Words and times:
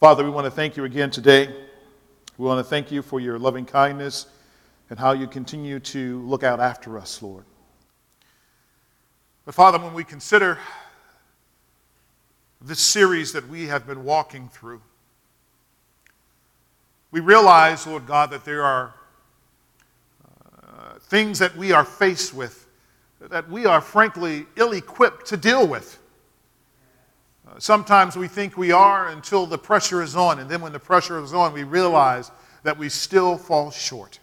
Father, 0.00 0.24
we 0.24 0.30
want 0.30 0.46
to 0.46 0.50
thank 0.50 0.78
you 0.78 0.84
again 0.84 1.10
today. 1.10 1.54
We 2.38 2.46
want 2.46 2.58
to 2.58 2.64
thank 2.64 2.90
you 2.90 3.02
for 3.02 3.20
your 3.20 3.38
loving 3.38 3.66
kindness 3.66 4.24
and 4.88 4.98
how 4.98 5.12
you 5.12 5.26
continue 5.26 5.78
to 5.78 6.22
look 6.22 6.42
out 6.42 6.58
after 6.58 6.98
us, 6.98 7.20
Lord. 7.20 7.44
But 9.44 9.54
Father, 9.54 9.78
when 9.78 9.92
we 9.92 10.02
consider 10.02 10.56
this 12.62 12.80
series 12.80 13.34
that 13.34 13.46
we 13.46 13.66
have 13.66 13.86
been 13.86 14.02
walking 14.02 14.48
through, 14.48 14.80
we 17.10 17.20
realize, 17.20 17.86
Lord 17.86 18.06
God, 18.06 18.30
that 18.30 18.46
there 18.46 18.62
are 18.62 18.94
uh, 20.66 20.94
things 20.98 21.38
that 21.40 21.54
we 21.58 21.72
are 21.72 21.84
faced 21.84 22.32
with 22.32 22.66
that 23.20 23.50
we 23.50 23.66
are 23.66 23.82
frankly 23.82 24.46
ill 24.56 24.72
equipped 24.72 25.26
to 25.26 25.36
deal 25.36 25.66
with. 25.66 25.98
Sometimes 27.58 28.16
we 28.16 28.28
think 28.28 28.56
we 28.56 28.72
are 28.72 29.08
until 29.08 29.46
the 29.46 29.58
pressure 29.58 30.02
is 30.02 30.16
on, 30.16 30.38
and 30.38 30.48
then 30.48 30.60
when 30.60 30.72
the 30.72 30.78
pressure 30.78 31.22
is 31.22 31.34
on, 31.34 31.52
we 31.52 31.64
realize 31.64 32.30
that 32.62 32.78
we 32.78 32.88
still 32.88 33.36
fall 33.36 33.70
short. 33.70 34.18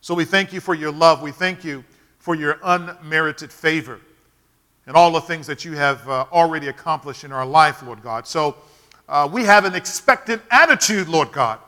So 0.00 0.14
we 0.14 0.24
thank 0.24 0.52
you 0.52 0.60
for 0.60 0.74
your 0.74 0.92
love. 0.92 1.22
We 1.22 1.32
thank 1.32 1.64
you 1.64 1.84
for 2.18 2.34
your 2.34 2.58
unmerited 2.62 3.52
favor 3.52 4.00
and 4.86 4.96
all 4.96 5.12
the 5.12 5.20
things 5.20 5.46
that 5.46 5.64
you 5.64 5.72
have 5.72 6.08
uh, 6.08 6.26
already 6.32 6.68
accomplished 6.68 7.24
in 7.24 7.32
our 7.32 7.46
life, 7.46 7.82
Lord 7.82 8.02
God. 8.02 8.26
So 8.26 8.56
uh, 9.08 9.28
we 9.30 9.44
have 9.44 9.64
an 9.64 9.74
expectant 9.74 10.42
attitude, 10.50 11.08
Lord 11.08 11.32
God. 11.32 11.58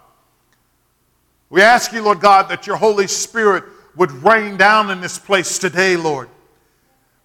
We 1.50 1.62
ask 1.62 1.92
you, 1.92 2.02
Lord 2.02 2.20
God, 2.20 2.48
that 2.48 2.66
your 2.66 2.76
Holy 2.76 3.06
Spirit 3.06 3.64
would 3.96 4.10
rain 4.10 4.56
down 4.56 4.90
in 4.90 5.00
this 5.00 5.18
place 5.18 5.58
today, 5.58 5.96
Lord. 5.96 6.28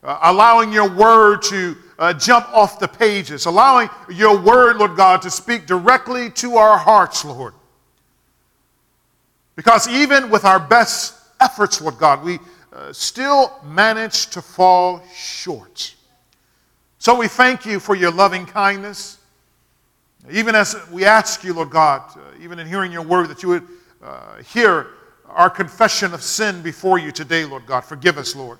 Uh, 0.03 0.19
allowing 0.21 0.71
your 0.71 0.89
word 0.89 1.41
to 1.43 1.75
uh, 1.99 2.13
jump 2.13 2.47
off 2.53 2.79
the 2.79 2.87
pages, 2.87 3.45
allowing 3.45 3.89
your 4.09 4.39
word, 4.39 4.77
Lord 4.77 4.95
God, 4.95 5.21
to 5.23 5.29
speak 5.29 5.67
directly 5.67 6.31
to 6.31 6.55
our 6.55 6.77
hearts, 6.77 7.25
Lord. 7.25 7.53
Because 9.55 9.87
even 9.89 10.29
with 10.29 10.45
our 10.45 10.59
best 10.59 11.15
efforts, 11.41 11.81
Lord 11.81 11.97
God, 11.97 12.23
we 12.23 12.39
uh, 12.71 12.93
still 12.93 13.59
manage 13.65 14.27
to 14.27 14.41
fall 14.41 15.03
short. 15.13 15.93
So 16.99 17.17
we 17.17 17.27
thank 17.27 17.65
you 17.65 17.79
for 17.79 17.95
your 17.95 18.11
loving 18.11 18.45
kindness. 18.45 19.17
Even 20.31 20.55
as 20.55 20.77
we 20.89 21.03
ask 21.03 21.43
you, 21.43 21.53
Lord 21.53 21.69
God, 21.69 22.01
uh, 22.15 22.19
even 22.41 22.59
in 22.59 22.67
hearing 22.67 22.93
your 22.93 23.01
word, 23.01 23.27
that 23.27 23.43
you 23.43 23.49
would 23.49 23.67
uh, 24.01 24.37
hear 24.37 24.87
our 25.27 25.49
confession 25.49 26.13
of 26.13 26.23
sin 26.23 26.61
before 26.61 26.97
you 26.97 27.11
today, 27.11 27.43
Lord 27.43 27.65
God. 27.65 27.81
Forgive 27.81 28.17
us, 28.17 28.35
Lord. 28.35 28.57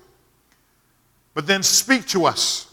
But 1.32 1.46
then 1.46 1.62
speak 1.62 2.06
to 2.08 2.26
us 2.26 2.69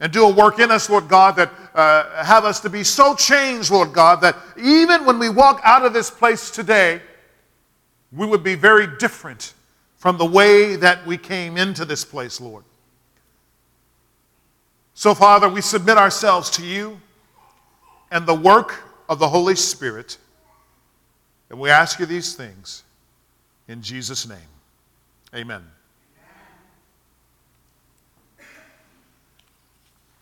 and 0.00 0.12
do 0.12 0.26
a 0.26 0.32
work 0.32 0.58
in 0.58 0.70
us, 0.70 0.90
Lord 0.90 1.08
God, 1.08 1.36
that 1.36 1.52
uh, 1.74 2.24
have 2.24 2.44
us 2.44 2.60
to 2.60 2.70
be 2.70 2.84
so 2.84 3.14
changed, 3.14 3.70
Lord 3.70 3.92
God, 3.92 4.20
that 4.22 4.36
even 4.56 5.04
when 5.04 5.18
we 5.18 5.28
walk 5.28 5.60
out 5.64 5.84
of 5.84 5.92
this 5.92 6.10
place 6.10 6.50
today, 6.50 7.00
we 8.12 8.26
would 8.26 8.42
be 8.42 8.54
very 8.54 8.86
different 8.98 9.54
from 9.96 10.18
the 10.18 10.26
way 10.26 10.76
that 10.76 11.06
we 11.06 11.16
came 11.16 11.56
into 11.56 11.84
this 11.84 12.04
place, 12.04 12.40
Lord. 12.40 12.64
So, 14.94 15.14
Father, 15.14 15.48
we 15.48 15.60
submit 15.60 15.98
ourselves 15.98 16.50
to 16.50 16.64
you 16.64 17.00
and 18.10 18.26
the 18.26 18.34
work 18.34 18.82
of 19.08 19.18
the 19.18 19.28
Holy 19.28 19.56
Spirit. 19.56 20.18
And 21.50 21.58
we 21.58 21.70
ask 21.70 21.98
you 21.98 22.06
these 22.06 22.34
things 22.34 22.84
in 23.68 23.82
Jesus' 23.82 24.28
name. 24.28 24.38
Amen. 25.34 25.62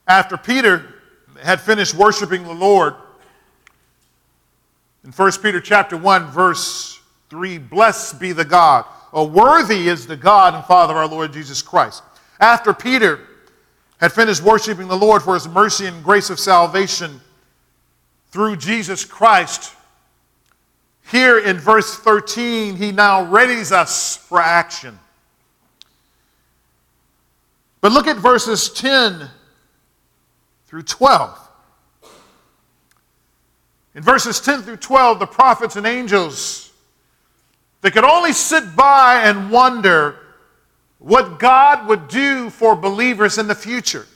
After 0.06 0.36
Peter 0.36 0.95
had 1.41 1.61
finished 1.61 1.95
worshiping 1.95 2.45
the 2.45 2.53
Lord, 2.53 2.95
in 5.05 5.12
1 5.12 5.33
Peter 5.42 5.61
chapter 5.61 5.97
1, 5.97 6.27
verse 6.31 7.00
3, 7.31 7.59
blessed 7.59 8.20
be 8.20 8.33
the 8.33 8.44
God, 8.44 8.84
or 9.11 9.28
worthy 9.28 9.88
is 9.88 10.06
the 10.06 10.16
God 10.16 10.54
and 10.54 10.65
Father 10.65 10.93
of 10.93 10.99
our 10.99 11.09
Lord 11.09 11.32
Jesus 11.32 11.62
Christ. 11.62 12.03
After 12.41 12.72
Peter 12.72 13.21
had 13.99 14.12
finished 14.12 14.43
worshiping 14.43 14.88
the 14.88 14.97
Lord 14.97 15.22
for 15.22 15.34
his 15.34 15.49
mercy 15.49 15.87
and 15.87 16.03
grace 16.03 16.31
of 16.31 16.38
salvation 16.38 17.21
through 18.31 18.56
Jesus 18.56 19.04
Christ, 19.04 19.75
here 21.10 21.38
in 21.38 21.59
verse 21.59 21.98
13, 21.98 22.77
he 22.77 22.93
now 22.93 23.25
readies 23.25 23.72
us 23.72 24.16
for 24.16 24.41
action. 24.41 24.98
But 27.81 27.93
look 27.93 28.06
at 28.06 28.16
verses 28.16 28.71
10 28.71 29.28
through 30.72 30.83
12. 30.84 31.38
In 33.94 34.03
verses 34.03 34.41
10 34.41 34.62
through 34.62 34.78
12, 34.78 35.19
the 35.19 35.27
prophets 35.27 35.77
and 35.77 35.87
angels, 35.87 36.72
they 37.83 37.91
could 37.91 38.05
only 38.05 38.33
sit 38.33 38.75
by 38.75 39.21
and 39.22 39.50
wonder 39.50 40.16
what 40.99 41.38
God 41.38 41.87
would 41.88 42.09
do 42.09 42.49
for 42.49 42.75
believers 42.75 43.37
in 43.37 43.49
the 43.49 43.55
future. 43.55 44.06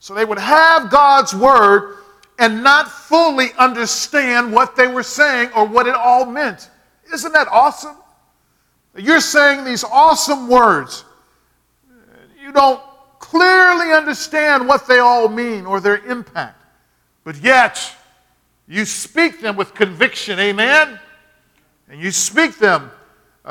So 0.00 0.14
they 0.14 0.24
would 0.24 0.38
have 0.38 0.88
God's 0.88 1.34
word 1.34 1.98
and 2.38 2.62
not 2.62 2.90
fully 2.90 3.48
understand 3.58 4.50
what 4.50 4.74
they 4.76 4.86
were 4.86 5.02
saying 5.02 5.50
or 5.54 5.66
what 5.66 5.86
it 5.86 5.94
all 5.94 6.24
meant. 6.24 6.70
Isn't 7.12 7.34
that 7.34 7.48
awesome? 7.48 7.96
You're 8.96 9.20
saying 9.20 9.66
these 9.66 9.84
awesome 9.84 10.48
words. 10.48 11.04
You 12.42 12.50
don't 12.50 12.80
clearly 13.32 13.94
understand 13.94 14.68
what 14.68 14.86
they 14.86 14.98
all 14.98 15.26
mean 15.26 15.64
or 15.64 15.80
their 15.80 16.04
impact, 16.04 16.62
but 17.24 17.34
yet 17.36 17.80
you 18.68 18.84
speak 18.84 19.40
them 19.40 19.56
with 19.56 19.72
conviction, 19.72 20.38
amen? 20.38 21.00
And 21.88 21.98
you 21.98 22.10
speak 22.10 22.58
them 22.58 22.90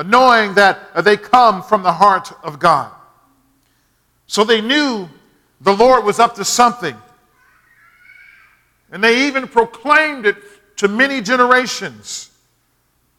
knowing 0.05 0.53
that 0.53 1.03
they 1.03 1.17
come 1.17 1.63
from 1.63 1.81
the 1.81 1.91
heart 1.91 2.31
of 2.43 2.59
God. 2.59 2.91
So 4.27 4.43
they 4.43 4.61
knew 4.61 5.09
the 5.61 5.73
Lord 5.73 6.05
was 6.05 6.19
up 6.19 6.35
to 6.35 6.45
something. 6.45 6.95
And 8.91 9.03
they 9.03 9.25
even 9.25 9.47
proclaimed 9.47 10.27
it 10.27 10.37
to 10.77 10.87
many 10.89 11.21
generations. 11.21 12.29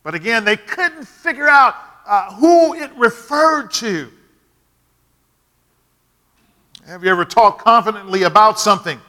But 0.04 0.14
again, 0.14 0.44
they 0.44 0.56
couldn't 0.56 1.06
figure 1.06 1.48
out 1.48 1.74
uh, 2.06 2.32
who 2.34 2.74
it 2.74 2.92
referred 2.96 3.72
to. 3.72 4.12
Have 6.86 7.04
you 7.04 7.10
ever 7.10 7.24
talked 7.24 7.62
confidently 7.62 8.24
about 8.24 8.58
something, 8.58 9.00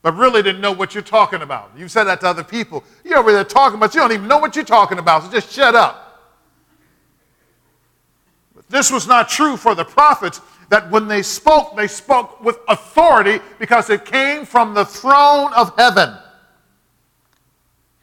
but 0.00 0.16
really 0.16 0.42
didn't 0.42 0.62
know 0.62 0.72
what 0.72 0.94
you're 0.94 1.02
talking 1.02 1.42
about? 1.42 1.70
You've 1.76 1.90
said 1.90 2.04
that 2.04 2.20
to 2.20 2.26
other 2.26 2.44
people. 2.44 2.84
You're 3.04 3.18
over 3.18 3.32
there 3.32 3.44
talking, 3.44 3.78
but 3.78 3.94
you 3.94 4.00
don't 4.00 4.12
even 4.12 4.28
know 4.28 4.38
what 4.38 4.56
you're 4.56 4.64
talking 4.64 4.98
about, 4.98 5.24
so 5.24 5.30
just 5.30 5.52
shut 5.52 5.74
up. 5.74 6.38
But 8.54 8.68
this 8.68 8.90
was 8.90 9.06
not 9.06 9.28
true 9.28 9.56
for 9.56 9.74
the 9.74 9.84
prophets 9.84 10.40
that 10.70 10.90
when 10.90 11.06
they 11.06 11.22
spoke, 11.22 11.76
they 11.76 11.86
spoke 11.86 12.42
with 12.42 12.58
authority 12.66 13.40
because 13.58 13.90
it 13.90 14.06
came 14.06 14.46
from 14.46 14.72
the 14.72 14.86
throne 14.86 15.52
of 15.52 15.76
heaven. 15.76 16.16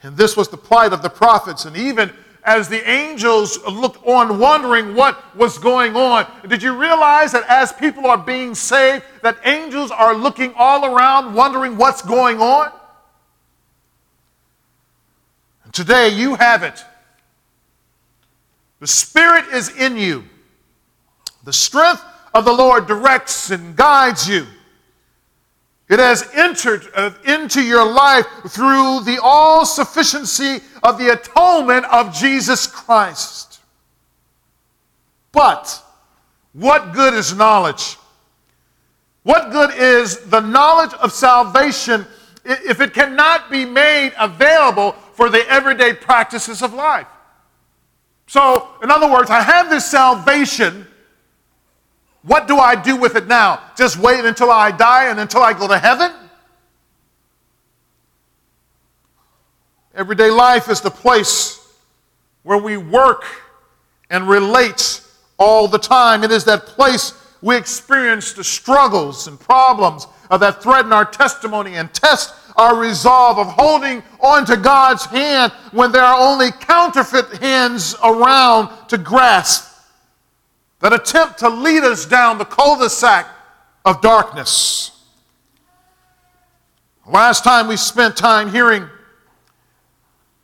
And 0.03 0.15
this 0.15 0.37
was 0.37 0.49
the 0.49 0.57
plight 0.57 0.93
of 0.93 1.01
the 1.01 1.09
prophets. 1.09 1.65
And 1.65 1.75
even 1.75 2.13
as 2.49 2.67
the 2.67 2.89
angels 2.89 3.63
looked 3.65 4.03
on, 4.07 4.39
wondering 4.39 4.95
what 4.95 5.35
was 5.35 5.59
going 5.59 5.95
on, 5.95 6.25
did 6.47 6.63
you 6.63 6.75
realize 6.75 7.31
that 7.31 7.43
as 7.47 7.71
people 7.71 8.07
are 8.07 8.17
being 8.17 8.55
saved, 8.55 9.05
that 9.21 9.37
angels 9.45 9.91
are 9.91 10.15
looking 10.15 10.51
all 10.57 10.83
around, 10.83 11.35
wondering 11.35 11.77
what's 11.77 12.01
going 12.01 12.41
on? 12.41 12.71
And 15.63 15.71
today 15.71 16.09
you 16.09 16.33
have 16.33 16.63
it. 16.63 16.83
The 18.79 18.87
Spirit 18.87 19.45
is 19.53 19.69
in 19.77 19.95
you. 19.95 20.23
The 21.43 21.53
strength 21.53 22.03
of 22.33 22.45
the 22.45 22.53
Lord 22.53 22.87
directs 22.87 23.51
and 23.51 23.75
guides 23.75 24.27
you. 24.27 24.47
It 25.89 25.97
has 25.97 26.29
entered 26.35 26.87
uh, 26.93 27.11
into 27.25 27.63
your 27.63 27.83
life 27.83 28.25
through 28.47 29.01
the 29.01 29.19
all 29.23 29.65
sufficiency 29.65 30.59
of 30.83 30.99
the 30.99 31.13
atonement 31.13 31.85
of 31.85 32.13
Jesus 32.13 32.67
Christ. 32.67 33.59
But 35.31 35.83
what 36.53 36.93
good 36.93 37.15
is 37.15 37.35
knowledge? 37.35 37.97
What 39.23 39.51
good 39.51 39.71
is 39.75 40.19
the 40.29 40.39
knowledge 40.39 40.93
of 40.93 41.11
salvation 41.11 42.05
if 42.45 42.81
it 42.81 42.93
cannot 42.93 43.49
be 43.49 43.65
made 43.65 44.13
available 44.19 44.91
for 45.13 45.29
the 45.29 45.47
everyday 45.49 45.93
practices 45.93 46.61
of 46.61 46.73
life? 46.73 47.07
So, 48.27 48.69
in 48.83 48.91
other 48.91 49.11
words, 49.11 49.31
I 49.31 49.41
have 49.41 49.71
this 49.71 49.89
salvation 49.89 50.85
what 52.23 52.47
do 52.47 52.57
I 52.57 52.75
do 52.75 52.95
with 52.95 53.15
it 53.15 53.27
now? 53.27 53.61
Just 53.77 53.97
wait 53.97 54.25
until 54.25 54.51
I 54.51 54.71
die 54.71 55.09
and 55.09 55.19
until 55.19 55.41
I 55.41 55.53
go 55.53 55.67
to 55.67 55.77
heaven? 55.77 56.11
Everyday 59.95 60.29
life 60.29 60.69
is 60.69 60.81
the 60.81 60.91
place 60.91 61.65
where 62.43 62.57
we 62.57 62.77
work 62.77 63.23
and 64.09 64.27
relate 64.27 65.01
all 65.37 65.67
the 65.67 65.79
time. 65.79 66.23
It 66.23 66.31
is 66.31 66.43
that 66.45 66.65
place 66.65 67.13
we 67.41 67.55
experience 67.55 68.33
the 68.33 68.43
struggles 68.43 69.27
and 69.27 69.39
problems 69.39 70.07
that 70.29 70.61
threaten 70.61 70.91
our 70.91 71.05
testimony 71.05 71.75
and 71.75 71.93
test 71.93 72.33
our 72.55 72.75
resolve 72.75 73.39
of 73.39 73.47
holding 73.47 74.03
on 74.19 74.45
to 74.45 74.57
God's 74.57 75.05
hand 75.05 75.53
when 75.71 75.91
there 75.91 76.03
are 76.03 76.19
only 76.19 76.51
counterfeit 76.51 77.41
hands 77.41 77.95
around 78.03 78.87
to 78.89 78.97
grasp 78.97 79.68
that 80.79 80.93
attempt 80.93 81.39
to 81.39 81.49
lead 81.49 81.83
us 81.83 82.05
down 82.05 82.37
the 82.37 82.45
cul 82.45 82.79
de 82.79 82.89
sac 82.89 83.27
of 83.85 84.01
darkness. 84.01 84.91
Last 87.07 87.43
time 87.43 87.67
we 87.67 87.75
spent 87.75 88.15
time 88.15 88.51
hearing 88.51 88.87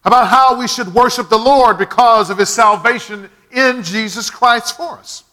about 0.03 0.27
how 0.27 0.57
we 0.57 0.67
should 0.67 0.93
worship 0.93 1.29
the 1.29 1.37
Lord 1.37 1.77
because 1.77 2.29
of 2.29 2.37
his 2.37 2.49
salvation 2.49 3.29
in 3.51 3.83
Jesus 3.83 4.29
Christ 4.29 4.75
for 4.75 4.97
us. 4.97 5.23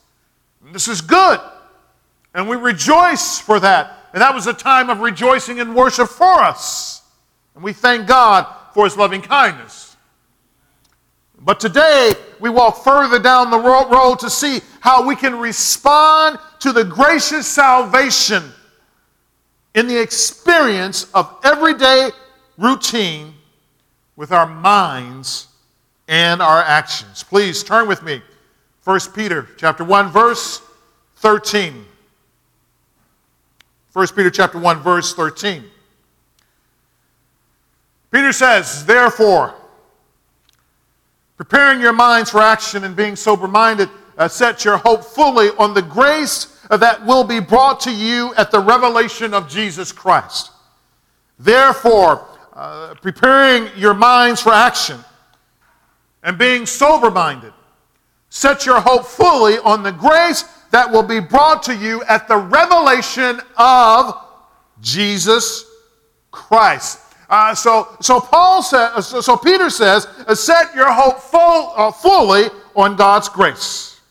And 0.65 0.75
this 0.75 0.89
is 0.89 1.01
good, 1.01 1.41
and 2.35 2.49
we 2.49 2.57
rejoice 2.57 3.39
for 3.39 3.59
that. 3.61 3.99
And 4.13 4.21
that 4.21 4.35
was 4.35 4.47
a 4.47 4.53
time 4.53 4.91
of 4.91 5.01
rejoicing 5.01 5.61
and 5.61 5.75
worship 5.75 6.09
for 6.09 6.41
us. 6.41 7.03
And 7.55 7.65
we 7.65 7.73
thank 7.73 8.07
God 8.07 8.47
for 8.75 8.85
his 8.85 8.97
loving 8.97 9.23
kindness. 9.23 9.92
But 11.45 11.59
today, 11.59 12.13
we 12.39 12.51
walk 12.51 12.85
further 12.85 13.19
down 13.19 13.51
the 13.51 13.59
road 13.59 14.21
to 14.21 14.31
see 14.31 14.61
how 14.81 15.07
we 15.07 15.17
can 15.17 15.37
respond 15.39 16.39
to 16.61 16.73
the 16.73 16.85
gracious 16.85 17.49
salvation 17.49 18.45
in 19.75 19.89
the 19.89 20.01
experience 20.01 21.11
of 21.15 21.35
everyday 21.43 22.11
routine 22.59 23.35
with 24.15 24.31
our 24.31 24.47
minds 24.47 25.49
and 26.07 26.41
our 26.41 26.63
actions. 26.63 27.25
Please 27.25 27.65
turn 27.65 27.89
with 27.89 28.05
me. 28.05 28.23
1 28.85 29.01
Peter 29.15 29.49
chapter 29.57 29.83
1 29.83 30.11
verse 30.11 30.63
13. 31.17 31.85
1 33.93 34.07
Peter 34.09 34.31
chapter 34.31 34.59
1 34.59 34.81
verse 34.81 35.15
13. 35.15 35.65
Peter 38.13 38.33
says, 38.33 38.85
"Therefore, 38.85 39.55
preparing 41.43 41.81
your 41.81 41.93
minds 41.93 42.31
for 42.31 42.41
action 42.41 42.85
and 42.85 42.95
being 42.95 43.17
sober-minded, 43.17 43.91
uh, 44.17 44.29
set 44.29 44.65
your 44.65 44.77
hope 44.77 45.03
fully 45.03 45.49
on 45.59 45.75
the 45.75 45.83
grace 45.83 46.57
that 46.71 47.05
will 47.05 47.25
be 47.25 47.41
brought 47.41 47.81
to 47.81 47.91
you 47.91 48.33
at 48.37 48.53
the 48.53 48.61
revelation 48.61 49.35
of 49.35 49.49
Jesus 49.49 49.91
Christ. 49.91 50.53
Therefore, 51.41 52.29
uh, 52.53 52.95
preparing 53.03 53.69
your 53.77 53.93
minds 53.93 54.41
for 54.41 54.53
action 54.53 55.01
and 56.23 56.39
being 56.39 56.65
sober 56.65 57.11
minded, 57.11 57.53
set 58.31 58.65
your 58.65 58.81
hope 58.81 59.05
fully 59.05 59.59
on 59.59 59.83
the 59.83 59.91
grace 59.91 60.45
that 60.71 60.93
will 60.93 61.03
be 61.03 61.19
brought 61.19 61.65
to 61.65 61.75
you 61.75 62.05
at 62.05 62.29
the 62.29 62.37
revelation 62.37 63.41
of 63.57 64.15
Jesus 64.81 65.65
Christ. 66.31 67.01
Uh, 67.33 67.55
so, 67.55 67.97
so 67.99 68.21
Paul 68.21 68.63
said, 68.63 69.01
so, 69.01 69.23
so 69.23 69.39
Peter 69.39 69.71
says, 69.71 70.07
uh, 70.29 70.35
set 70.35 70.75
your 70.75 70.93
hope 70.93 71.19
full, 71.19 71.73
uh, 71.75 71.91
fully 71.91 72.51
on 72.77 72.95
God's 72.95 73.31
grace. 73.31 74.03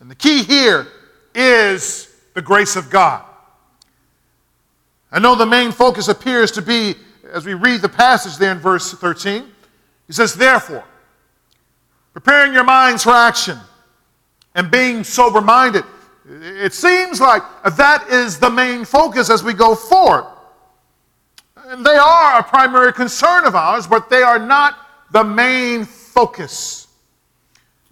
And 0.00 0.10
the 0.10 0.16
key 0.16 0.42
here 0.42 0.88
is 1.32 2.12
the 2.34 2.42
grace 2.42 2.74
of 2.74 2.90
God. 2.90 3.24
I 5.12 5.20
know 5.20 5.36
the 5.36 5.46
main 5.46 5.70
focus 5.70 6.08
appears 6.08 6.50
to 6.50 6.62
be, 6.62 6.96
as 7.32 7.46
we 7.46 7.54
read 7.54 7.82
the 7.82 7.88
passage 7.88 8.36
there 8.36 8.50
in 8.50 8.58
verse 8.58 8.94
13, 8.94 9.44
he 10.08 10.12
says, 10.12 10.34
Therefore, 10.34 10.82
preparing 12.12 12.52
your 12.52 12.64
minds 12.64 13.04
for 13.04 13.12
action 13.12 13.58
and 14.56 14.72
being 14.72 15.04
sober 15.04 15.40
minded. 15.40 15.84
It 16.28 16.74
seems 16.74 17.20
like 17.20 17.42
that 17.76 18.08
is 18.08 18.40
the 18.40 18.50
main 18.50 18.84
focus 18.84 19.30
as 19.30 19.44
we 19.44 19.52
go 19.52 19.76
forward. 19.76 20.26
They 21.78 21.96
are 21.96 22.40
a 22.40 22.42
primary 22.42 22.92
concern 22.92 23.44
of 23.44 23.54
ours, 23.54 23.86
but 23.86 24.10
they 24.10 24.22
are 24.22 24.40
not 24.40 24.76
the 25.12 25.22
main 25.22 25.84
focus. 25.84 26.88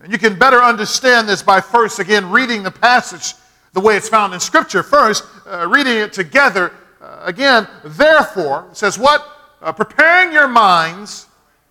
And 0.03 0.11
you 0.11 0.19
can 0.19 0.37
better 0.37 0.61
understand 0.61 1.29
this 1.29 1.45
by 1.45 1.61
first, 1.61 2.01
again, 2.01 2.29
reading 2.29 2.65
the 2.65 2.73
passage 2.73 3.35
the 3.75 3.81
way 3.81 3.97
it's 3.97 4.09
found 4.09 4.35
in 4.35 4.41
Scripture. 4.41 4.83
First, 4.83 5.25
uh, 5.47 5.69
reading 5.69 5.97
it 5.97 6.13
together. 6.13 6.73
Uh, 7.01 7.21
again, 7.23 7.69
therefore, 7.85 8.69
says 8.73 8.99
what? 8.99 9.25
Uh, 9.63 9.71
preparing 9.71 10.33
your 10.33 10.49
minds 10.49 11.27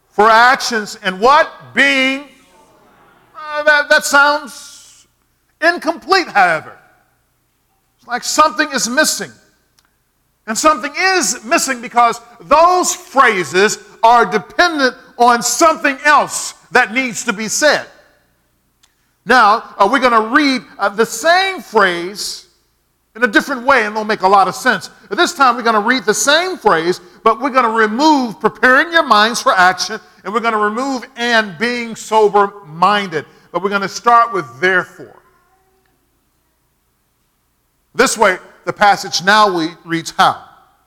for 0.09 0.29
actions 0.29 0.97
and 1.03 1.19
what? 1.19 1.51
Being. 1.73 2.29
Uh, 3.35 3.63
that, 3.63 3.89
that 3.89 4.05
sounds 4.05 5.07
incomplete, 5.59 6.27
however. 6.27 6.77
It's 7.97 8.07
like 8.07 8.23
something 8.23 8.69
is 8.71 8.87
missing. 8.87 9.31
And 10.47 10.57
something 10.57 10.93
is 10.97 11.43
missing 11.43 11.81
because 11.81 12.21
those 12.39 12.95
phrases 12.95 13.77
are 14.01 14.25
dependent 14.25 14.95
on 15.17 15.43
something 15.43 15.97
else 16.05 16.53
that 16.71 16.93
needs 16.93 17.25
to 17.25 17.33
be 17.33 17.49
said. 17.49 17.85
Now, 19.25 19.75
uh, 19.77 19.89
we're 19.91 19.99
going 19.99 20.13
to 20.13 20.33
read 20.33 20.61
uh, 20.79 20.87
the 20.87 21.05
same 21.05 21.61
phrase 21.61 22.47
in 23.13 23.23
a 23.23 23.27
different 23.27 23.65
way, 23.65 23.83
and 23.83 23.91
it'll 23.91 24.05
make 24.05 24.21
a 24.21 24.27
lot 24.27 24.47
of 24.47 24.55
sense. 24.55 24.89
But 25.09 25.17
this 25.17 25.33
time, 25.33 25.57
we're 25.57 25.63
going 25.63 25.81
to 25.81 25.85
read 25.85 26.05
the 26.05 26.13
same 26.13 26.55
phrase, 26.55 27.01
but 27.23 27.41
we're 27.41 27.49
going 27.49 27.65
to 27.65 27.77
remove 27.77 28.39
preparing 28.39 28.93
your 28.93 29.05
minds 29.05 29.41
for 29.41 29.51
action, 29.51 29.99
and 30.23 30.33
we're 30.33 30.39
going 30.39 30.53
to 30.53 30.59
remove 30.59 31.03
and 31.17 31.57
being 31.57 31.93
sober 31.95 32.63
minded. 32.63 33.25
But 33.51 33.63
we're 33.63 33.69
going 33.69 33.81
to 33.81 33.89
start 33.89 34.31
with 34.31 34.61
therefore. 34.61 35.21
This 37.93 38.17
way, 38.17 38.37
the 38.67 38.73
passage 38.73 39.23
now 39.23 39.57
we 39.57 39.69
reads 39.85 40.11
how? 40.11 40.43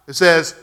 It 0.07 0.13
says, 0.13 0.55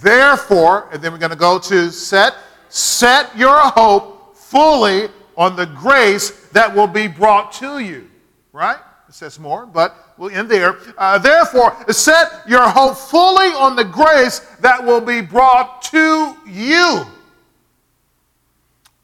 therefore, 0.00 0.88
and 0.90 1.02
then 1.02 1.12
we're 1.12 1.18
going 1.18 1.30
to 1.30 1.36
go 1.36 1.58
to 1.58 1.90
set, 1.90 2.34
set 2.70 3.36
your 3.36 3.58
hope 3.58 4.36
fully 4.36 5.08
on 5.36 5.54
the 5.54 5.66
grace 5.66 6.30
that 6.48 6.74
will 6.74 6.86
be 6.86 7.06
brought 7.06 7.52
to 7.52 7.78
you. 7.78 8.08
Right? 8.52 8.78
It 9.06 9.14
says 9.14 9.38
more, 9.38 9.66
but 9.66 9.94
we'll 10.16 10.30
end 10.30 10.48
there. 10.48 10.78
Uh, 10.96 11.18
Therefore, 11.18 11.76
set 11.92 12.48
your 12.48 12.66
hope 12.66 12.96
fully 12.96 13.48
on 13.48 13.76
the 13.76 13.84
grace 13.84 14.38
that 14.60 14.82
will 14.82 15.00
be 15.02 15.20
brought 15.20 15.82
to 15.82 16.36
you. 16.46 17.04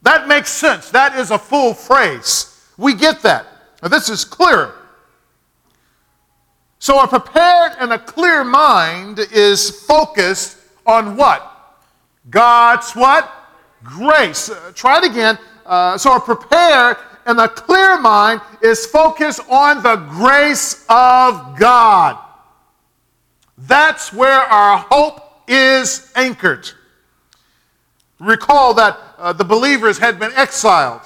That 0.01 0.27
makes 0.27 0.49
sense. 0.49 0.89
That 0.89 1.15
is 1.19 1.29
a 1.29 1.37
full 1.37 1.75
phrase. 1.75 2.67
We 2.77 2.95
get 2.95 3.21
that. 3.21 3.45
Now, 3.83 3.89
this 3.89 4.09
is 4.09 4.25
clear. 4.25 4.73
So, 6.79 7.01
a 7.01 7.07
prepared 7.07 7.73
and 7.79 7.91
a 7.91 7.99
clear 7.99 8.43
mind 8.43 9.19
is 9.19 9.69
focused 9.85 10.57
on 10.85 11.17
what? 11.17 11.75
God's 12.29 12.91
what? 12.93 13.31
Grace. 13.83 14.49
Uh, 14.49 14.71
try 14.75 14.99
it 14.99 15.05
again. 15.05 15.39
Uh, 15.65 15.97
so, 15.97 16.15
a 16.15 16.19
prepared 16.19 16.97
and 17.25 17.39
a 17.39 17.47
clear 17.49 17.99
mind 17.99 18.41
is 18.61 18.85
focused 18.85 19.41
on 19.49 19.81
the 19.81 19.95
grace 19.95 20.85
of 20.87 21.57
God. 21.57 22.17
That's 23.57 24.13
where 24.13 24.39
our 24.39 24.77
hope 24.77 25.43
is 25.47 26.11
anchored. 26.15 26.69
Recall 28.19 28.73
that 28.75 28.99
uh, 29.17 29.33
the 29.33 29.43
believers 29.43 29.97
had 29.97 30.19
been 30.19 30.31
exiled 30.33 31.01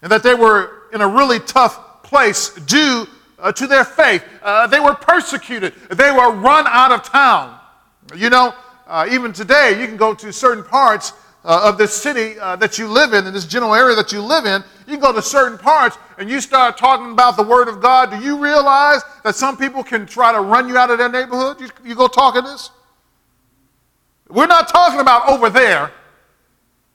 and 0.00 0.12
that 0.12 0.22
they 0.22 0.34
were 0.34 0.82
in 0.92 1.00
a 1.00 1.08
really 1.08 1.40
tough 1.40 2.02
place 2.02 2.50
due 2.50 3.06
uh, 3.44 3.52
to 3.52 3.66
their 3.66 3.84
faith. 3.84 4.24
Uh, 4.42 4.66
they 4.66 4.80
were 4.80 4.94
persecuted, 4.94 5.74
they 5.90 6.10
were 6.10 6.32
run 6.32 6.66
out 6.66 6.90
of 6.90 7.04
town. 7.04 7.60
You 8.16 8.30
know, 8.30 8.54
uh, 8.86 9.06
even 9.10 9.32
today, 9.32 9.80
you 9.80 9.86
can 9.86 9.96
go 9.96 10.14
to 10.14 10.32
certain 10.32 10.64
parts 10.64 11.12
uh, 11.44 11.60
of 11.64 11.76
this 11.76 11.92
city 11.94 12.38
uh, 12.38 12.56
that 12.56 12.78
you 12.78 12.88
live 12.88 13.12
in, 13.12 13.26
in 13.26 13.34
this 13.34 13.44
general 13.44 13.74
area 13.74 13.94
that 13.94 14.12
you 14.12 14.22
live 14.22 14.46
in, 14.46 14.64
you 14.86 14.94
can 14.94 15.00
go 15.00 15.12
to 15.12 15.20
certain 15.20 15.58
parts 15.58 15.98
and 16.16 16.30
you 16.30 16.40
start 16.40 16.78
talking 16.78 17.12
about 17.12 17.36
the 17.36 17.42
Word 17.42 17.68
of 17.68 17.82
God. 17.82 18.10
Do 18.10 18.18
you 18.18 18.38
realize 18.38 19.02
that 19.24 19.34
some 19.34 19.58
people 19.58 19.84
can 19.84 20.06
try 20.06 20.32
to 20.32 20.40
run 20.40 20.68
you 20.68 20.78
out 20.78 20.90
of 20.90 20.96
their 20.96 21.10
neighborhood? 21.10 21.60
You, 21.60 21.68
you 21.84 21.94
go 21.94 22.08
talking 22.08 22.44
this? 22.44 22.70
We're 24.30 24.46
not 24.46 24.68
talking 24.68 25.00
about 25.00 25.28
over 25.28 25.50
there. 25.50 25.92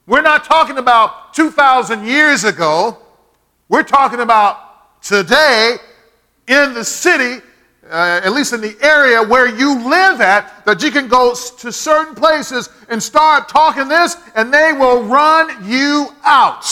We're 0.06 0.22
not 0.22 0.42
talking 0.44 0.78
about 0.78 1.32
2,000 1.34 2.04
years 2.04 2.42
ago. 2.42 2.98
We're 3.68 3.84
talking 3.84 4.18
about 4.18 5.00
today 5.00 5.76
in 6.50 6.74
the 6.74 6.84
city 6.84 7.40
uh, 7.90 8.20
at 8.22 8.32
least 8.32 8.52
in 8.52 8.60
the 8.60 8.76
area 8.82 9.20
where 9.20 9.48
you 9.48 9.88
live 9.88 10.20
at, 10.20 10.64
that 10.64 10.82
you 10.82 10.92
can 10.92 11.08
go 11.08 11.34
to 11.34 11.72
certain 11.72 12.14
places 12.14 12.68
and 12.88 13.02
start 13.02 13.48
talking 13.48 13.88
this, 13.88 14.16
and 14.36 14.54
they 14.54 14.72
will 14.72 15.02
run 15.02 15.68
you 15.68 16.08
out. 16.22 16.64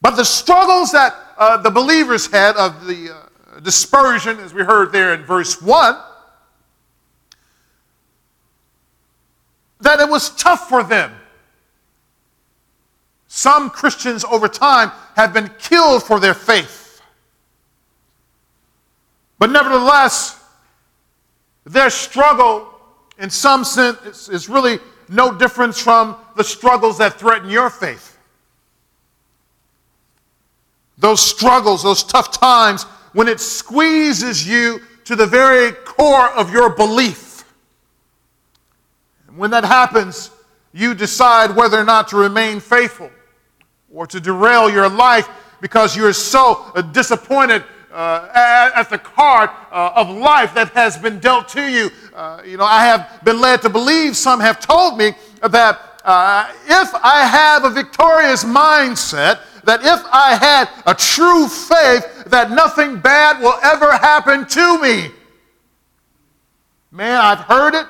But 0.00 0.12
the 0.12 0.24
struggles 0.24 0.92
that 0.92 1.14
uh, 1.36 1.56
the 1.56 1.70
believers 1.70 2.26
had 2.26 2.56
of 2.56 2.86
the 2.86 3.10
uh, 3.10 3.60
dispersion, 3.60 4.38
as 4.38 4.54
we 4.54 4.62
heard 4.62 4.92
there 4.92 5.14
in 5.14 5.24
verse 5.24 5.60
1, 5.60 5.96
that 9.80 9.98
it 9.98 10.08
was 10.08 10.30
tough 10.36 10.68
for 10.68 10.84
them. 10.84 11.12
Some 13.34 13.70
Christians 13.70 14.26
over 14.26 14.46
time 14.46 14.92
have 15.16 15.32
been 15.32 15.50
killed 15.58 16.02
for 16.02 16.20
their 16.20 16.34
faith. 16.34 17.00
But 19.38 19.50
nevertheless, 19.50 20.38
Their 21.64 21.88
struggle, 21.88 22.68
in 23.18 23.30
some 23.30 23.64
sense, 23.64 24.28
is 24.28 24.50
really 24.50 24.80
no 25.08 25.32
difference 25.32 25.78
from 25.78 26.16
the 26.36 26.44
struggles 26.44 26.98
that 26.98 27.18
threaten 27.18 27.48
your 27.48 27.70
faith. 27.70 28.18
Those 30.98 31.20
struggles, 31.20 31.82
those 31.82 32.02
tough 32.02 32.32
times, 32.38 32.82
when 33.12 33.28
it 33.28 33.40
squeezes 33.40 34.46
you 34.46 34.80
to 35.04 35.16
the 35.16 35.26
very 35.26 35.72
core 35.72 36.28
of 36.30 36.52
your 36.52 36.68
belief. 36.68 37.44
And 39.28 39.38
when 39.38 39.52
that 39.52 39.64
happens, 39.64 40.30
you 40.72 40.94
decide 40.94 41.56
whether 41.56 41.78
or 41.78 41.84
not 41.84 42.08
to 42.08 42.16
remain 42.16 42.60
faithful 42.60 43.10
or 43.92 44.06
to 44.06 44.20
derail 44.20 44.70
your 44.70 44.88
life 44.88 45.28
because 45.60 45.96
you're 45.96 46.12
so 46.12 46.72
uh, 46.74 46.82
disappointed 46.82 47.64
uh, 47.92 48.72
at, 48.74 48.88
the 48.88 48.98
card 48.98 49.50
uh, 49.70 49.92
of 49.94 50.08
life 50.08 50.54
that 50.54 50.70
has 50.70 50.96
been 50.96 51.18
dealt 51.18 51.48
to 51.48 51.62
you. 51.70 51.90
Uh, 52.14 52.40
you 52.44 52.56
know, 52.56 52.64
I 52.64 52.86
have 52.86 53.20
been 53.22 53.40
led 53.40 53.60
to 53.62 53.68
believe, 53.68 54.16
some 54.16 54.40
have 54.40 54.60
told 54.60 54.96
me, 54.96 55.12
that 55.42 56.00
uh, 56.04 56.50
if 56.66 56.94
I 56.94 57.24
have 57.24 57.64
a 57.64 57.70
victorious 57.70 58.44
mindset, 58.44 59.40
that 59.64 59.80
if 59.82 60.04
I 60.10 60.34
had 60.34 60.68
a 60.86 60.94
true 60.94 61.46
faith, 61.46 62.24
that 62.26 62.50
nothing 62.50 62.98
bad 62.98 63.40
will 63.40 63.58
ever 63.62 63.92
happen 63.92 64.46
to 64.46 64.78
me. 64.80 65.10
Man, 66.90 67.20
I've 67.20 67.40
heard 67.40 67.74
it. 67.74 67.86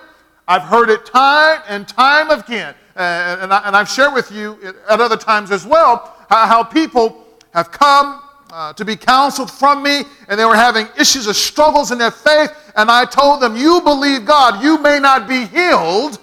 I've 0.46 0.62
heard 0.62 0.90
it 0.90 1.06
time 1.06 1.62
and 1.68 1.88
time 1.88 2.30
again. 2.30 2.74
And, 2.96 3.52
I, 3.52 3.78
have 3.78 3.88
shared 3.88 4.12
with 4.14 4.30
you 4.30 4.58
at 4.88 5.00
other 5.00 5.16
times 5.16 5.50
as 5.50 5.66
well 5.66 6.14
how, 6.28 6.62
people 6.62 7.26
have 7.52 7.70
come 7.70 8.22
uh, 8.50 8.72
to 8.74 8.84
be 8.84 8.96
counseled 8.96 9.50
from 9.50 9.82
me, 9.82 10.02
and 10.28 10.38
they 10.38 10.44
were 10.44 10.56
having 10.56 10.86
issues 10.98 11.26
or 11.28 11.34
struggles 11.34 11.90
in 11.90 11.98
their 11.98 12.10
faith. 12.10 12.50
And 12.76 12.90
I 12.90 13.04
told 13.04 13.40
them, 13.40 13.56
You 13.56 13.80
believe 13.82 14.24
God. 14.24 14.62
You 14.62 14.78
may 14.78 14.98
not 14.98 15.28
be 15.28 15.46
healed, 15.46 16.18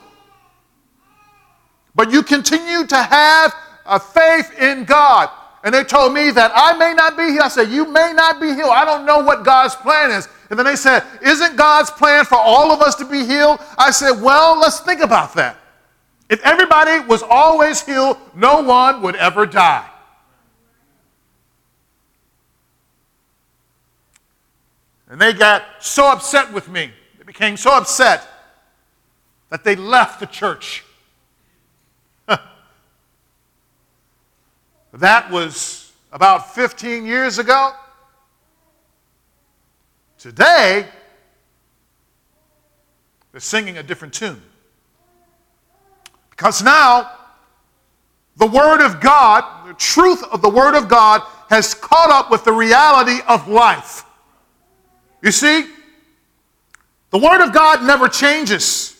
but 1.95 2.11
you 2.11 2.23
continue 2.23 2.85
to 2.85 2.97
have 2.97 3.53
a 3.85 3.99
faith 3.99 4.57
in 4.59 4.83
God. 4.85 5.29
And 5.63 5.73
they 5.73 5.83
told 5.83 6.13
me 6.13 6.31
that 6.31 6.51
I 6.55 6.77
may 6.77 6.93
not 6.93 7.17
be 7.17 7.23
healed. 7.23 7.41
I 7.41 7.47
said, 7.49 7.69
You 7.69 7.85
may 7.85 8.13
not 8.13 8.39
be 8.39 8.53
healed. 8.53 8.71
I 8.71 8.85
don't 8.85 9.05
know 9.05 9.19
what 9.19 9.43
God's 9.43 9.75
plan 9.75 10.11
is. 10.11 10.27
And 10.49 10.57
then 10.57 10.65
they 10.65 10.75
said, 10.75 11.03
Isn't 11.21 11.55
God's 11.55 11.91
plan 11.91 12.25
for 12.25 12.37
all 12.37 12.71
of 12.71 12.81
us 12.81 12.95
to 12.95 13.05
be 13.05 13.25
healed? 13.25 13.59
I 13.77 13.91
said, 13.91 14.21
Well, 14.21 14.59
let's 14.59 14.79
think 14.79 15.01
about 15.01 15.33
that. 15.35 15.57
If 16.29 16.41
everybody 16.43 16.99
was 17.05 17.23
always 17.23 17.81
healed, 17.81 18.17
no 18.35 18.61
one 18.61 19.01
would 19.01 19.15
ever 19.15 19.47
die. 19.47 19.89
And 25.09 25.19
they 25.19 25.33
got 25.33 25.63
so 25.79 26.11
upset 26.11 26.53
with 26.53 26.69
me. 26.69 26.91
They 27.17 27.23
became 27.23 27.57
so 27.57 27.75
upset 27.75 28.27
that 29.49 29.63
they 29.63 29.75
left 29.75 30.19
the 30.19 30.27
church. 30.27 30.83
that 34.93 35.31
was 35.31 35.91
about 36.11 36.53
15 36.53 37.07
years 37.07 37.39
ago. 37.39 37.71
Today, 40.19 40.87
they're 43.31 43.41
singing 43.41 43.79
a 43.79 43.83
different 43.83 44.13
tune. 44.13 44.43
Because 46.39 46.63
now, 46.63 47.11
the 48.37 48.47
Word 48.47 48.79
of 48.79 49.01
God, 49.01 49.67
the 49.67 49.73
truth 49.73 50.23
of 50.31 50.41
the 50.41 50.47
Word 50.47 50.73
of 50.73 50.87
God, 50.87 51.21
has 51.49 51.73
caught 51.73 52.09
up 52.09 52.31
with 52.31 52.45
the 52.45 52.53
reality 52.53 53.19
of 53.27 53.49
life. 53.49 54.05
You 55.21 55.33
see, 55.33 55.65
the 57.09 57.17
Word 57.17 57.43
of 57.45 57.51
God 57.51 57.83
never 57.83 58.07
changes. 58.07 58.95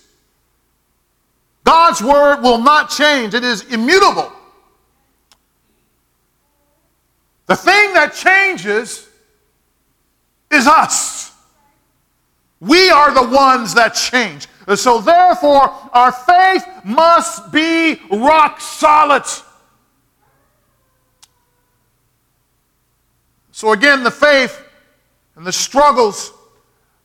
God's 1.63 2.01
Word 2.01 2.41
will 2.41 2.57
not 2.57 2.89
change, 2.89 3.33
it 3.33 3.45
is 3.45 3.61
immutable. 3.71 4.33
The 7.45 7.55
thing 7.55 7.93
that 7.93 8.13
changes 8.13 9.07
is 10.51 10.67
us. 10.67 11.31
We 12.59 12.89
are 12.89 13.13
the 13.13 13.33
ones 13.33 13.75
that 13.75 13.91
change. 13.91 14.48
So, 14.75 15.01
therefore, 15.01 15.73
our 15.93 16.11
faith 16.11 16.65
must 16.83 17.51
be 17.51 17.99
rock 18.11 18.61
solid. 18.61 19.23
So, 23.51 23.71
again, 23.71 24.03
the 24.03 24.11
faith 24.11 24.61
and 25.35 25.45
the 25.45 25.51
struggles 25.51 26.33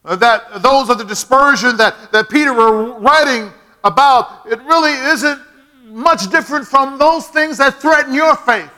uh, 0.05 0.17
that 0.17 0.63
those 0.63 0.91
of 0.91 0.99
the 0.99 1.05
dispersion 1.05 1.77
that, 1.79 2.13
that 2.13 2.29
Peter 2.29 2.53
were 2.53 2.99
writing 2.99 3.51
about, 3.83 4.47
it 4.47 4.61
really 4.63 4.93
isn't 4.93 5.41
much 5.85 6.31
different 6.31 6.67
from 6.67 6.99
those 6.99 7.29
things 7.29 7.59
that 7.59 7.81
threaten 7.81 8.13
your 8.13 8.37
faith. 8.37 8.71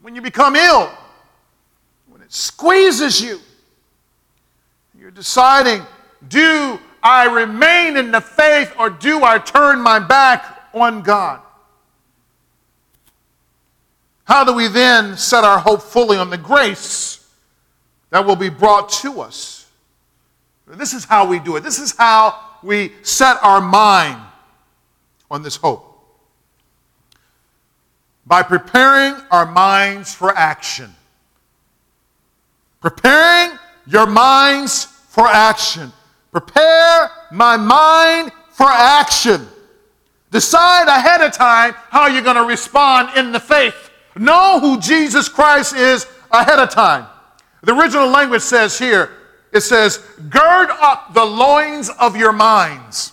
When 0.00 0.14
you 0.14 0.22
become 0.22 0.54
ill, 0.54 0.90
when 2.06 2.22
it 2.22 2.32
squeezes 2.32 3.20
you, 3.20 3.40
you're 4.98 5.10
deciding, 5.10 5.82
do 6.28 6.78
I 7.06 7.26
remain 7.32 7.96
in 7.96 8.10
the 8.10 8.20
faith 8.20 8.72
or 8.78 8.90
do 8.90 9.22
I 9.22 9.38
turn 9.38 9.80
my 9.80 9.98
back 9.98 10.68
on 10.74 11.02
God? 11.02 11.40
How 14.24 14.44
do 14.44 14.52
we 14.52 14.66
then 14.68 15.16
set 15.16 15.44
our 15.44 15.58
hope 15.58 15.82
fully 15.82 16.16
on 16.16 16.30
the 16.30 16.38
grace 16.38 17.16
that 18.10 18.24
will 18.24 18.36
be 18.36 18.48
brought 18.48 18.88
to 18.90 19.20
us. 19.20 19.70
This 20.66 20.94
is 20.94 21.04
how 21.04 21.26
we 21.26 21.38
do 21.38 21.56
it. 21.56 21.62
This 21.62 21.78
is 21.78 21.94
how 21.96 22.38
we 22.62 22.92
set 23.02 23.36
our 23.42 23.60
mind 23.60 24.20
on 25.30 25.42
this 25.42 25.56
hope. 25.56 25.84
By 28.26 28.42
preparing 28.42 29.20
our 29.30 29.46
minds 29.46 30.14
for 30.14 30.36
action. 30.36 30.94
Preparing 32.80 33.58
your 33.86 34.06
minds 34.06 34.84
for 34.84 35.26
action. 35.26 35.92
Prepare 36.36 37.10
my 37.32 37.56
mind 37.56 38.30
for 38.50 38.66
action. 38.68 39.48
Decide 40.30 40.86
ahead 40.86 41.22
of 41.22 41.32
time 41.32 41.72
how 41.88 42.08
you're 42.08 42.20
going 42.20 42.36
to 42.36 42.44
respond 42.44 43.16
in 43.16 43.32
the 43.32 43.40
faith. 43.40 43.88
Know 44.16 44.60
who 44.60 44.78
Jesus 44.78 45.30
Christ 45.30 45.74
is 45.74 46.06
ahead 46.30 46.58
of 46.58 46.68
time. 46.68 47.06
The 47.62 47.74
original 47.74 48.08
language 48.08 48.42
says 48.42 48.78
here, 48.78 49.12
it 49.50 49.62
says, 49.62 49.96
gird 50.28 50.68
up 50.72 51.14
the 51.14 51.24
loins 51.24 51.88
of 51.88 52.18
your 52.18 52.32
minds. 52.32 53.12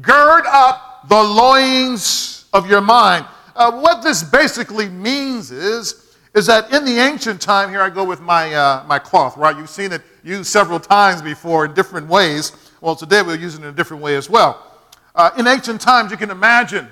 Gird 0.00 0.46
up 0.48 1.08
the 1.08 1.22
loins 1.22 2.46
of 2.52 2.68
your 2.68 2.80
mind. 2.80 3.24
Uh, 3.54 3.70
what 3.70 4.02
this 4.02 4.24
basically 4.24 4.88
means 4.88 5.52
is, 5.52 5.99
is 6.34 6.46
that 6.46 6.72
in 6.72 6.84
the 6.84 6.98
ancient 6.98 7.40
time, 7.40 7.70
here 7.70 7.80
I 7.80 7.90
go 7.90 8.04
with 8.04 8.20
my, 8.20 8.52
uh, 8.54 8.84
my 8.86 8.98
cloth, 8.98 9.36
right? 9.36 9.56
You've 9.56 9.70
seen 9.70 9.92
it 9.92 10.02
used 10.22 10.46
several 10.46 10.78
times 10.78 11.22
before 11.22 11.64
in 11.64 11.74
different 11.74 12.06
ways. 12.08 12.52
Well, 12.80 12.94
today 12.94 13.22
we're 13.22 13.36
using 13.36 13.62
it 13.62 13.68
in 13.68 13.74
a 13.74 13.76
different 13.76 14.02
way 14.02 14.16
as 14.16 14.30
well. 14.30 14.66
Uh, 15.14 15.30
in 15.36 15.46
ancient 15.46 15.80
times, 15.80 16.10
you 16.10 16.16
can 16.16 16.30
imagine 16.30 16.88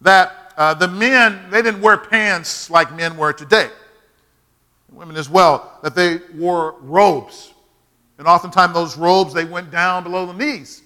that 0.00 0.54
uh, 0.56 0.74
the 0.74 0.88
men, 0.88 1.50
they 1.50 1.62
didn't 1.62 1.80
wear 1.80 1.96
pants 1.96 2.70
like 2.70 2.94
men 2.94 3.16
wear 3.16 3.32
today 3.32 3.68
women 4.92 5.16
as 5.16 5.28
well, 5.28 5.78
that 5.82 5.94
they 5.94 6.20
wore 6.34 6.76
robes. 6.80 7.52
And 8.18 8.26
oftentimes 8.26 8.74
those 8.74 8.96
robes, 8.96 9.32
they 9.32 9.44
went 9.44 9.70
down 9.70 10.02
below 10.02 10.26
the 10.26 10.34
knees. 10.34 10.82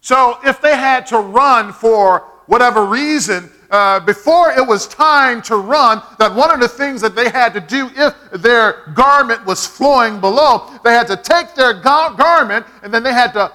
So 0.00 0.38
if 0.44 0.60
they 0.60 0.76
had 0.76 1.06
to 1.06 1.18
run 1.18 1.72
for 1.72 2.20
whatever 2.46 2.84
reason, 2.84 3.50
uh, 3.70 4.00
before 4.00 4.50
it 4.50 4.66
was 4.66 4.88
time 4.88 5.40
to 5.42 5.56
run, 5.56 6.02
that 6.18 6.34
one 6.34 6.50
of 6.50 6.58
the 6.60 6.68
things 6.68 7.00
that 7.00 7.14
they 7.14 7.28
had 7.28 7.54
to 7.54 7.60
do 7.60 7.88
if 7.94 8.14
their 8.42 8.92
garment 8.94 9.44
was 9.46 9.66
flowing 9.66 10.20
below, 10.20 10.68
they 10.82 10.92
had 10.92 11.06
to 11.06 11.16
take 11.16 11.54
their 11.54 11.74
gar- 11.74 12.14
garment 12.14 12.66
and 12.82 12.92
then 12.92 13.02
they 13.02 13.12
had 13.12 13.32
to 13.32 13.52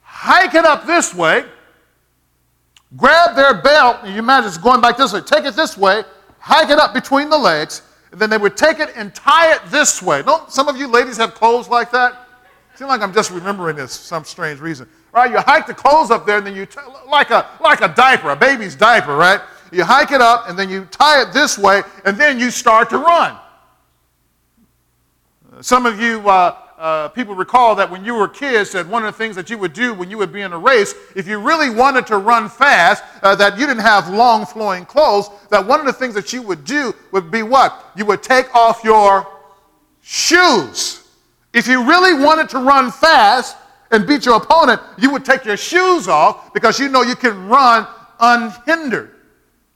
hike 0.00 0.54
it 0.54 0.64
up 0.64 0.84
this 0.84 1.14
way, 1.14 1.44
grab 2.96 3.36
their 3.36 3.62
belt, 3.62 3.98
and 4.02 4.12
you 4.12 4.18
imagine 4.18 4.48
it's 4.48 4.58
going 4.58 4.80
back 4.80 4.96
this 4.96 5.12
way, 5.12 5.20
take 5.20 5.44
it 5.44 5.54
this 5.54 5.78
way, 5.78 6.02
hike 6.38 6.70
it 6.70 6.78
up 6.78 6.92
between 6.92 7.30
the 7.30 7.38
legs, 7.38 7.82
and 8.10 8.20
then 8.20 8.30
they 8.30 8.38
would 8.38 8.56
take 8.56 8.80
it 8.80 8.92
and 8.96 9.14
tie 9.14 9.54
it 9.54 9.60
this 9.66 10.02
way. 10.02 10.22
Don't 10.22 10.50
some 10.50 10.68
of 10.68 10.76
you 10.76 10.88
ladies 10.88 11.16
have 11.18 11.34
clothes 11.34 11.68
like 11.68 11.92
that? 11.92 12.28
Seems 12.74 12.88
like 12.88 13.00
I'm 13.00 13.12
just 13.12 13.30
remembering 13.30 13.76
this 13.76 13.96
for 13.96 14.04
some 14.04 14.24
strange 14.24 14.60
reason. 14.60 14.88
Right? 15.12 15.30
You 15.30 15.38
hike 15.40 15.66
the 15.66 15.74
clothes 15.74 16.10
up 16.10 16.24
there 16.24 16.38
and 16.38 16.46
then 16.46 16.56
you, 16.56 16.64
t- 16.64 16.80
like, 17.06 17.30
a, 17.30 17.46
like 17.60 17.82
a 17.82 17.88
diaper, 17.88 18.30
a 18.30 18.36
baby's 18.36 18.74
diaper, 18.74 19.14
right? 19.14 19.40
You 19.72 19.84
hike 19.84 20.12
it 20.12 20.20
up 20.20 20.48
and 20.48 20.58
then 20.58 20.68
you 20.68 20.84
tie 20.90 21.22
it 21.22 21.32
this 21.32 21.58
way 21.58 21.82
and 22.04 22.16
then 22.16 22.38
you 22.38 22.50
start 22.50 22.90
to 22.90 22.98
run. 22.98 23.38
Some 25.60 25.86
of 25.86 26.00
you 26.00 26.28
uh, 26.28 26.56
uh, 26.82 27.08
people 27.10 27.36
recall 27.36 27.76
that 27.76 27.88
when 27.88 28.04
you 28.04 28.12
were 28.12 28.26
kids, 28.26 28.72
that 28.72 28.84
one 28.86 29.04
of 29.04 29.14
the 29.14 29.16
things 29.16 29.36
that 29.36 29.48
you 29.48 29.56
would 29.56 29.72
do 29.72 29.94
when 29.94 30.10
you 30.10 30.18
would 30.18 30.32
be 30.32 30.40
in 30.40 30.52
a 30.52 30.58
race, 30.58 30.94
if 31.14 31.28
you 31.28 31.38
really 31.38 31.70
wanted 31.70 32.04
to 32.08 32.18
run 32.18 32.48
fast, 32.48 33.04
uh, 33.22 33.36
that 33.36 33.56
you 33.56 33.66
didn't 33.66 33.82
have 33.82 34.08
long 34.10 34.44
flowing 34.44 34.84
clothes, 34.84 35.30
that 35.48 35.64
one 35.64 35.78
of 35.78 35.86
the 35.86 35.92
things 35.92 36.12
that 36.14 36.32
you 36.32 36.42
would 36.42 36.64
do 36.64 36.92
would 37.12 37.30
be 37.30 37.44
what? 37.44 37.92
You 37.94 38.04
would 38.06 38.20
take 38.20 38.52
off 38.52 38.82
your 38.82 39.28
shoes. 40.00 41.06
If 41.52 41.68
you 41.68 41.86
really 41.86 42.20
wanted 42.20 42.48
to 42.48 42.58
run 42.58 42.90
fast 42.90 43.56
and 43.92 44.04
beat 44.04 44.26
your 44.26 44.38
opponent, 44.38 44.80
you 44.98 45.12
would 45.12 45.24
take 45.24 45.44
your 45.44 45.56
shoes 45.56 46.08
off 46.08 46.52
because 46.52 46.80
you 46.80 46.88
know 46.88 47.02
you 47.02 47.14
can 47.14 47.46
run 47.46 47.86
unhindered. 48.18 49.12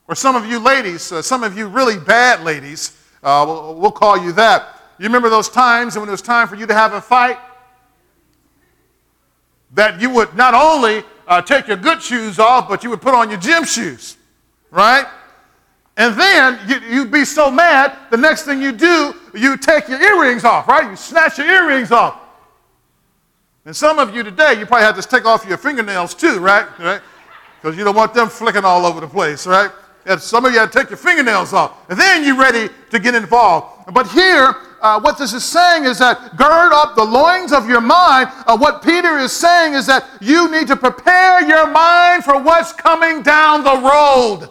Or 0.08 0.14
some 0.14 0.36
of 0.36 0.46
you 0.46 0.58
ladies, 0.58 1.10
uh, 1.10 1.22
some 1.22 1.42
of 1.42 1.56
you 1.56 1.66
really 1.66 1.98
bad 1.98 2.42
ladies, 2.42 2.96
uh, 3.22 3.44
we'll, 3.46 3.74
we'll 3.74 3.90
call 3.90 4.16
you 4.16 4.32
that. 4.32 4.80
You 4.98 5.04
remember 5.04 5.28
those 5.28 5.48
times 5.48 5.98
when 5.98 6.08
it 6.08 6.12
was 6.12 6.22
time 6.22 6.48
for 6.48 6.54
you 6.54 6.66
to 6.66 6.74
have 6.74 6.92
a 6.94 7.00
fight? 7.00 7.38
That 9.74 10.00
you 10.00 10.10
would 10.10 10.34
not 10.34 10.54
only 10.54 11.02
uh, 11.26 11.42
take 11.42 11.66
your 11.66 11.76
good 11.76 12.00
shoes 12.00 12.38
off, 12.38 12.68
but 12.68 12.84
you 12.84 12.90
would 12.90 13.02
put 13.02 13.14
on 13.14 13.30
your 13.30 13.38
gym 13.38 13.64
shoes, 13.64 14.16
right? 14.70 15.06
And 15.96 16.18
then 16.18 16.60
you, 16.68 16.80
you'd 16.88 17.10
be 17.10 17.24
so 17.24 17.50
mad, 17.50 17.96
the 18.10 18.16
next 18.16 18.42
thing 18.42 18.62
you 18.62 18.72
do, 18.72 19.14
you 19.34 19.56
take 19.56 19.88
your 19.88 20.00
earrings 20.00 20.44
off, 20.44 20.68
right? 20.68 20.88
You 20.88 20.96
snatch 20.96 21.38
your 21.38 21.48
earrings 21.48 21.90
off. 21.90 22.20
And 23.64 23.74
some 23.74 23.98
of 23.98 24.14
you 24.14 24.22
today, 24.22 24.58
you 24.58 24.66
probably 24.66 24.84
have 24.84 24.94
to 24.96 25.02
take 25.02 25.24
off 25.24 25.44
your 25.46 25.56
fingernails 25.56 26.14
too, 26.14 26.38
right? 26.38 26.66
Right? 26.78 27.00
Because 27.60 27.76
you 27.76 27.82
don't 27.82 27.96
want 27.96 28.14
them 28.14 28.28
flicking 28.28 28.64
all 28.64 28.86
over 28.86 29.00
the 29.00 29.08
place, 29.08 29.46
right? 29.46 29.70
And 30.06 30.22
some 30.22 30.44
of 30.44 30.52
you 30.52 30.60
have 30.60 30.70
to 30.70 30.78
take 30.78 30.90
your 30.90 30.96
fingernails 30.96 31.52
off. 31.52 31.90
And 31.90 31.98
then 31.98 32.24
you're 32.24 32.38
ready 32.38 32.72
to 32.90 32.98
get 33.00 33.16
involved. 33.16 33.92
But 33.92 34.08
here, 34.08 34.54
uh, 34.80 35.00
what 35.00 35.18
this 35.18 35.32
is 35.32 35.44
saying 35.44 35.84
is 35.84 35.98
that 35.98 36.36
gird 36.36 36.72
up 36.72 36.94
the 36.94 37.04
loins 37.04 37.52
of 37.52 37.68
your 37.68 37.80
mind. 37.80 38.28
Uh, 38.46 38.56
what 38.56 38.82
Peter 38.82 39.18
is 39.18 39.32
saying 39.32 39.74
is 39.74 39.84
that 39.86 40.08
you 40.20 40.48
need 40.48 40.68
to 40.68 40.76
prepare 40.76 41.44
your 41.46 41.66
mind 41.66 42.22
for 42.22 42.40
what's 42.40 42.72
coming 42.72 43.22
down 43.22 43.64
the 43.64 43.76
road. 43.76 44.48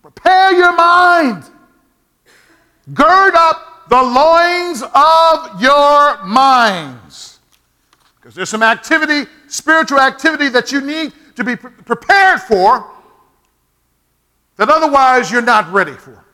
Prepare 0.00 0.54
your 0.54 0.74
mind. 0.74 1.44
Gird 2.94 3.34
up 3.34 3.88
the 3.90 4.02
loins 4.02 4.82
of 4.82 5.60
your 5.60 6.24
minds. 6.24 7.40
Because 8.16 8.34
there's 8.34 8.48
some 8.48 8.62
activity, 8.62 9.30
spiritual 9.48 10.00
activity 10.00 10.48
that 10.48 10.72
you 10.72 10.80
need 10.80 11.12
to 11.36 11.44
be 11.44 11.56
pre- 11.56 11.70
prepared 11.70 12.40
for 12.40 12.90
that 14.58 14.68
otherwise 14.68 15.30
you're 15.30 15.40
not 15.40 15.72
ready 15.72 15.92
for. 15.92 16.24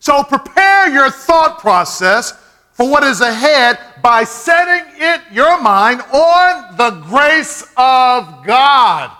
So 0.00 0.22
prepare 0.22 0.88
your 0.88 1.10
thought 1.10 1.58
process 1.58 2.32
for 2.72 2.88
what 2.88 3.02
is 3.02 3.20
ahead 3.20 3.78
by 4.00 4.22
setting 4.22 4.86
it, 4.96 5.20
your 5.32 5.60
mind, 5.60 6.00
on 6.12 6.76
the 6.76 6.90
grace 7.08 7.62
of 7.76 8.46
God. 8.46 9.10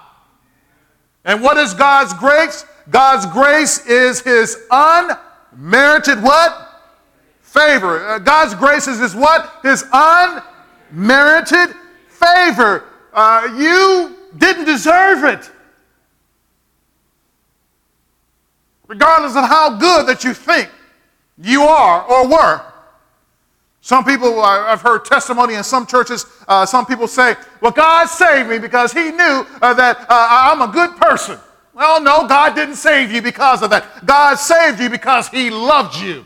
And 1.24 1.42
what 1.42 1.56
is 1.56 1.74
God's 1.74 2.14
grace? 2.14 2.64
God's 2.88 3.26
grace 3.26 3.84
is 3.86 4.20
his 4.20 4.56
unmerited 4.70 6.22
what? 6.22 6.64
Favor. 7.42 8.06
Uh, 8.06 8.18
God's 8.20 8.54
grace 8.54 8.86
is 8.86 9.00
his 9.00 9.16
what? 9.16 9.52
His 9.64 9.84
unmerited 9.92 11.74
favor. 12.08 12.84
Uh, 13.12 13.48
you 13.58 14.16
didn't 14.38 14.66
deserve 14.66 15.24
it. 15.24 15.50
Regardless 18.88 19.36
of 19.36 19.44
how 19.44 19.76
good 19.78 20.06
that 20.06 20.24
you 20.24 20.34
think 20.34 20.70
you 21.36 21.62
are 21.62 22.02
or 22.04 22.26
were. 22.26 22.62
Some 23.80 24.04
people, 24.04 24.40
I've 24.40 24.80
heard 24.80 25.04
testimony 25.04 25.54
in 25.54 25.62
some 25.62 25.86
churches, 25.86 26.26
uh, 26.48 26.66
some 26.66 26.84
people 26.84 27.06
say, 27.06 27.36
Well, 27.60 27.70
God 27.70 28.06
saved 28.06 28.48
me 28.48 28.58
because 28.58 28.92
He 28.92 29.12
knew 29.12 29.46
uh, 29.62 29.74
that 29.74 30.00
uh, 30.00 30.06
I'm 30.10 30.62
a 30.62 30.72
good 30.72 30.96
person. 30.96 31.38
Well, 31.74 32.02
no, 32.02 32.26
God 32.26 32.56
didn't 32.56 32.74
save 32.74 33.12
you 33.12 33.22
because 33.22 33.62
of 33.62 33.70
that. 33.70 34.04
God 34.04 34.34
saved 34.34 34.80
you 34.80 34.90
because 34.90 35.28
He 35.28 35.48
loved 35.48 35.96
you. 36.00 36.24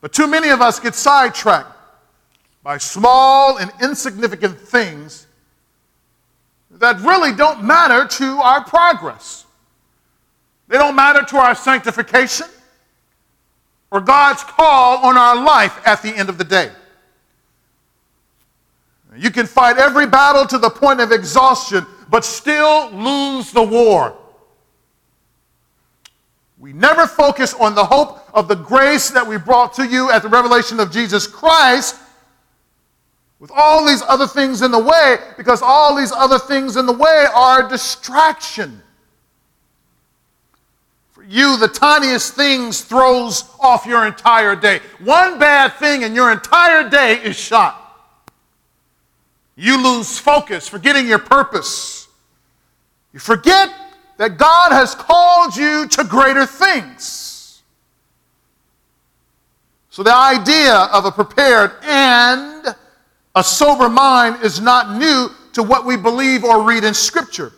But 0.00 0.12
too 0.12 0.28
many 0.28 0.50
of 0.50 0.60
us 0.60 0.78
get 0.78 0.94
sidetracked 0.94 1.72
by 2.62 2.78
small 2.78 3.56
and 3.56 3.72
insignificant 3.82 4.58
things 4.58 5.25
that 6.78 7.00
really 7.00 7.32
don't 7.32 7.64
matter 7.64 8.06
to 8.06 8.38
our 8.38 8.62
progress. 8.64 9.46
They 10.68 10.78
don't 10.78 10.96
matter 10.96 11.22
to 11.22 11.36
our 11.36 11.54
sanctification 11.54 12.46
or 13.90 14.00
God's 14.00 14.42
call 14.42 14.98
on 15.04 15.16
our 15.16 15.36
life 15.36 15.80
at 15.86 16.02
the 16.02 16.14
end 16.14 16.28
of 16.28 16.38
the 16.38 16.44
day. 16.44 16.70
You 19.16 19.30
can 19.30 19.46
fight 19.46 19.78
every 19.78 20.06
battle 20.06 20.44
to 20.46 20.58
the 20.58 20.68
point 20.68 21.00
of 21.00 21.12
exhaustion, 21.12 21.86
but 22.10 22.24
still 22.24 22.90
lose 22.90 23.50
the 23.50 23.62
war. 23.62 24.14
We 26.58 26.72
never 26.72 27.06
focus 27.06 27.54
on 27.54 27.74
the 27.74 27.84
hope 27.84 28.28
of 28.34 28.48
the 28.48 28.54
grace 28.54 29.10
that 29.10 29.26
we 29.26 29.38
brought 29.38 29.72
to 29.74 29.86
you 29.86 30.10
at 30.10 30.22
the 30.22 30.28
revelation 30.28 30.80
of 30.80 30.90
Jesus 30.90 31.26
Christ 31.26 31.96
with 33.38 33.50
all 33.54 33.86
these 33.86 34.02
other 34.02 34.26
things 34.26 34.62
in 34.62 34.70
the 34.70 34.78
way, 34.78 35.18
because 35.36 35.60
all 35.62 35.94
these 35.94 36.12
other 36.12 36.38
things 36.38 36.76
in 36.76 36.86
the 36.86 36.92
way 36.92 37.26
are 37.34 37.66
a 37.66 37.68
distraction. 37.68 38.82
For 41.10 41.22
you, 41.22 41.58
the 41.58 41.68
tiniest 41.68 42.34
things 42.34 42.80
throws 42.80 43.44
off 43.60 43.84
your 43.84 44.06
entire 44.06 44.56
day. 44.56 44.80
One 45.00 45.38
bad 45.38 45.74
thing 45.74 46.04
and 46.04 46.14
your 46.14 46.32
entire 46.32 46.88
day 46.88 47.14
is 47.22 47.36
shot. 47.36 47.82
You 49.54 49.82
lose 49.82 50.18
focus, 50.18 50.68
forgetting 50.68 51.06
your 51.06 51.18
purpose. 51.18 52.08
You 53.12 53.20
forget 53.20 53.70
that 54.18 54.38
God 54.38 54.72
has 54.72 54.94
called 54.94 55.56
you 55.56 55.88
to 55.88 56.04
greater 56.04 56.46
things. 56.46 57.62
So, 59.90 60.02
the 60.02 60.14
idea 60.14 60.74
of 60.74 61.06
a 61.06 61.10
prepared 61.10 61.72
and 61.82 62.74
a 63.36 63.44
sober 63.44 63.88
mind 63.88 64.42
is 64.42 64.60
not 64.60 64.96
new 64.96 65.28
to 65.52 65.62
what 65.62 65.84
we 65.84 65.96
believe 65.96 66.42
or 66.42 66.62
read 66.62 66.84
in 66.84 66.94
Scripture. 66.94 67.52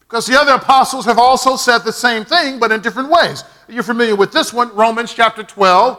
Because 0.00 0.26
the 0.26 0.38
other 0.38 0.52
apostles 0.52 1.04
have 1.06 1.18
also 1.18 1.56
said 1.56 1.78
the 1.78 1.92
same 1.92 2.24
thing, 2.24 2.58
but 2.60 2.70
in 2.70 2.80
different 2.80 3.10
ways. 3.10 3.44
You're 3.68 3.82
familiar 3.82 4.14
with 4.14 4.32
this 4.32 4.52
one, 4.52 4.74
Romans 4.74 5.12
chapter 5.12 5.42
12, 5.42 5.98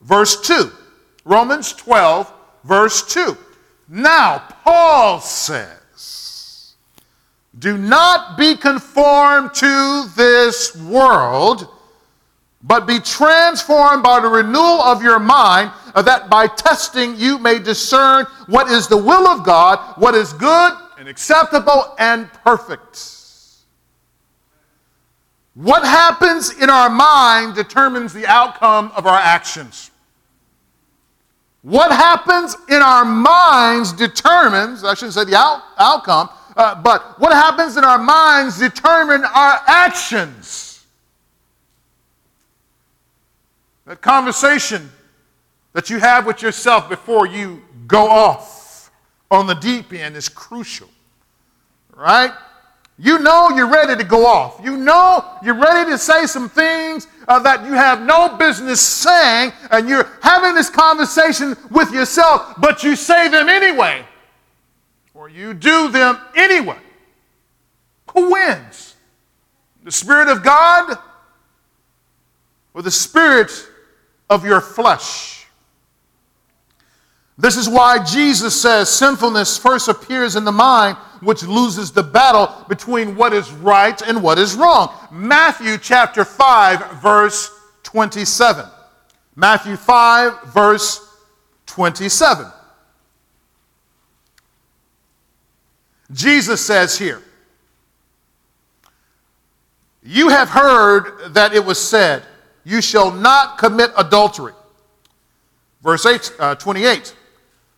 verse 0.00 0.40
2. 0.40 0.70
Romans 1.24 1.72
12, 1.74 2.32
verse 2.64 3.12
2. 3.12 3.36
Now, 3.88 4.38
Paul 4.64 5.20
says, 5.20 6.74
Do 7.58 7.76
not 7.76 8.38
be 8.38 8.56
conformed 8.56 9.52
to 9.54 10.08
this 10.16 10.74
world, 10.76 11.68
but 12.62 12.86
be 12.86 13.00
transformed 13.00 14.02
by 14.02 14.20
the 14.20 14.28
renewal 14.28 14.80
of 14.80 15.02
your 15.02 15.18
mind, 15.18 15.72
that 16.02 16.28
by 16.28 16.46
testing 16.46 17.16
you 17.16 17.38
may 17.38 17.58
discern 17.58 18.26
what 18.46 18.70
is 18.70 18.86
the 18.86 18.96
will 18.96 19.26
of 19.26 19.44
God, 19.44 19.78
what 19.98 20.14
is 20.14 20.32
good 20.34 20.72
and 20.98 21.08
acceptable 21.08 21.94
and 21.98 22.30
perfect. 22.44 23.14
What 25.54 25.84
happens 25.84 26.50
in 26.60 26.68
our 26.68 26.90
mind 26.90 27.54
determines 27.54 28.12
the 28.12 28.26
outcome 28.26 28.92
of 28.94 29.06
our 29.06 29.18
actions. 29.18 29.90
What 31.62 31.90
happens 31.90 32.56
in 32.68 32.82
our 32.82 33.04
minds 33.04 33.92
determines, 33.92 34.84
I 34.84 34.92
shouldn't 34.92 35.14
say 35.14 35.24
the 35.24 35.36
out, 35.36 35.62
outcome, 35.78 36.28
uh, 36.56 36.74
but 36.80 37.18
what 37.18 37.32
happens 37.32 37.78
in 37.78 37.84
our 37.84 37.98
minds 37.98 38.58
determine 38.58 39.24
our 39.24 39.60
actions. 39.66 40.84
That 43.86 44.02
conversation 44.02 44.90
that 45.76 45.90
you 45.90 45.98
have 45.98 46.24
with 46.24 46.40
yourself 46.40 46.88
before 46.88 47.26
you 47.26 47.62
go 47.86 48.08
off 48.08 48.90
on 49.30 49.46
the 49.46 49.52
deep 49.52 49.92
end 49.92 50.16
is 50.16 50.26
crucial. 50.26 50.88
Right? 51.94 52.32
You 52.98 53.18
know 53.18 53.50
you're 53.50 53.68
ready 53.68 53.94
to 53.94 54.02
go 54.02 54.24
off. 54.24 54.58
You 54.64 54.78
know 54.78 55.22
you're 55.42 55.60
ready 55.60 55.90
to 55.90 55.98
say 55.98 56.24
some 56.24 56.48
things 56.48 57.08
uh, 57.28 57.40
that 57.40 57.66
you 57.66 57.74
have 57.74 58.00
no 58.00 58.38
business 58.38 58.80
saying, 58.80 59.52
and 59.70 59.86
you're 59.86 60.08
having 60.22 60.54
this 60.54 60.70
conversation 60.70 61.54
with 61.70 61.92
yourself, 61.92 62.54
but 62.56 62.82
you 62.82 62.96
say 62.96 63.28
them 63.28 63.50
anyway, 63.50 64.02
or 65.12 65.28
you 65.28 65.52
do 65.52 65.90
them 65.90 66.18
anyway. 66.34 66.78
Who 68.14 68.32
wins? 68.32 68.94
The 69.84 69.92
Spirit 69.92 70.28
of 70.28 70.42
God 70.42 70.96
or 72.72 72.80
the 72.80 72.90
Spirit 72.90 73.50
of 74.30 74.42
your 74.42 74.62
flesh? 74.62 75.35
This 77.38 77.56
is 77.56 77.68
why 77.68 78.02
Jesus 78.02 78.60
says 78.60 78.88
sinfulness 78.88 79.58
first 79.58 79.88
appears 79.88 80.36
in 80.36 80.44
the 80.44 80.52
mind, 80.52 80.96
which 81.20 81.42
loses 81.42 81.92
the 81.92 82.02
battle 82.02 82.64
between 82.68 83.14
what 83.14 83.32
is 83.34 83.50
right 83.52 84.00
and 84.02 84.22
what 84.22 84.38
is 84.38 84.54
wrong. 84.54 84.94
Matthew 85.10 85.76
chapter 85.76 86.24
5, 86.24 87.02
verse 87.02 87.50
27. 87.82 88.64
Matthew 89.34 89.76
5, 89.76 90.44
verse 90.44 91.06
27. 91.66 92.46
Jesus 96.12 96.64
says 96.64 96.96
here, 96.98 97.22
You 100.02 100.28
have 100.28 100.48
heard 100.48 101.34
that 101.34 101.52
it 101.52 101.64
was 101.64 101.78
said, 101.78 102.22
you 102.66 102.82
shall 102.82 103.12
not 103.12 103.58
commit 103.58 103.92
adultery. 103.96 104.52
Verse 105.82 106.04
8, 106.04 106.32
uh, 106.40 106.54
28. 106.56 107.14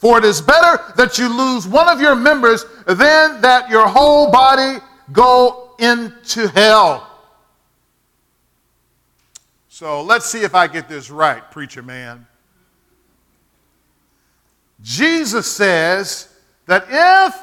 For 0.00 0.16
it 0.16 0.24
is 0.24 0.40
better 0.40 0.82
that 0.96 1.18
you 1.18 1.28
lose 1.28 1.68
one 1.68 1.86
of 1.86 2.00
your 2.00 2.14
members 2.14 2.64
than 2.86 3.42
that 3.42 3.68
your 3.68 3.86
whole 3.86 4.30
body 4.30 4.78
go 5.12 5.74
into 5.78 6.48
hell. 6.48 7.06
So 9.68 10.02
let's 10.02 10.24
see 10.24 10.40
if 10.40 10.54
I 10.54 10.68
get 10.68 10.88
this 10.88 11.10
right, 11.10 11.42
preacher 11.50 11.82
man. 11.82 12.26
Jesus 14.80 15.46
says 15.46 16.34
that 16.64 16.84
if 16.88 17.38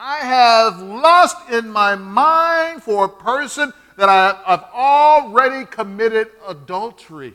I 0.00 0.18
have 0.18 0.80
lust 0.80 1.36
in 1.50 1.70
my 1.70 1.94
mind 1.94 2.82
for 2.82 3.04
a 3.04 3.08
person, 3.08 3.72
that 3.96 4.08
I, 4.08 4.50
have 4.50 4.64
already 4.72 5.64
committed 5.64 6.30
adultery. 6.48 7.34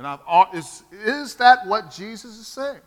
And 0.00 0.06
I've, 0.06 0.54
is, 0.54 0.82
is 1.04 1.34
that 1.34 1.66
what 1.66 1.90
Jesus 1.90 2.38
is 2.38 2.46
saying? 2.46 2.80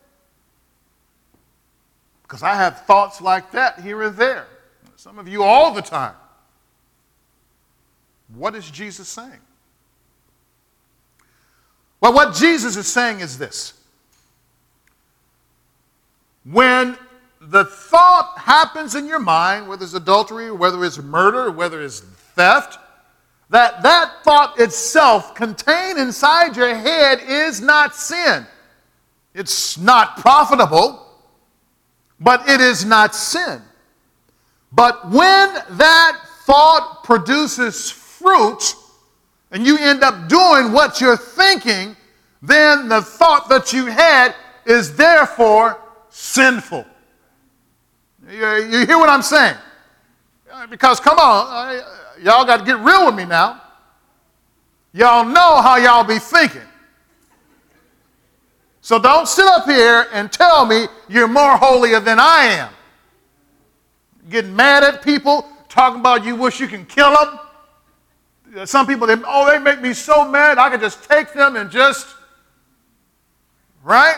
Because 2.24 2.42
I 2.42 2.56
have 2.56 2.88
thoughts 2.88 3.22
like 3.22 3.52
that 3.52 3.82
here 3.82 4.02
and 4.02 4.18
there. 4.18 4.48
Some 4.96 5.20
of 5.20 5.28
you 5.28 5.44
all 5.44 5.76
the 5.76 5.84
time. 5.84 6.16
What 8.34 8.56
is 8.56 8.68
Jesus 8.72 9.08
saying? 9.08 9.42
Well, 12.02 12.14
what 12.14 12.34
Jesus 12.34 12.78
is 12.78 12.88
saying 12.88 13.20
is 13.20 13.38
this 13.38 13.74
when 16.46 16.98
the 17.40 17.66
thought 17.66 18.40
happens 18.40 18.96
in 18.96 19.06
your 19.06 19.20
mind, 19.20 19.68
whether 19.68 19.84
it's 19.84 19.94
adultery, 19.94 20.52
whether 20.52 20.84
it's 20.84 20.98
murder, 20.98 21.52
whether 21.52 21.80
it's 21.80 22.00
theft, 22.00 22.80
that 23.54 23.84
that 23.84 24.24
thought 24.24 24.60
itself 24.60 25.36
contained 25.36 26.00
inside 26.00 26.58
your 26.58 26.74
head 26.74 27.20
is 27.22 27.62
not 27.62 27.96
sin. 27.96 28.48
It's 29.36 29.78
not 29.78 30.18
profitable, 30.18 31.06
but 32.20 32.50
it 32.50 32.60
is 32.60 32.84
not 32.84 33.14
sin. 33.14 33.62
But 34.72 35.08
when 35.08 35.54
that 35.70 36.20
thought 36.48 37.04
produces 37.04 37.92
fruit, 37.92 38.74
and 39.52 39.68
you 39.68 39.78
end 39.78 40.02
up 40.02 40.28
doing 40.28 40.72
what 40.72 41.00
you're 41.00 41.16
thinking, 41.16 41.96
then 42.42 42.90
the 42.90 43.04
thought 43.04 43.50
that 43.50 43.72
you 43.72 43.86
had 43.86 44.34
is 44.66 44.96
therefore 44.96 45.80
sinful. 46.10 46.88
You, 48.28 48.48
you 48.72 48.88
hear 48.88 48.98
what 48.98 49.10
I'm 49.10 49.22
saying? 49.22 49.58
Because, 50.72 51.00
come 51.00 51.20
on, 51.20 51.84
y'all 52.22 52.46
got 52.46 52.58
to 52.58 52.66
get 52.66 52.80
real 52.80 53.06
with 53.06 53.16
me 53.16 53.26
now. 53.26 53.62
Y'all 54.94 55.26
know 55.26 55.62
how 55.62 55.78
y'all 55.78 56.04
be 56.04 56.20
thinking. 56.20 56.62
So 58.82 59.00
don't 59.00 59.28
sit 59.28 59.46
up 59.46 59.66
here 59.66 60.08
and 60.12 60.32
tell 60.32 60.66
me 60.66 60.88
you're 61.08 61.28
more 61.28 61.58
holier 61.58 62.00
than 62.00 62.20
I 62.20 62.44
am. 62.46 62.70
Getting 64.30 64.56
mad 64.56 64.84
at 64.84 65.02
people, 65.02 65.48
talking 65.70 66.02
about 66.02 66.24
you 66.26 66.36
wish 66.36 66.60
you 66.60 66.68
can 66.68 66.86
kill 66.86 67.16
them. 67.16 68.68
Some 68.68 68.86
people, 68.86 69.08
they, 69.08 69.16
oh, 69.26 69.50
they 69.50 69.58
make 69.58 69.82
me 69.82 69.94
so 69.94 70.30
mad, 70.30 70.58
I 70.58 70.70
could 70.70 70.82
just 70.82 71.10
take 71.10 71.34
them 71.34 71.56
and 71.56 71.72
just, 71.72 72.08
right? 73.84 74.18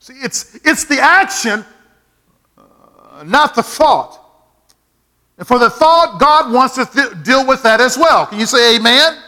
See, 0.00 0.14
it's, 0.14 0.58
it's 0.64 0.84
the 0.84 1.00
action, 1.00 1.64
uh, 2.58 3.22
not 3.24 3.54
the 3.54 3.62
thought. 3.62 4.21
And 5.42 5.46
for 5.48 5.58
the 5.58 5.70
thought, 5.70 6.20
God 6.20 6.52
wants 6.52 6.76
to 6.76 6.86
th- 6.86 7.24
deal 7.24 7.44
with 7.44 7.64
that 7.64 7.80
as 7.80 7.98
well. 7.98 8.26
Can 8.26 8.38
you 8.38 8.46
say 8.46 8.76
amen? 8.76 9.18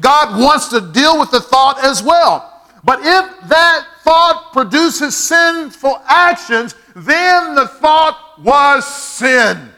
God 0.00 0.40
wants 0.40 0.68
to 0.68 0.80
deal 0.80 1.20
with 1.20 1.30
the 1.30 1.40
thought 1.40 1.78
as 1.84 2.02
well. 2.02 2.64
But 2.82 3.00
if 3.00 3.48
that 3.50 3.86
thought 4.00 4.54
produces 4.54 5.14
sinful 5.14 6.00
actions, 6.06 6.74
then 6.94 7.54
the 7.54 7.68
thought 7.68 8.40
was 8.42 8.86
sin. 8.86 9.68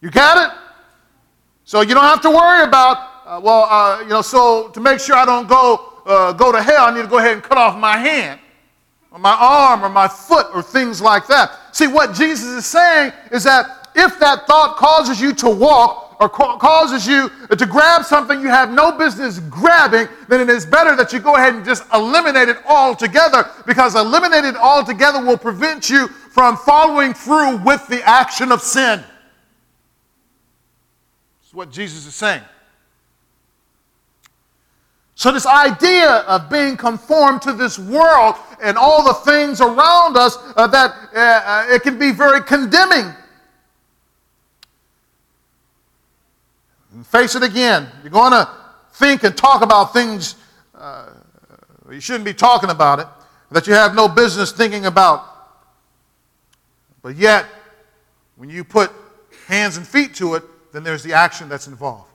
You 0.00 0.10
got 0.10 0.50
it? 0.50 0.58
So 1.64 1.82
you 1.82 1.94
don't 1.94 2.02
have 2.02 2.22
to 2.22 2.30
worry 2.30 2.64
about, 2.64 2.96
uh, 3.24 3.40
well, 3.40 3.68
uh, 3.70 4.00
you 4.00 4.08
know, 4.08 4.22
so 4.22 4.66
to 4.70 4.80
make 4.80 4.98
sure 4.98 5.14
I 5.14 5.26
don't 5.26 5.46
go, 5.46 5.92
uh, 6.06 6.32
go 6.32 6.50
to 6.50 6.60
hell, 6.60 6.86
I 6.86 6.92
need 6.92 7.02
to 7.02 7.08
go 7.08 7.18
ahead 7.18 7.34
and 7.34 7.42
cut 7.44 7.56
off 7.56 7.78
my 7.78 7.98
hand 7.98 8.40
or 9.12 9.20
my 9.20 9.36
arm 9.38 9.84
or 9.84 9.90
my 9.90 10.08
foot 10.08 10.48
or 10.52 10.60
things 10.60 11.00
like 11.00 11.28
that. 11.28 11.52
See, 11.70 11.86
what 11.86 12.14
Jesus 12.14 12.46
is 12.46 12.66
saying 12.66 13.12
is 13.30 13.44
that 13.44 13.83
if 13.94 14.18
that 14.18 14.46
thought 14.46 14.76
causes 14.76 15.20
you 15.20 15.32
to 15.34 15.48
walk 15.48 16.16
or 16.20 16.28
ca- 16.28 16.56
causes 16.58 17.06
you 17.06 17.30
to 17.56 17.66
grab 17.66 18.04
something 18.04 18.40
you 18.40 18.48
have 18.48 18.70
no 18.70 18.96
business 18.96 19.38
grabbing, 19.50 20.08
then 20.28 20.40
it 20.40 20.48
is 20.48 20.66
better 20.66 20.96
that 20.96 21.12
you 21.12 21.20
go 21.20 21.36
ahead 21.36 21.54
and 21.54 21.64
just 21.64 21.84
eliminate 21.92 22.48
it 22.48 22.58
altogether 22.66 23.48
because 23.66 23.94
eliminating 23.94 24.50
it 24.50 24.56
altogether 24.56 25.24
will 25.24 25.38
prevent 25.38 25.88
you 25.90 26.08
from 26.08 26.56
following 26.56 27.14
through 27.14 27.58
with 27.58 27.86
the 27.88 28.02
action 28.08 28.50
of 28.50 28.60
sin. 28.60 29.02
That's 31.40 31.54
what 31.54 31.70
Jesus 31.70 32.06
is 32.06 32.14
saying. 32.14 32.42
So, 35.16 35.30
this 35.30 35.46
idea 35.46 36.10
of 36.10 36.50
being 36.50 36.76
conformed 36.76 37.40
to 37.42 37.52
this 37.52 37.78
world 37.78 38.34
and 38.60 38.76
all 38.76 39.04
the 39.04 39.14
things 39.14 39.60
around 39.60 40.16
us, 40.16 40.36
uh, 40.56 40.66
that 40.66 40.90
uh, 41.14 41.18
uh, 41.18 41.66
it 41.72 41.82
can 41.82 41.98
be 41.98 42.10
very 42.10 42.42
condemning. 42.42 43.14
And 47.04 47.10
face 47.10 47.34
it 47.34 47.42
again. 47.42 47.86
You're 48.02 48.10
going 48.10 48.32
to 48.32 48.48
think 48.92 49.24
and 49.24 49.36
talk 49.36 49.62
about 49.62 49.92
things 49.92 50.36
uh, 50.74 51.10
you 51.90 52.00
shouldn't 52.00 52.24
be 52.24 52.32
talking 52.32 52.70
about 52.70 52.98
it, 52.98 53.06
that 53.50 53.66
you 53.66 53.74
have 53.74 53.94
no 53.94 54.08
business 54.08 54.52
thinking 54.52 54.86
about. 54.86 55.26
But 57.02 57.16
yet, 57.16 57.44
when 58.36 58.48
you 58.48 58.64
put 58.64 58.90
hands 59.46 59.76
and 59.76 59.86
feet 59.86 60.14
to 60.14 60.34
it, 60.34 60.42
then 60.72 60.82
there's 60.82 61.02
the 61.02 61.12
action 61.12 61.48
that's 61.48 61.66
involved. 61.66 62.10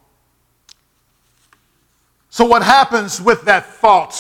So, 2.32 2.46
what 2.46 2.64
happens 2.64 3.22
with 3.22 3.44
that 3.44 3.66
thought? 3.66 4.16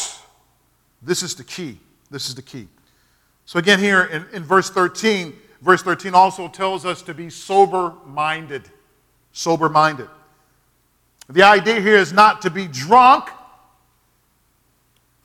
This 1.01 1.23
is 1.23 1.33
the 1.33 1.43
key. 1.43 1.79
This 2.11 2.29
is 2.29 2.35
the 2.35 2.41
key. 2.41 2.67
So, 3.45 3.57
again, 3.57 3.79
here 3.79 4.03
in, 4.03 4.25
in 4.33 4.43
verse 4.43 4.69
13, 4.69 5.33
verse 5.61 5.81
13 5.81 6.13
also 6.13 6.47
tells 6.47 6.85
us 6.85 7.01
to 7.03 7.15
be 7.15 7.31
sober 7.31 7.93
minded. 8.05 8.69
Sober 9.31 9.67
minded. 9.67 10.09
The 11.29 11.43
idea 11.43 11.79
here 11.79 11.95
is 11.95 12.11
not 12.11 12.41
to 12.41 12.49
be 12.49 12.67
drunk 12.67 13.29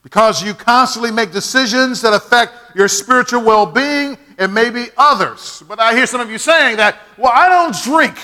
because 0.02 0.42
you 0.42 0.52
constantly 0.52 1.10
make 1.10 1.32
decisions 1.32 2.02
that 2.02 2.12
affect 2.12 2.52
your 2.76 2.88
spiritual 2.88 3.42
well 3.42 3.64
being 3.64 4.18
and 4.36 4.52
maybe 4.52 4.88
others. 4.98 5.62
But 5.66 5.80
I 5.80 5.94
hear 5.94 6.06
some 6.06 6.20
of 6.20 6.30
you 6.30 6.36
saying 6.36 6.76
that, 6.76 6.98
well, 7.16 7.32
I 7.34 7.48
don't 7.48 7.74
drink 7.82 8.18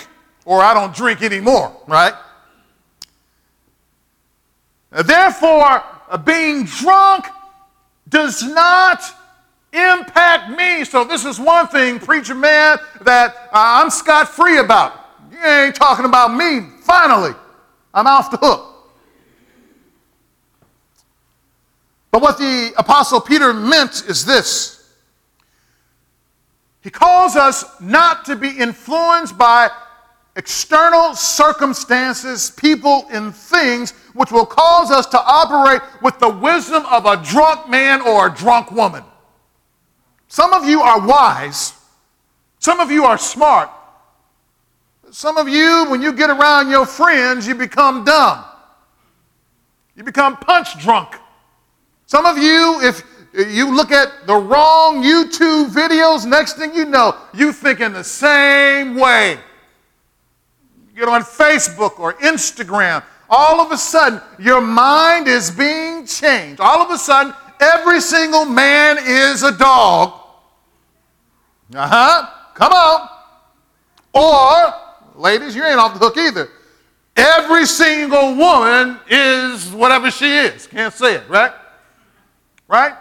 or 0.45 0.61
I 0.61 0.75
don't 0.75 0.95
drink 0.95 1.23
anymore, 1.23 1.75
right? 1.87 2.13
Therefore, 4.91 5.83
being 6.25 6.65
drunk 6.65 7.27
does 8.09 8.43
not 8.43 9.03
impact 9.73 10.51
me. 10.51 10.85
So, 10.85 11.05
this 11.05 11.25
is 11.25 11.39
one 11.39 11.69
thing, 11.69 11.99
preacher 11.99 12.35
man, 12.35 12.79
that 13.03 13.37
uh, 13.53 13.81
I'm 13.83 13.89
scot 13.89 14.29
free 14.29 14.59
about. 14.59 14.99
You 15.31 15.39
ain't 15.43 15.77
talking 15.77 16.05
about 16.05 16.35
me. 16.35 16.67
Finally, 16.83 17.35
I'm 17.93 18.07
off 18.07 18.31
the 18.31 18.37
hook. 18.37 18.67
But 22.11 22.23
what 22.23 22.39
the 22.39 22.73
Apostle 22.77 23.21
Peter 23.21 23.53
meant 23.53 24.05
is 24.09 24.25
this 24.25 24.81
he 26.83 26.91
calls 26.91 27.37
us 27.37 27.65
not 27.81 28.25
to 28.25 28.37
be 28.37 28.49
influenced 28.49 29.37
by 29.37 29.71
external 30.37 31.15
circumstances, 31.15 32.51
people, 32.53 33.07
and 33.11 33.35
things 33.35 33.91
which 34.15 34.33
will 34.33 34.47
cause 34.47 34.91
us 34.91 35.07
to 35.07 35.21
operate 35.21 35.83
with 36.01 36.19
the 36.19 36.29
wisdom 36.29 36.85
of 36.87 37.05
a 37.05 37.23
drunk 37.23 37.69
man 37.69 38.01
or 38.01 38.29
a 38.29 38.35
drunk 38.35 38.71
woman. 38.71 39.05
Some 40.29 40.55
of 40.55 40.65
you 40.65 40.81
are 40.81 41.07
wise, 41.07 41.75
some 42.59 42.81
of 42.81 42.91
you 42.91 43.05
are 43.05 43.19
smart. 43.19 43.71
Some 45.11 45.37
of 45.37 45.49
you, 45.49 45.87
when 45.89 46.03
you 46.03 46.13
get 46.13 46.31
around 46.31 46.71
your 46.71 46.87
friends, 46.87 47.47
you 47.47 47.55
become 47.55 48.05
dumb. 48.05 48.45
You 49.97 50.05
become 50.05 50.37
punch 50.37 50.79
drunk. 50.79 51.17
Some 52.07 52.27
of 52.27 52.39
you, 52.39 52.81
if 52.83 53.03
you 53.33 53.75
look 53.75 53.91
at 53.91 54.27
the 54.27 54.35
wrong 54.35 55.03
YouTube 55.03 55.71
videos, 55.71 56.27
next 56.27 56.55
thing 56.55 56.75
you 56.75 56.85
know, 56.85 57.17
you 57.35 57.53
think 57.53 57.81
in 57.81 57.93
the 57.93 58.05
same 58.05 58.97
way. 58.97 59.39
You 60.91 61.01
get 61.01 61.09
on 61.09 61.23
Facebook 61.23 61.99
or 61.99 62.15
Instagram, 62.15 63.03
all 63.29 63.61
of 63.61 63.71
a 63.71 63.79
sudden, 63.79 64.21
your 64.39 64.61
mind 64.61 65.29
is 65.29 65.51
being 65.51 66.07
changed. 66.07 66.61
All 66.61 66.83
of 66.83 66.91
a 66.91 66.99
sudden, 66.99 67.33
every 67.61 68.01
single 68.01 68.45
man 68.45 68.99
is 69.01 69.43
a 69.43 69.57
dog. 69.57 70.21
Uh 71.75 71.87
huh. 71.87 72.31
Come 72.55 72.73
on. 72.73 73.09
Or, 74.13 74.75
ladies, 75.21 75.55
you 75.55 75.65
ain't 75.65 75.79
off 75.79 75.93
the 75.93 75.99
hook 75.99 76.17
either. 76.17 76.49
Every 77.17 77.67
single 77.67 78.35
woman 78.37 78.99
is 79.09 79.71
whatever 79.73 80.11
she 80.11 80.37
is. 80.37 80.67
Can't 80.67 80.95
say 80.95 81.17
it, 81.17 81.29
right? 81.29 81.53
Right? 82.67 82.95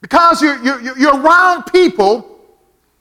Because 0.00 0.40
you're, 0.40 0.62
you're, 0.62 0.98
you're 0.98 1.20
around 1.20 1.64
people 1.64 2.38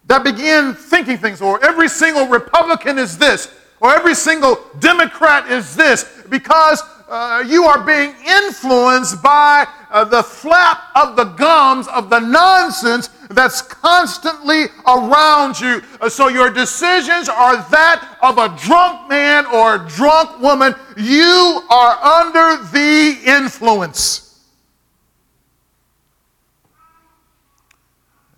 that 0.05 0.23
begin 0.23 0.73
thinking 0.73 1.17
things, 1.17 1.41
or 1.41 1.63
every 1.63 1.89
single 1.89 2.27
Republican 2.27 2.97
is 2.97 3.17
this, 3.17 3.53
or 3.81 3.93
every 3.93 4.15
single 4.15 4.59
Democrat 4.79 5.51
is 5.51 5.75
this, 5.75 6.23
because 6.29 6.81
uh, 7.09 7.43
you 7.45 7.65
are 7.65 7.83
being 7.83 8.15
influenced 8.25 9.21
by 9.21 9.67
uh, 9.91 10.03
the 10.03 10.23
flap 10.23 10.83
of 10.95 11.15
the 11.15 11.25
gums 11.25 11.87
of 11.89 12.09
the 12.09 12.19
nonsense 12.19 13.09
that's 13.29 13.61
constantly 13.61 14.65
around 14.85 15.59
you. 15.59 15.81
Uh, 15.99 16.09
so 16.09 16.27
your 16.27 16.49
decisions 16.49 17.29
are 17.29 17.57
that 17.71 18.17
of 18.21 18.37
a 18.37 18.55
drunk 18.57 19.09
man 19.09 19.45
or 19.47 19.75
a 19.75 19.87
drunk 19.87 20.39
woman. 20.39 20.73
You 20.95 21.63
are 21.69 21.97
under 22.03 22.63
the 22.71 23.19
influence. 23.25 24.45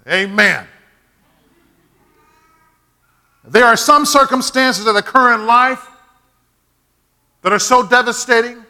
Amen. 0.08 0.66
There 3.44 3.66
are 3.66 3.78
some 3.78 4.06
circumstances 4.06 4.86
that 4.86 4.96
occur 4.96 5.34
in 5.36 5.46
life 5.46 5.88
that 7.42 7.52
are 7.54 7.60
so 7.60 7.86
devastating, 7.86 8.64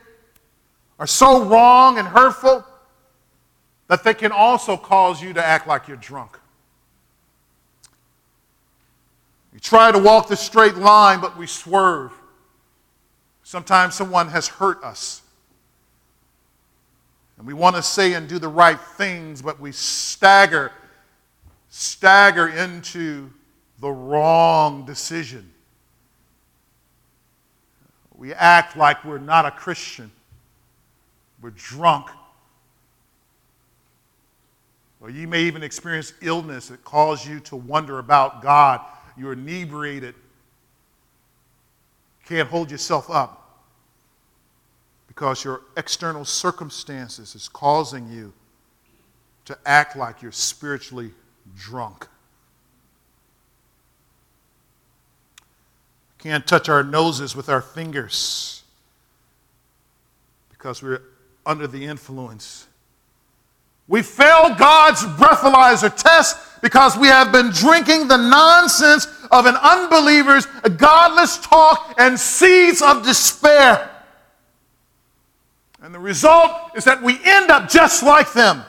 are 0.99 1.07
so 1.07 1.43
wrong 1.43 1.97
and 1.97 2.07
hurtful, 2.07 2.65
that 3.89 4.03
they 4.03 4.13
can 4.13 4.31
also 4.31 4.77
cause 4.77 5.21
you 5.21 5.33
to 5.33 5.45
act 5.45 5.67
like 5.67 5.87
you're 5.87 5.97
drunk. 5.97 6.39
We 9.51 9.59
try 9.59 9.91
to 9.91 9.99
walk 9.99 10.29
the 10.29 10.37
straight 10.37 10.75
line, 10.75 11.19
but 11.19 11.37
we 11.37 11.47
swerve. 11.47 12.13
Sometimes 13.43 13.95
someone 13.95 14.29
has 14.29 14.47
hurt 14.47 14.83
us. 14.83 15.23
And 17.37 17.47
we 17.47 17.53
want 17.53 17.75
to 17.75 17.81
say 17.81 18.13
and 18.13 18.29
do 18.29 18.37
the 18.37 18.47
right 18.47 18.79
things, 18.79 19.41
but 19.41 19.59
we 19.59 19.71
stagger 19.71 20.71
stagger 21.69 22.49
into 22.49 23.29
the 23.79 23.89
wrong 23.89 24.85
decision. 24.85 25.51
We 28.15 28.33
act 28.33 28.75
like 28.75 29.05
we're 29.05 29.19
not 29.19 29.45
a 29.45 29.51
Christian. 29.51 30.11
We're 31.41 31.51
drunk. 31.51 32.09
Or 35.01 35.09
you 35.09 35.27
may 35.27 35.43
even 35.43 35.63
experience 35.63 36.13
illness 36.21 36.67
that 36.67 36.83
causes 36.83 37.27
you 37.27 37.39
to 37.41 37.55
wonder 37.55 37.99
about 37.99 38.41
God. 38.41 38.81
You're 39.17 39.33
inebriated. 39.33 40.15
Can't 42.25 42.49
hold 42.49 42.69
yourself 42.69 43.09
up 43.09 43.39
because 45.07 45.43
your 45.43 45.61
external 45.75 46.23
circumstances 46.25 47.35
is 47.35 47.49
causing 47.49 48.09
you 48.09 48.31
to 49.45 49.57
act 49.65 49.95
like 49.95 50.21
you're 50.21 50.31
spiritually 50.31 51.11
drunk. 51.57 52.07
Can't 56.19 56.45
touch 56.45 56.69
our 56.69 56.83
noses 56.83 57.35
with 57.35 57.49
our 57.49 57.61
fingers 57.61 58.63
because 60.51 60.83
we're 60.83 61.01
under 61.45 61.65
the 61.65 61.85
influence. 61.85 62.68
We 63.89 64.01
fail 64.01 64.55
God's 64.55 65.03
breathalyzer 65.03 65.93
test 65.93 66.37
because 66.61 66.97
we 66.97 67.07
have 67.07 67.33
been 67.33 67.49
drinking 67.49 68.07
the 68.07 68.15
nonsense 68.15 69.07
of 69.31 69.45
an 69.45 69.55
unbeliever's 69.57 70.45
godless 70.77 71.37
talk 71.39 71.95
and 71.97 72.17
seeds 72.17 72.81
of 72.81 73.03
despair. 73.03 73.89
And 75.81 75.93
the 75.93 75.99
result 75.99 76.51
is 76.75 76.85
that 76.85 77.01
we 77.03 77.19
end 77.25 77.51
up 77.51 77.69
just 77.69 78.01
like 78.01 78.31
them 78.31 78.63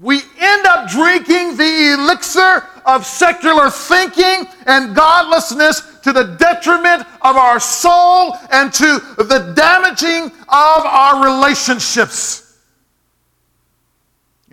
we 0.00 0.20
end 0.38 0.66
up 0.66 0.88
drinking 0.90 1.56
the 1.56 1.94
elixir 1.94 2.68
of 2.84 3.06
secular 3.06 3.70
thinking 3.70 4.46
and 4.66 4.94
godlessness 4.94 6.00
to 6.02 6.12
the 6.12 6.36
detriment 6.38 7.02
of 7.22 7.36
our 7.36 7.60
soul 7.60 8.36
and 8.50 8.72
to 8.72 9.00
the 9.18 9.52
damaging 9.54 10.24
of 10.24 10.32
our 10.48 11.24
relationships. 11.24 12.43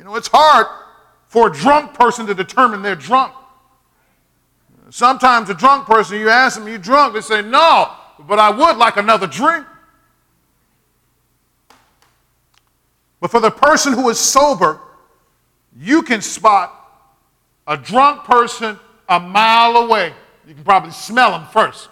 You 0.02 0.06
know, 0.06 0.16
it's 0.16 0.30
hard 0.34 0.66
for 1.28 1.50
a 1.50 1.54
drunk 1.54 1.94
person 1.94 2.26
to 2.26 2.34
determine 2.34 2.82
they're 2.82 2.96
drunk. 2.96 3.36
Sometimes 4.90 5.48
a 5.52 5.54
drunk 5.54 5.86
person, 5.86 6.20
you 6.20 6.28
ask 6.28 6.58
them, 6.58 6.68
You 6.68 6.80
drunk? 6.80 7.14
They 7.14 7.22
say, 7.22 7.44
No, 7.44 7.92
but 8.28 8.40
I 8.40 8.50
would 8.50 8.78
like 8.78 8.98
another 8.98 9.28
drink. 9.28 9.64
But 13.20 13.30
for 13.30 13.40
the 13.40 13.52
person 13.52 13.94
who 13.94 14.10
is 14.10 14.18
sober, 14.18 14.80
you 15.78 16.02
can 16.02 16.24
spot 16.24 16.74
a 17.68 17.78
drunk 17.78 18.24
person 18.24 18.80
a 19.08 19.20
mile 19.20 19.78
away. 19.84 20.16
You 20.48 20.56
can 20.56 20.64
probably 20.64 20.94
smell 20.94 21.30
them 21.30 21.46
first. 21.54 21.90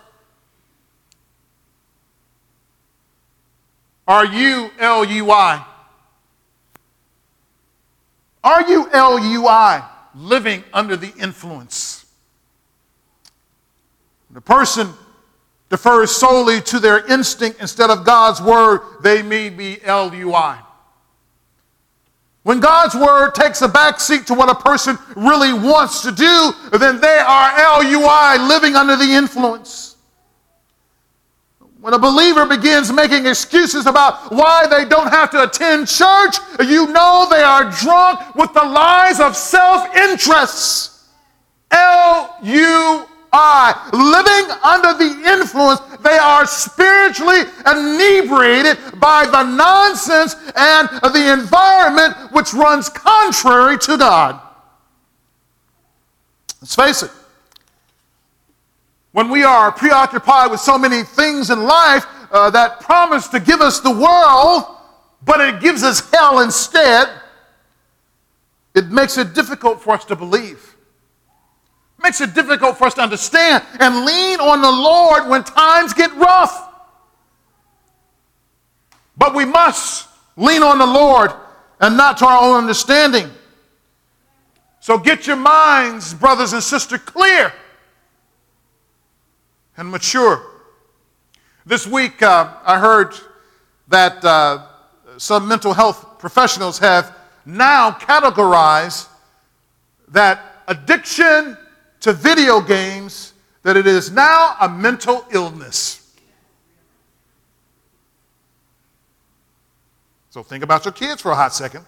Are 4.07 4.25
you 4.25 4.71
LUI? 4.81 5.59
Are 8.49 8.67
you 8.67 8.89
LUI 8.91 9.83
living 10.15 10.63
under 10.73 10.97
the 10.97 11.13
influence? 11.21 12.03
The 14.31 14.41
person 14.41 14.91
defers 15.69 16.09
solely 16.09 16.59
to 16.61 16.79
their 16.79 17.05
instinct 17.05 17.61
instead 17.61 17.91
of 17.91 18.03
God's 18.03 18.41
word, 18.41 18.81
they 19.03 19.21
may 19.21 19.51
be 19.51 19.77
LUI. 19.85 20.55
When 22.41 22.59
God's 22.59 22.95
word 22.95 23.35
takes 23.35 23.61
a 23.61 23.67
backseat 23.67 24.25
to 24.25 24.33
what 24.33 24.49
a 24.49 24.55
person 24.55 24.97
really 25.15 25.53
wants 25.53 26.01
to 26.01 26.11
do, 26.11 26.51
then 26.75 26.99
they 26.99 27.19
are 27.19 27.83
LUI, 27.83 28.47
living 28.47 28.75
under 28.75 28.95
the 28.95 29.11
influence. 29.13 29.95
When 31.81 31.93
a 31.93 31.99
believer 31.99 32.45
begins 32.45 32.91
making 32.91 33.25
excuses 33.25 33.85
about 33.85 34.33
why 34.33 34.67
they 34.67 34.83
don't 34.83 35.07
have 35.07 35.31
to 35.31 35.43
attend 35.43 35.87
church, 35.87 36.35
you 36.59 36.87
know 36.87 37.25
they 37.29 37.41
are 37.41 37.71
drunk 37.71 38.35
with 38.35 38.53
the 38.53 38.63
lies 38.63 39.19
of 39.21 39.35
self 39.35 39.95
interest. 39.95 40.99
L 41.71 42.35
U 42.43 43.05
I. 43.31 43.89
Living 43.93 44.51
under 44.63 44.93
the 44.97 45.31
influence, 45.31 45.79
they 46.03 46.17
are 46.17 46.45
spiritually 46.45 47.41
inebriated 47.65 48.99
by 48.99 49.25
the 49.25 49.43
nonsense 49.43 50.35
and 50.55 50.89
the 50.89 51.31
environment 51.31 52.15
which 52.33 52.53
runs 52.53 52.89
contrary 52.89 53.77
to 53.77 53.97
God. 53.97 54.41
Let's 56.59 56.75
face 56.75 57.03
it. 57.03 57.11
When 59.11 59.29
we 59.29 59.43
are 59.43 59.71
preoccupied 59.71 60.51
with 60.51 60.59
so 60.59 60.77
many 60.77 61.03
things 61.03 61.49
in 61.49 61.63
life 61.63 62.05
uh, 62.31 62.49
that 62.51 62.79
promise 62.79 63.27
to 63.29 63.39
give 63.39 63.61
us 63.61 63.79
the 63.79 63.91
world, 63.91 64.65
but 65.23 65.41
it 65.41 65.59
gives 65.59 65.83
us 65.83 66.07
hell 66.11 66.39
instead, 66.39 67.09
it 68.75 68.89
makes 68.89 69.17
it 69.17 69.33
difficult 69.33 69.81
for 69.81 69.95
us 69.95 70.05
to 70.05 70.15
believe. 70.15 70.75
Makes 72.01 72.21
it 72.21 72.33
difficult 72.33 72.77
for 72.77 72.85
us 72.85 72.93
to 72.93 73.01
understand 73.01 73.63
and 73.79 74.05
lean 74.05 74.39
on 74.39 74.61
the 74.61 74.71
Lord 74.71 75.27
when 75.27 75.43
times 75.43 75.93
get 75.93 76.15
rough. 76.15 76.67
But 79.17 79.35
we 79.35 79.43
must 79.43 80.07
lean 80.37 80.63
on 80.63 80.77
the 80.77 80.85
Lord 80.85 81.31
and 81.81 81.97
not 81.97 82.17
to 82.19 82.25
our 82.25 82.43
own 82.43 82.57
understanding. 82.57 83.29
So 84.79 84.97
get 84.97 85.27
your 85.27 85.35
minds, 85.35 86.13
brothers 86.13 86.53
and 86.53 86.63
sisters, 86.63 87.01
clear 87.01 87.51
and 89.79 89.89
mature. 89.89 90.45
This 91.65 91.87
week, 91.87 92.21
uh, 92.21 92.53
I 92.65 92.79
heard 92.79 93.13
that 93.87 94.23
uh, 94.25 94.67
some 95.17 95.47
mental 95.47 95.73
health 95.73 96.19
professionals 96.19 96.77
have 96.79 97.15
now 97.45 97.91
categorized 97.91 99.07
that 100.09 100.63
addiction 100.67 101.57
to 102.01 102.11
video 102.11 102.59
games 102.59 103.31
that 103.63 103.77
it 103.77 103.87
is 103.87 104.11
now 104.11 104.57
a 104.59 104.67
mental 104.67 105.25
illness. 105.31 106.13
So 110.29 110.43
think 110.43 110.61
about 110.61 110.83
your 110.83 110.91
kids 110.91 111.21
for 111.21 111.31
a 111.31 111.35
hot 111.35 111.53
second. 111.53 111.85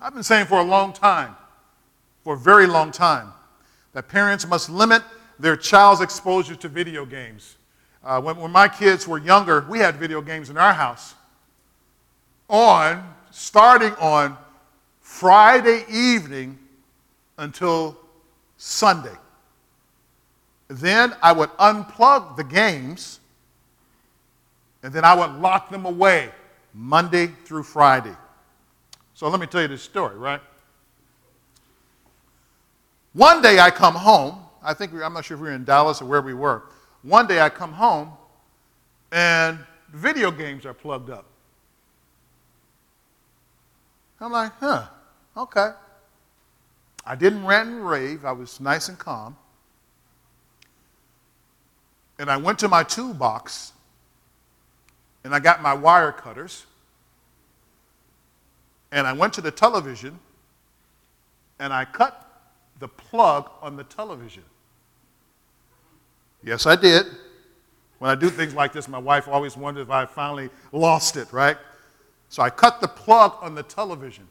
I've 0.00 0.12
been 0.12 0.24
saying 0.24 0.46
for 0.46 0.58
a 0.58 0.64
long 0.64 0.92
time, 0.92 1.36
for 2.24 2.34
a 2.34 2.38
very 2.38 2.66
long 2.66 2.90
time, 2.90 3.32
that 3.96 4.08
parents 4.08 4.46
must 4.46 4.68
limit 4.68 5.02
their 5.38 5.56
child's 5.56 6.02
exposure 6.02 6.54
to 6.54 6.68
video 6.68 7.06
games. 7.06 7.56
Uh, 8.04 8.20
when, 8.20 8.36
when 8.36 8.50
my 8.50 8.68
kids 8.68 9.08
were 9.08 9.16
younger, 9.16 9.64
we 9.70 9.78
had 9.78 9.96
video 9.96 10.20
games 10.20 10.50
in 10.50 10.58
our 10.58 10.74
house. 10.74 11.14
On, 12.50 13.14
starting 13.30 13.92
on 13.92 14.36
Friday 15.00 15.86
evening 15.90 16.58
until 17.38 17.96
Sunday. 18.58 19.16
Then 20.68 21.14
I 21.22 21.32
would 21.32 21.48
unplug 21.52 22.36
the 22.36 22.44
games 22.44 23.20
and 24.82 24.92
then 24.92 25.06
I 25.06 25.14
would 25.14 25.40
lock 25.40 25.70
them 25.70 25.86
away 25.86 26.28
Monday 26.74 27.28
through 27.46 27.62
Friday. 27.62 28.14
So 29.14 29.26
let 29.30 29.40
me 29.40 29.46
tell 29.46 29.62
you 29.62 29.68
this 29.68 29.80
story, 29.80 30.18
right? 30.18 30.42
One 33.16 33.40
day 33.40 33.58
I 33.58 33.70
come 33.70 33.94
home. 33.94 34.38
I 34.62 34.74
think 34.74 34.92
we, 34.92 35.02
I'm 35.02 35.14
not 35.14 35.24
sure 35.24 35.36
if 35.36 35.40
we 35.40 35.48
were 35.48 35.54
in 35.54 35.64
Dallas 35.64 36.02
or 36.02 36.04
where 36.04 36.20
we 36.20 36.34
were. 36.34 36.64
One 37.00 37.26
day 37.26 37.40
I 37.40 37.48
come 37.48 37.72
home 37.72 38.12
and 39.10 39.58
video 39.90 40.30
games 40.30 40.66
are 40.66 40.74
plugged 40.74 41.08
up. 41.08 41.24
I'm 44.20 44.32
like, 44.32 44.52
huh, 44.60 44.84
okay. 45.34 45.70
I 47.06 47.14
didn't 47.14 47.46
rant 47.46 47.70
and 47.70 47.88
rave. 47.88 48.26
I 48.26 48.32
was 48.32 48.60
nice 48.60 48.90
and 48.90 48.98
calm. 48.98 49.34
And 52.18 52.30
I 52.30 52.36
went 52.36 52.58
to 52.58 52.68
my 52.68 52.82
toolbox 52.82 53.72
and 55.24 55.34
I 55.34 55.38
got 55.38 55.62
my 55.62 55.72
wire 55.72 56.12
cutters. 56.12 56.66
And 58.92 59.06
I 59.06 59.14
went 59.14 59.32
to 59.32 59.40
the 59.40 59.50
television 59.50 60.18
and 61.58 61.72
I 61.72 61.86
cut 61.86 62.25
the 62.78 62.88
plug 62.88 63.50
on 63.62 63.76
the 63.76 63.84
television. 63.84 64.42
Yes, 66.42 66.66
I 66.66 66.76
did. 66.76 67.06
When 67.98 68.10
I 68.10 68.14
do 68.14 68.28
things 68.28 68.54
like 68.54 68.72
this, 68.72 68.88
my 68.88 68.98
wife 68.98 69.26
always 69.26 69.56
wonders 69.56 69.84
if 69.84 69.90
I 69.90 70.04
finally 70.04 70.50
lost 70.72 71.16
it, 71.16 71.32
right? 71.32 71.56
So 72.28 72.42
I 72.42 72.50
cut 72.50 72.80
the 72.80 72.88
plug 72.88 73.36
on 73.40 73.54
the 73.54 73.62
television. 73.62 74.28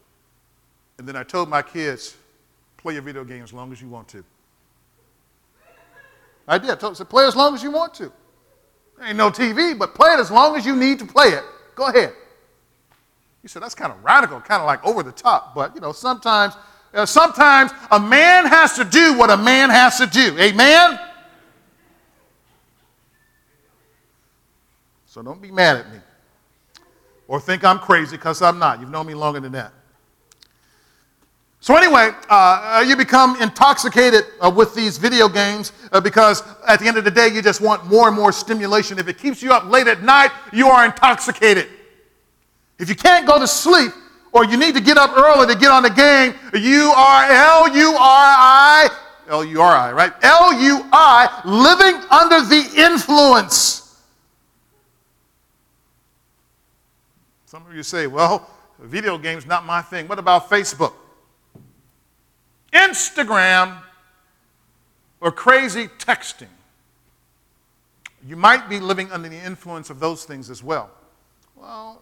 And 0.97 1.07
then 1.07 1.15
I 1.15 1.23
told 1.23 1.49
my 1.49 1.61
kids, 1.61 2.15
play 2.77 2.93
your 2.93 3.01
video 3.01 3.23
game 3.23 3.43
as 3.43 3.51
long 3.51 3.71
as 3.71 3.81
you 3.81 3.89
want 3.89 4.07
to. 4.09 4.23
I 6.47 6.57
did. 6.57 6.69
I 6.69 6.75
told 6.75 6.95
them, 6.95 7.07
play 7.07 7.25
as 7.25 7.35
long 7.35 7.55
as 7.55 7.63
you 7.63 7.71
want 7.71 7.93
to. 7.95 8.11
There 8.97 9.07
ain't 9.07 9.17
no 9.17 9.29
TV, 9.29 9.77
but 9.77 9.95
play 9.95 10.13
it 10.13 10.19
as 10.19 10.31
long 10.31 10.55
as 10.55 10.65
you 10.65 10.75
need 10.75 10.99
to 10.99 11.05
play 11.05 11.29
it. 11.29 11.43
Go 11.73 11.87
ahead. 11.87 12.13
He 13.41 13.47
said, 13.47 13.61
that's 13.61 13.75
kind 13.75 13.91
of 13.91 14.03
radical, 14.03 14.39
kind 14.39 14.61
of 14.61 14.67
like 14.67 14.85
over 14.85 15.03
the 15.03 15.11
top. 15.11 15.53
But, 15.53 15.75
you 15.75 15.81
know, 15.81 15.91
sometimes, 15.91 16.55
uh, 16.95 17.05
sometimes 17.05 17.71
a 17.91 17.99
man 17.99 18.45
has 18.45 18.73
to 18.75 18.83
do 18.83 19.17
what 19.17 19.29
a 19.29 19.37
man 19.37 19.69
has 19.69 19.97
to 19.97 20.07
do. 20.07 20.37
Amen? 20.39 20.99
So 25.05 25.21
don't 25.21 25.41
be 25.41 25.51
mad 25.51 25.77
at 25.77 25.91
me 25.91 25.99
or 27.27 27.39
think 27.39 27.63
I'm 27.63 27.79
crazy 27.79 28.17
because 28.17 28.41
I'm 28.41 28.59
not. 28.59 28.79
You've 28.79 28.89
known 28.89 29.07
me 29.07 29.13
longer 29.13 29.39
than 29.39 29.51
that. 29.53 29.71
So, 31.59 31.75
anyway, 31.75 32.11
uh, 32.29 32.85
you 32.87 32.95
become 32.95 33.41
intoxicated 33.41 34.25
uh, 34.39 34.51
with 34.55 34.75
these 34.75 34.99
video 34.99 35.27
games 35.27 35.71
uh, 35.91 35.99
because 35.99 36.43
at 36.67 36.79
the 36.79 36.87
end 36.87 36.97
of 36.97 37.05
the 37.05 37.09
day, 37.09 37.29
you 37.29 37.41
just 37.41 37.59
want 37.59 37.87
more 37.87 38.07
and 38.07 38.15
more 38.15 38.31
stimulation. 38.31 38.99
If 38.99 39.07
it 39.07 39.17
keeps 39.17 39.41
you 39.41 39.51
up 39.51 39.65
late 39.65 39.87
at 39.87 40.03
night, 40.03 40.29
you 40.53 40.67
are 40.67 40.85
intoxicated. 40.85 41.69
If 42.77 42.87
you 42.87 42.93
can't 42.93 43.25
go 43.25 43.39
to 43.39 43.47
sleep 43.47 43.91
or 44.35 44.43
you 44.43 44.57
need 44.57 44.75
to 44.75 44.81
get 44.81 44.97
up 44.97 45.17
early 45.17 45.47
to 45.47 45.57
get 45.57 45.71
on 45.71 45.81
the 45.81 45.89
game, 45.89 46.35
you 46.53 46.91
are 46.95 47.23
L 47.23 47.73
U 47.73 47.91
R 47.91 47.97
I, 47.97 48.89
L 49.29 49.45
U 49.45 49.61
R 49.61 49.75
I, 49.75 49.93
right? 49.93 50.11
L 50.21 50.61
U 50.61 50.85
I, 50.91 51.41
living 51.45 51.95
under 52.11 52.41
the 52.41 52.83
influence. 52.83 54.03
Some 57.45 57.65
of 57.65 57.73
you 57.73 57.81
say, 57.81 58.07
well, 58.07 58.49
video 58.77 59.17
games 59.17 59.45
not 59.45 59.65
my 59.65 59.81
thing. 59.81 60.05
What 60.09 60.19
about 60.19 60.49
Facebook? 60.49 60.91
Instagram 62.73 63.81
or 65.21 65.31
crazy 65.31 65.87
texting? 65.87 66.49
You 68.27 68.35
might 68.35 68.67
be 68.67 68.81
living 68.81 69.09
under 69.13 69.29
the 69.29 69.37
influence 69.37 69.89
of 69.89 70.01
those 70.01 70.25
things 70.25 70.49
as 70.49 70.61
well. 70.61 70.89
Well, 71.55 72.01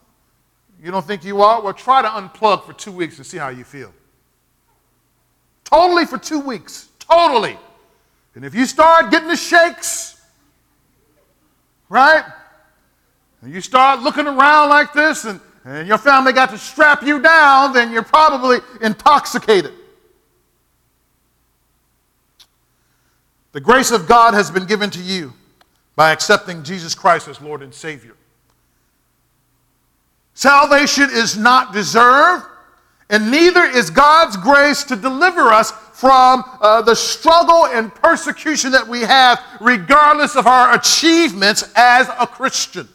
you 0.84 0.92
don't 0.92 1.06
think 1.06 1.24
you 1.24 1.42
are? 1.42 1.62
Well, 1.62 1.74
try 1.74 2.02
to 2.02 2.08
unplug 2.08 2.66
for 2.66 2.74
two 2.74 2.92
weeks 2.92 3.18
and 3.18 3.26
see 3.26 3.38
how 3.38 3.50
you 3.50 3.64
feel. 3.64 3.94
Totally 5.64 6.06
for 6.06 6.18
two 6.18 6.42
weeks. 6.42 6.90
Totally. 7.00 7.58
And 8.36 8.44
if 8.44 8.54
you 8.54 8.66
start 8.66 9.10
getting 9.10 9.30
the 9.30 9.38
shakes, 9.38 10.22
right? 11.90 12.26
and 13.44 13.54
you 13.54 13.60
start 13.60 14.02
looking 14.02 14.26
around 14.26 14.70
like 14.70 14.94
this 14.94 15.26
and, 15.26 15.40
and 15.66 15.86
your 15.88 15.98
family 15.98 16.32
got 16.32 16.50
to 16.50 16.58
strap 16.58 17.04
you 17.04 17.22
down, 17.22 17.74
then 17.74 17.92
you're 17.92 18.02
probably 18.02 18.60
intoxicated. 18.82 19.74
The 23.52 23.60
grace 23.60 23.92
of 23.92 24.08
God 24.08 24.34
has 24.34 24.50
been 24.50 24.66
given 24.66 24.90
to 24.92 25.02
you 25.02 25.34
by 25.96 26.12
accepting 26.12 26.64
Jesus 26.64 26.96
Christ 26.96 27.28
as 27.28 27.42
Lord 27.42 27.62
and 27.62 27.74
Savior. 27.74 28.16
Salvation 30.34 31.10
is 31.12 31.38
not 31.38 31.74
deserved, 31.74 32.46
and 33.10 33.30
neither 33.30 33.64
is 33.64 33.90
God's 33.90 34.38
grace 34.38 34.84
to 34.86 34.96
deliver 34.96 35.50
us 35.50 35.72
from 35.72 36.44
uh, 36.60 36.82
the 36.82 36.96
struggle 36.96 37.68
and 37.68 37.94
persecution 37.94 38.72
that 38.72 38.88
we 38.88 39.02
have, 39.02 39.40
regardless 39.62 40.36
of 40.36 40.48
our 40.48 40.74
achievements 40.74 41.72
as 41.76 42.10
a 42.20 42.26
Christian. 42.26 42.88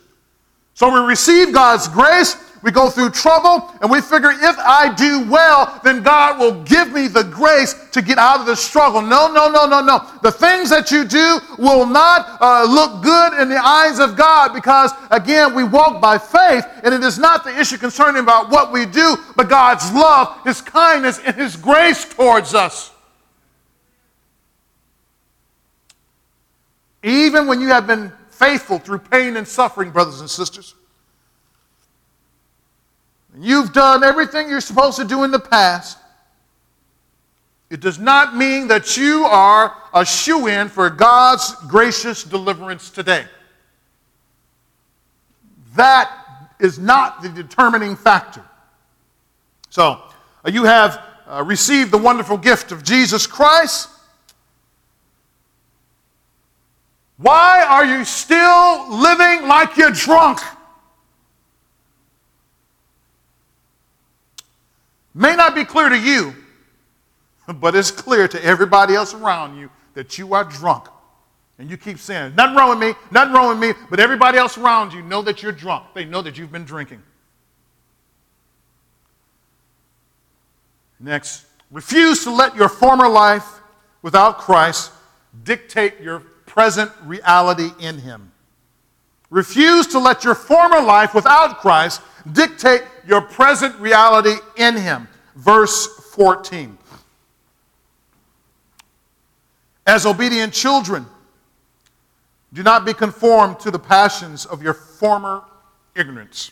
So 0.79 0.89
we 0.95 1.01
receive 1.09 1.53
God's 1.53 1.89
grace, 1.89 2.37
we 2.63 2.71
go 2.71 2.89
through 2.89 3.11
trouble, 3.11 3.75
and 3.81 3.91
we 3.91 4.01
figure 4.01 4.31
if 4.31 4.57
I 4.61 4.95
do 4.95 5.29
well, 5.29 5.81
then 5.83 6.05
God 6.05 6.39
will 6.39 6.63
give 6.63 6.93
me 6.93 7.09
the 7.09 7.25
grace 7.25 7.75
to 7.91 8.01
get 8.01 8.17
out 8.17 8.39
of 8.39 8.47
the 8.47 8.55
struggle. 8.55 9.03
No, 9.03 9.27
no, 9.27 9.51
no, 9.51 9.67
no, 9.67 9.81
no. 9.81 10.09
The 10.23 10.31
things 10.31 10.71
that 10.71 10.93
you 10.93 11.05
do 11.05 11.41
will 11.59 11.85
not 11.85 12.41
uh, 12.41 12.63
look 12.63 13.03
good 13.03 13.43
in 13.43 13.49
the 13.49 13.59
eyes 13.59 13.99
of 13.99 14.15
God 14.15 14.55
because, 14.55 14.93
again, 15.11 15.53
we 15.53 15.65
walk 15.65 16.01
by 16.01 16.17
faith, 16.17 16.65
and 16.85 16.95
it 16.95 17.03
is 17.03 17.19
not 17.19 17.43
the 17.43 17.59
issue 17.59 17.77
concerning 17.77 18.23
about 18.23 18.49
what 18.49 18.71
we 18.71 18.87
do, 18.87 19.17
but 19.35 19.49
God's 19.49 19.93
love, 19.93 20.45
His 20.45 20.61
kindness, 20.61 21.19
and 21.27 21.35
His 21.35 21.57
grace 21.57 22.05
towards 22.05 22.55
us. 22.55 22.93
Even 27.03 27.49
when 27.49 27.61
you 27.61 27.67
have 27.67 27.89
been 27.89 28.13
faithful 28.39 28.79
through 28.79 29.01
pain 29.01 29.37
and 29.37 29.47
suffering, 29.47 29.91
brothers 29.91 30.21
and 30.21 30.31
sisters. 30.31 30.75
You've 33.39 33.73
done 33.73 34.03
everything 34.05 34.49
you're 34.49 34.61
supposed 34.61 34.99
to 34.99 35.05
do 35.05 35.25
in 35.25 35.31
the 35.31 35.39
past. 35.39 35.99
It 37.71 37.81
does 37.81 37.99
not 37.99 38.35
mean 38.35 38.69
that 38.69 38.97
you 38.97 39.25
are 39.25 39.75
a 39.93 40.05
shoe 40.05 40.47
in 40.47 40.69
for 40.69 40.89
God's 40.89 41.55
gracious 41.67 42.25
deliverance 42.25 42.91
today. 42.91 43.27
That 45.75 46.11
is 46.59 46.79
not 46.79 47.23
the 47.23 47.29
determining 47.29 47.95
factor. 47.95 48.45
So, 49.71 50.03
uh, 50.45 50.51
you 50.51 50.65
have 50.65 51.03
uh, 51.27 51.45
received 51.45 51.91
the 51.91 51.99
wonderful 51.99 52.39
gift 52.39 52.73
of 52.73 52.83
Jesus 52.83 53.27
Christ. 53.27 53.91
Why 57.19 57.67
are 57.69 57.85
you 57.85 58.05
still 58.05 58.97
living 58.97 59.49
like 59.49 59.77
you're 59.77 59.91
drunk? 59.91 60.39
May 65.15 65.35
not 65.35 65.55
be 65.55 65.65
clear 65.65 65.89
to 65.89 65.99
you, 65.99 66.33
but 67.55 67.75
it's 67.75 67.91
clear 67.91 68.29
to 68.29 68.45
everybody 68.45 68.95
else 68.95 69.15
around 69.15 69.59
you 69.59 69.69
that 69.95 70.17
you 70.17 70.33
are 70.33 70.45
drunk. 70.45 70.87
And 71.59 71.69
you 71.69 71.77
keep 71.77 71.99
saying, 71.99 72.37
nothing 72.37 72.55
wrong 72.55 72.71
with 72.71 72.79
me, 72.79 72.95
nothing 73.11 73.35
wrong 73.35 73.49
with 73.49 73.59
me, 73.59 73.83
but 73.91 73.99
everybody 73.99 74.39
else 74.39 74.57
around 74.57 74.93
you 74.93 75.03
know 75.03 75.23
that 75.23 75.43
you're 75.43 75.51
drunk. 75.51 75.87
They 75.93 76.05
know 76.05 76.23
that 76.23 76.39
you've 76.39 76.53
been 76.53 76.65
drinking. 76.65 77.03
Next, 81.01 81.47
refuse 81.73 82.23
to 82.25 82.31
let 82.31 82.55
your 82.55 82.69
former 82.69 83.09
life 83.09 83.61
without 84.03 84.39
Christ 84.39 84.93
dictate 85.43 86.01
your 86.01 86.23
present 86.49 86.91
reality 87.05 87.71
in 87.79 87.99
Him. 87.99 88.33
Refuse 89.31 89.87
to 89.89 89.99
let 89.99 90.25
your 90.25 90.35
former 90.35 90.81
life 90.81 91.15
without 91.15 91.59
Christ 91.59 92.01
dictate 92.33 92.83
your 93.07 93.21
present 93.21 93.77
reality 93.77 94.35
in 94.57 94.77
Him. 94.77 95.07
Verse 95.37 95.87
14. 96.15 96.77
As 99.87 100.05
obedient 100.05 100.53
children, 100.53 101.07
do 102.53 102.63
not 102.63 102.85
be 102.85 102.95
conformed 102.95 103.61
to 103.61 103.71
the 103.71 103.79
passions 103.79 104.47
of 104.47 104.63
your 104.63 104.75
former 104.75 105.45
ignorance. 105.95 106.51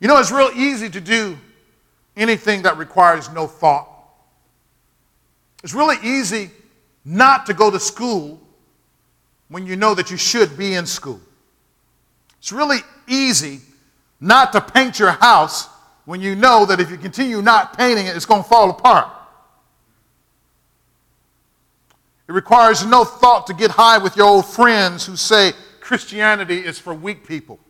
You 0.00 0.08
know, 0.08 0.18
it's 0.18 0.30
real 0.30 0.50
easy 0.54 0.90
to 0.90 1.00
do 1.00 1.38
anything 2.16 2.62
that 2.62 2.76
requires 2.76 3.30
no 3.30 3.46
thought. 3.46 3.88
It's 5.64 5.74
really 5.74 5.96
easy 6.02 6.50
not 7.06 7.46
to 7.46 7.54
go 7.54 7.70
to 7.70 7.78
school 7.78 8.40
when 9.48 9.64
you 9.64 9.76
know 9.76 9.94
that 9.94 10.10
you 10.10 10.16
should 10.16 10.58
be 10.58 10.74
in 10.74 10.84
school. 10.84 11.20
It's 12.38 12.50
really 12.50 12.80
easy 13.06 13.60
not 14.20 14.52
to 14.52 14.60
paint 14.60 14.98
your 14.98 15.12
house 15.12 15.68
when 16.04 16.20
you 16.20 16.34
know 16.34 16.66
that 16.66 16.80
if 16.80 16.90
you 16.90 16.96
continue 16.96 17.40
not 17.40 17.78
painting 17.78 18.06
it, 18.06 18.16
it's 18.16 18.26
going 18.26 18.42
to 18.42 18.48
fall 18.48 18.70
apart. 18.70 19.08
It 22.28 22.32
requires 22.32 22.84
no 22.84 23.04
thought 23.04 23.46
to 23.46 23.54
get 23.54 23.70
high 23.70 23.98
with 23.98 24.16
your 24.16 24.26
old 24.26 24.46
friends 24.46 25.06
who 25.06 25.14
say 25.14 25.52
Christianity 25.80 26.58
is 26.58 26.76
for 26.76 26.92
weak 26.92 27.24
people. 27.24 27.60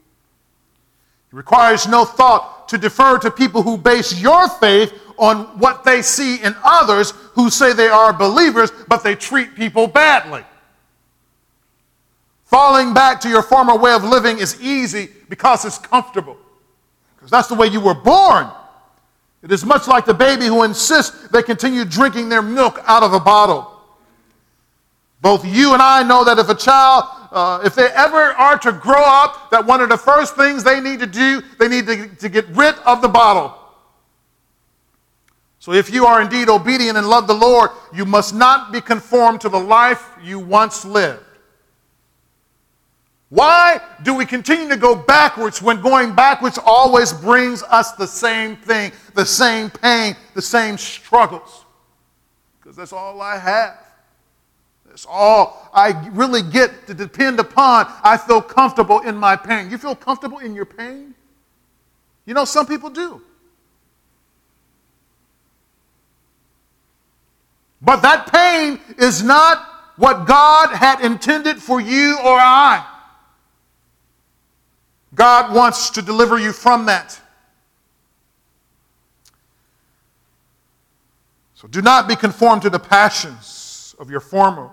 Requires 1.37 1.87
no 1.87 2.07
thought 2.07 2.67
to 2.71 2.79
defer 2.79 3.19
to 3.19 3.31
people 3.31 3.61
who 3.61 3.77
base 3.77 4.19
your 4.19 4.49
faith 4.49 4.95
on 5.19 5.45
what 5.59 5.85
they 5.85 6.01
see 6.01 6.43
in 6.43 6.57
others 6.65 7.11
who 7.35 7.51
say 7.51 7.75
they 7.75 7.89
are 7.89 8.11
believers, 8.11 8.71
but 8.89 9.05
they 9.05 9.15
treat 9.15 9.55
people 9.55 9.87
badly. 9.87 10.43
Falling 12.47 12.95
back 12.95 13.21
to 13.21 13.29
your 13.29 13.43
former 13.43 13.77
way 13.77 13.93
of 13.93 14.03
living 14.03 14.39
is 14.39 14.59
easy 14.63 15.11
because 15.29 15.67
it's 15.67 15.77
comfortable, 15.77 16.39
because 17.17 17.31
that's 17.31 17.49
the 17.49 17.55
way 17.55 17.67
you 17.67 17.81
were 17.81 17.93
born. 17.93 18.49
It 19.43 19.53
is 19.53 19.63
much 19.63 19.87
like 19.87 20.07
the 20.07 20.15
baby 20.15 20.47
who 20.47 20.63
insists 20.63 21.29
they 21.29 21.43
continue 21.43 21.85
drinking 21.85 22.31
their 22.31 22.41
milk 22.41 22.81
out 22.87 23.03
of 23.03 23.13
a 23.13 23.21
bottle. 23.21 23.76
Both 25.27 25.45
you 25.45 25.73
and 25.73 25.83
I 25.83 26.05
know 26.05 26.23
that 26.23 26.39
if 26.39 26.49
a 26.49 26.55
child, 26.55 27.03
uh, 27.33 27.61
if 27.65 27.75
they 27.75 27.89
ever 27.89 28.17
are 28.17 28.57
to 28.59 28.71
grow 28.71 29.03
up, 29.05 29.51
that 29.51 29.67
one 29.67 29.81
of 29.81 29.89
the 29.89 29.97
first 29.97 30.37
things 30.37 30.63
they 30.63 30.81
need 30.81 31.01
to 31.01 31.07
do, 31.09 31.43
they 31.59 31.67
need 31.67 31.85
to, 31.89 32.07
to 32.07 32.29
get 32.29 32.47
rid 32.51 32.77
of 32.87 33.03
the 33.03 33.09
bottle. 33.09 33.59
So 35.59 35.73
if 35.73 35.93
you 35.93 36.07
are 36.07 36.23
indeed 36.23 36.49
obedient 36.49 36.97
and 36.97 37.09
love 37.09 37.27
the 37.27 37.35
Lord, 37.35 37.71
you 37.93 38.05
must 38.05 38.37
not 38.37 38.73
be 38.73 38.81
conformed 38.81 39.41
to 39.41 39.49
the 39.49 39.59
life 39.59 40.09
you 40.23 40.39
once 40.39 40.85
lived. 40.85 41.25
Why 43.29 43.81
do 44.05 44.15
we 44.15 44.27
continue 44.27 44.69
to 44.69 44.77
go 44.77 44.95
backwards 44.95 45.61
when 45.61 45.83
going 45.83 46.15
backwards 46.15 46.57
always 46.65 47.13
brings 47.13 47.65
us 47.65 47.91
the 47.97 48.07
same 48.07 48.55
thing, 48.55 48.93
the 49.15 49.27
same 49.27 49.71
pain, 49.71 50.15
the 50.35 50.43
same 50.43 50.79
struggles? 50.79 51.65
Because 52.61 52.77
that's 52.77 52.93
all 52.93 53.21
I 53.21 53.39
have. 53.39 53.86
All 55.05 55.61
oh, 55.61 55.71
I 55.75 56.09
really 56.13 56.41
get 56.43 56.87
to 56.87 56.95
depend 56.95 57.39
upon. 57.39 57.87
I 58.03 58.17
feel 58.17 58.41
comfortable 58.41 59.01
in 59.01 59.17
my 59.17 59.37
pain. 59.37 59.71
You 59.71 59.77
feel 59.77 59.95
comfortable 59.95 60.39
in 60.39 60.55
your 60.55 60.65
pain? 60.65 61.15
You 62.25 62.35
know, 62.35 62.45
some 62.45 62.67
people 62.67 62.89
do. 62.89 63.21
But 67.83 68.01
that 68.03 68.33
pain 68.33 68.81
is 68.99 69.23
not 69.23 69.69
what 69.97 70.27
God 70.27 70.75
had 70.75 71.01
intended 71.01 71.63
for 71.63 71.81
you 71.81 72.19
or 72.25 72.39
I. 72.39 72.85
God 75.15 75.55
wants 75.55 75.91
to 75.91 76.03
deliver 76.03 76.39
you 76.39 76.53
from 76.53 76.87
that. 76.87 77.21
So 81.55 81.69
do 81.69 81.81
not 81.81 82.07
be 82.07 82.17
conformed 82.17 82.63
to 82.63 82.71
the 82.71 82.79
passions 82.79 83.95
of 83.99 84.11
your 84.11 84.21
former 84.21 84.71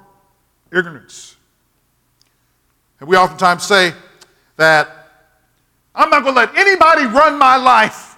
ignorance. 0.74 1.36
And 3.00 3.10
we 3.10 3.16
oftentimes 3.16 3.64
say 3.64 3.94
that 4.58 5.04
I'm 5.96 6.10
not 6.10 6.24
going 6.24 6.36
to 6.36 6.42
let 6.42 6.56
anybody 6.56 7.06
run 7.06 7.38
my 7.38 7.58
life. 7.58 8.18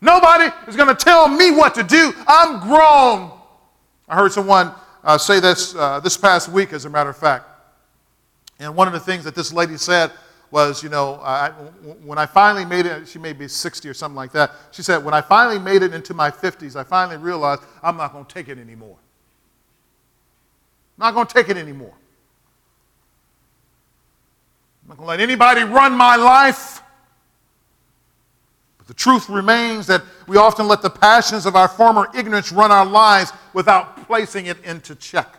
Nobody 0.00 0.52
is 0.66 0.74
going 0.74 0.88
to 0.88 0.94
tell 0.94 1.28
me 1.28 1.52
what 1.52 1.74
to 1.76 1.82
do. 1.82 2.12
I'm 2.26 2.60
grown. 2.60 3.30
I 4.08 4.16
heard 4.16 4.32
someone 4.32 4.72
uh, 5.04 5.16
say 5.16 5.38
this 5.38 5.74
uh, 5.74 6.00
this 6.00 6.16
past 6.16 6.48
week, 6.48 6.72
as 6.72 6.84
a 6.84 6.90
matter 6.90 7.10
of 7.10 7.16
fact. 7.16 7.46
And 8.58 8.74
one 8.74 8.88
of 8.88 8.94
the 8.94 9.00
things 9.00 9.24
that 9.24 9.34
this 9.34 9.52
lady 9.52 9.76
said 9.76 10.10
was, 10.50 10.82
you 10.82 10.88
know, 10.88 11.20
I, 11.22 11.50
when 12.04 12.18
I 12.18 12.26
finally 12.26 12.64
made 12.64 12.84
it, 12.84 13.08
she 13.08 13.18
may 13.18 13.32
be 13.32 13.48
60 13.48 13.88
or 13.88 13.94
something 13.94 14.16
like 14.16 14.32
that. 14.32 14.52
She 14.70 14.82
said, 14.82 15.02
when 15.02 15.14
I 15.14 15.20
finally 15.20 15.58
made 15.58 15.82
it 15.82 15.94
into 15.94 16.14
my 16.14 16.30
50s, 16.30 16.76
I 16.76 16.84
finally 16.84 17.16
realized 17.16 17.62
I'm 17.82 17.96
not 17.96 18.12
going 18.12 18.24
to 18.24 18.32
take 18.32 18.48
it 18.48 18.58
anymore. 18.58 18.96
Not 20.98 21.14
going 21.14 21.26
to 21.26 21.34
take 21.34 21.48
it 21.48 21.56
anymore. 21.56 21.94
I'm 24.82 24.88
not 24.88 24.96
going 24.98 25.06
to 25.06 25.10
let 25.10 25.20
anybody 25.20 25.62
run 25.62 25.96
my 25.96 26.16
life. 26.16 26.82
But 28.78 28.86
the 28.88 28.94
truth 28.94 29.28
remains 29.28 29.86
that 29.86 30.02
we 30.26 30.36
often 30.36 30.66
let 30.68 30.82
the 30.82 30.90
passions 30.90 31.46
of 31.46 31.56
our 31.56 31.68
former 31.68 32.08
ignorance 32.14 32.52
run 32.52 32.70
our 32.70 32.86
lives 32.86 33.32
without 33.52 34.06
placing 34.06 34.46
it 34.46 34.62
into 34.64 34.94
check. 34.94 35.38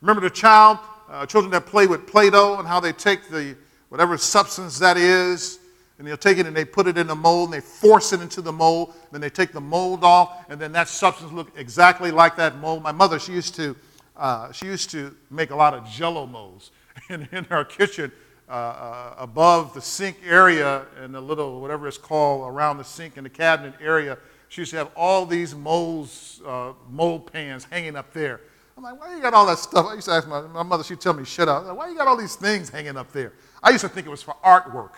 Remember 0.00 0.20
the 0.20 0.30
child, 0.30 0.78
uh, 1.08 1.24
children 1.26 1.52
that 1.52 1.66
play 1.66 1.86
with 1.86 2.06
Play 2.06 2.30
Doh 2.30 2.58
and 2.58 2.66
how 2.66 2.80
they 2.80 2.92
take 2.92 3.28
the 3.28 3.56
whatever 3.88 4.18
substance 4.18 4.78
that 4.80 4.96
is, 4.96 5.60
and 5.98 6.06
they'll 6.06 6.16
take 6.16 6.38
it 6.38 6.46
and 6.46 6.56
they 6.56 6.64
put 6.64 6.88
it 6.88 6.98
in 6.98 7.08
a 7.10 7.14
mold 7.14 7.52
and 7.52 7.54
they 7.54 7.64
force 7.64 8.12
it 8.12 8.20
into 8.20 8.42
the 8.42 8.50
mold. 8.50 8.88
And 8.88 9.12
then 9.12 9.20
they 9.20 9.30
take 9.30 9.52
the 9.52 9.60
mold 9.60 10.02
off, 10.02 10.44
and 10.48 10.58
then 10.58 10.72
that 10.72 10.88
substance 10.88 11.30
looks 11.30 11.52
exactly 11.56 12.10
like 12.10 12.34
that 12.36 12.56
mold. 12.56 12.82
My 12.82 12.90
mother, 12.90 13.20
she 13.20 13.32
used 13.32 13.54
to, 13.54 13.76
uh, 14.16 14.52
she 14.52 14.66
used 14.66 14.90
to 14.90 15.14
make 15.30 15.50
a 15.50 15.56
lot 15.56 15.74
of 15.74 15.86
Jello 15.86 16.26
molds 16.26 16.70
in, 17.08 17.28
in 17.32 17.44
her 17.44 17.64
kitchen. 17.64 18.12
Uh, 18.48 18.52
uh, 18.52 19.14
above 19.16 19.72
the 19.72 19.80
sink 19.80 20.18
area 20.26 20.84
and 21.00 21.14
the 21.14 21.20
little, 21.20 21.60
whatever 21.62 21.88
it's 21.88 21.96
called, 21.96 22.46
around 22.46 22.76
the 22.76 22.84
sink 22.84 23.16
and 23.16 23.24
the 23.24 23.30
cabinet 23.30 23.72
area, 23.80 24.18
she 24.48 24.60
used 24.60 24.72
to 24.72 24.76
have 24.76 24.90
all 24.94 25.24
these 25.24 25.54
molds, 25.54 26.42
uh, 26.46 26.72
mold 26.90 27.32
pans 27.32 27.64
hanging 27.64 27.96
up 27.96 28.12
there. 28.12 28.42
I'm 28.76 28.82
like, 28.82 29.00
why 29.00 29.14
you 29.16 29.22
got 29.22 29.32
all 29.32 29.46
that 29.46 29.58
stuff? 29.58 29.86
I 29.86 29.94
used 29.94 30.06
to 30.08 30.12
ask 30.12 30.28
my, 30.28 30.42
my 30.42 30.62
mother, 30.62 30.84
she'd 30.84 31.00
tell 31.00 31.14
me, 31.14 31.24
shut 31.24 31.48
up. 31.48 31.64
Like, 31.64 31.76
why 31.76 31.88
you 31.88 31.96
got 31.96 32.08
all 32.08 32.16
these 32.16 32.36
things 32.36 32.68
hanging 32.68 32.98
up 32.98 33.10
there? 33.12 33.32
I 33.62 33.70
used 33.70 33.82
to 33.82 33.88
think 33.88 34.06
it 34.06 34.10
was 34.10 34.22
for 34.22 34.34
artwork. 34.44 34.96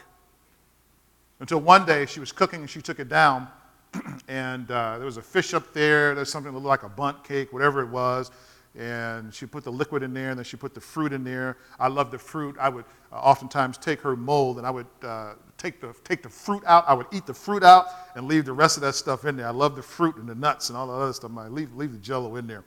Until 1.38 1.60
one 1.60 1.84
day 1.84 2.06
she 2.06 2.18
was 2.18 2.32
cooking 2.32 2.62
and 2.62 2.70
she 2.70 2.82
took 2.82 2.98
it 2.98 3.08
down, 3.08 3.46
and 4.28 4.68
uh, 4.68 4.96
there 4.96 5.06
was 5.06 5.18
a 5.18 5.22
fish 5.22 5.54
up 5.54 5.72
there. 5.72 6.16
There's 6.16 6.32
something 6.32 6.52
that 6.52 6.58
looked 6.58 6.66
like 6.66 6.82
a 6.82 6.88
Bundt 6.88 7.22
cake, 7.22 7.52
whatever 7.52 7.82
it 7.82 7.88
was 7.88 8.32
and 8.76 9.32
she 9.32 9.46
put 9.46 9.62
the 9.62 9.70
liquid 9.70 10.02
in 10.02 10.12
there, 10.12 10.30
and 10.30 10.38
then 10.38 10.44
she 10.44 10.56
put 10.56 10.74
the 10.74 10.80
fruit 10.80 11.12
in 11.12 11.22
there. 11.22 11.56
I 11.78 11.88
love 11.88 12.10
the 12.10 12.18
fruit. 12.18 12.56
I 12.58 12.68
would 12.68 12.84
uh, 13.12 13.16
oftentimes 13.16 13.78
take 13.78 14.00
her 14.00 14.16
mold, 14.16 14.58
and 14.58 14.66
I 14.66 14.70
would 14.70 14.86
uh, 15.02 15.34
take, 15.58 15.80
the, 15.80 15.94
take 16.02 16.22
the 16.22 16.28
fruit 16.28 16.62
out. 16.66 16.84
I 16.88 16.94
would 16.94 17.06
eat 17.12 17.26
the 17.26 17.34
fruit 17.34 17.62
out 17.62 17.86
and 18.16 18.26
leave 18.26 18.44
the 18.44 18.52
rest 18.52 18.76
of 18.76 18.80
that 18.82 18.94
stuff 18.94 19.24
in 19.24 19.36
there. 19.36 19.46
I 19.46 19.52
love 19.52 19.76
the 19.76 19.82
fruit 19.82 20.16
and 20.16 20.28
the 20.28 20.34
nuts 20.34 20.70
and 20.70 20.76
all 20.76 20.88
the 20.88 20.92
other 20.92 21.12
stuff. 21.12 21.30
I 21.38 21.46
leave, 21.46 21.72
leave 21.74 21.92
the 21.92 21.98
jello 21.98 22.36
in 22.36 22.46
there. 22.46 22.64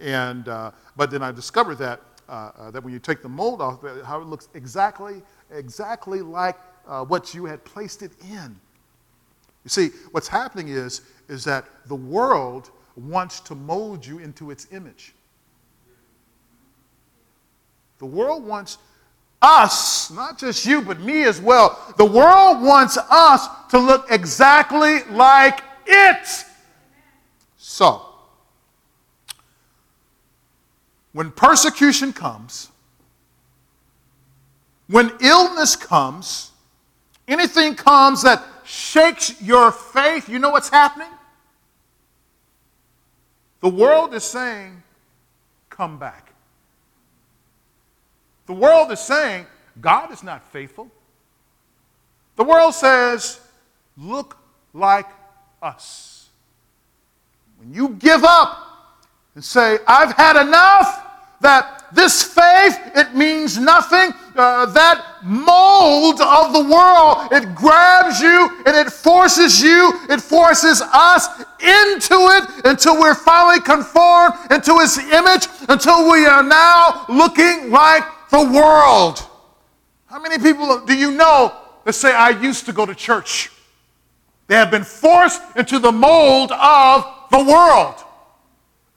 And, 0.00 0.48
uh, 0.48 0.72
but 0.96 1.10
then 1.10 1.22
I 1.22 1.30
discovered 1.30 1.76
that, 1.76 2.00
uh, 2.28 2.50
uh, 2.58 2.70
that 2.72 2.82
when 2.82 2.92
you 2.92 2.98
take 2.98 3.22
the 3.22 3.28
mold 3.28 3.60
off, 3.60 3.80
how 4.04 4.20
it 4.20 4.26
looks 4.26 4.48
exactly, 4.54 5.22
exactly 5.52 6.20
like 6.20 6.56
uh, 6.88 7.04
what 7.04 7.32
you 7.32 7.44
had 7.44 7.64
placed 7.64 8.02
it 8.02 8.12
in. 8.28 8.58
You 9.62 9.70
see, 9.70 9.90
what's 10.10 10.28
happening 10.28 10.68
is, 10.68 11.02
is 11.28 11.44
that 11.44 11.64
the 11.86 11.94
world 11.94 12.70
wants 12.96 13.40
to 13.40 13.54
mold 13.54 14.04
you 14.04 14.18
into 14.18 14.50
its 14.50 14.66
image. 14.72 15.14
The 18.04 18.10
world 18.10 18.44
wants 18.44 18.76
us, 19.40 20.10
not 20.10 20.36
just 20.36 20.66
you, 20.66 20.82
but 20.82 21.00
me 21.00 21.24
as 21.24 21.40
well. 21.40 21.94
The 21.96 22.04
world 22.04 22.60
wants 22.60 22.98
us 22.98 23.48
to 23.70 23.78
look 23.78 24.08
exactly 24.10 25.04
like 25.04 25.62
it. 25.86 26.44
So, 27.56 28.02
when 31.14 31.30
persecution 31.30 32.12
comes, 32.12 32.68
when 34.88 35.10
illness 35.22 35.76
comes, 35.76 36.52
anything 37.26 37.74
comes 37.74 38.22
that 38.24 38.44
shakes 38.66 39.40
your 39.40 39.72
faith, 39.72 40.28
you 40.28 40.38
know 40.38 40.50
what's 40.50 40.68
happening? 40.68 41.08
The 43.62 43.70
world 43.70 44.12
is 44.12 44.24
saying, 44.24 44.82
Come 45.70 45.98
back. 45.98 46.33
The 48.46 48.52
world 48.52 48.90
is 48.92 49.00
saying 49.00 49.46
God 49.80 50.12
is 50.12 50.22
not 50.22 50.44
faithful. 50.52 50.90
The 52.36 52.44
world 52.44 52.74
says, 52.74 53.40
look 53.96 54.36
like 54.72 55.06
us. 55.62 56.28
When 57.58 57.72
you 57.72 57.90
give 57.90 58.24
up 58.24 58.58
and 59.34 59.42
say, 59.42 59.78
I've 59.86 60.12
had 60.12 60.40
enough, 60.40 61.04
that 61.40 61.86
this 61.92 62.22
faith, 62.22 62.78
it 62.96 63.14
means 63.14 63.58
nothing, 63.58 64.12
uh, 64.34 64.66
that 64.66 65.22
mold 65.22 66.20
of 66.20 66.52
the 66.52 66.64
world. 66.72 67.28
It 67.30 67.54
grabs 67.54 68.20
you 68.20 68.62
and 68.66 68.74
it 68.74 68.90
forces 68.90 69.62
you, 69.62 69.92
it 70.08 70.20
forces 70.20 70.80
us 70.80 71.28
into 71.60 72.14
it 72.14 72.64
until 72.64 72.98
we're 72.98 73.14
finally 73.14 73.60
conformed 73.60 74.34
into 74.50 74.78
His 74.78 74.98
image, 74.98 75.46
until 75.68 76.10
we 76.10 76.26
are 76.26 76.42
now 76.42 77.04
looking 77.08 77.70
like 77.70 78.04
the 78.34 78.50
world. 78.52 79.24
How 80.06 80.20
many 80.20 80.38
people 80.38 80.84
do 80.84 80.96
you 80.96 81.12
know 81.12 81.56
that 81.84 81.92
say, 81.92 82.12
I 82.12 82.30
used 82.30 82.66
to 82.66 82.72
go 82.72 82.84
to 82.84 82.94
church? 82.94 83.52
They 84.48 84.56
have 84.56 84.72
been 84.72 84.82
forced 84.82 85.40
into 85.56 85.78
the 85.78 85.92
mold 85.92 86.50
of 86.50 87.06
the 87.30 87.38
world. 87.38 87.94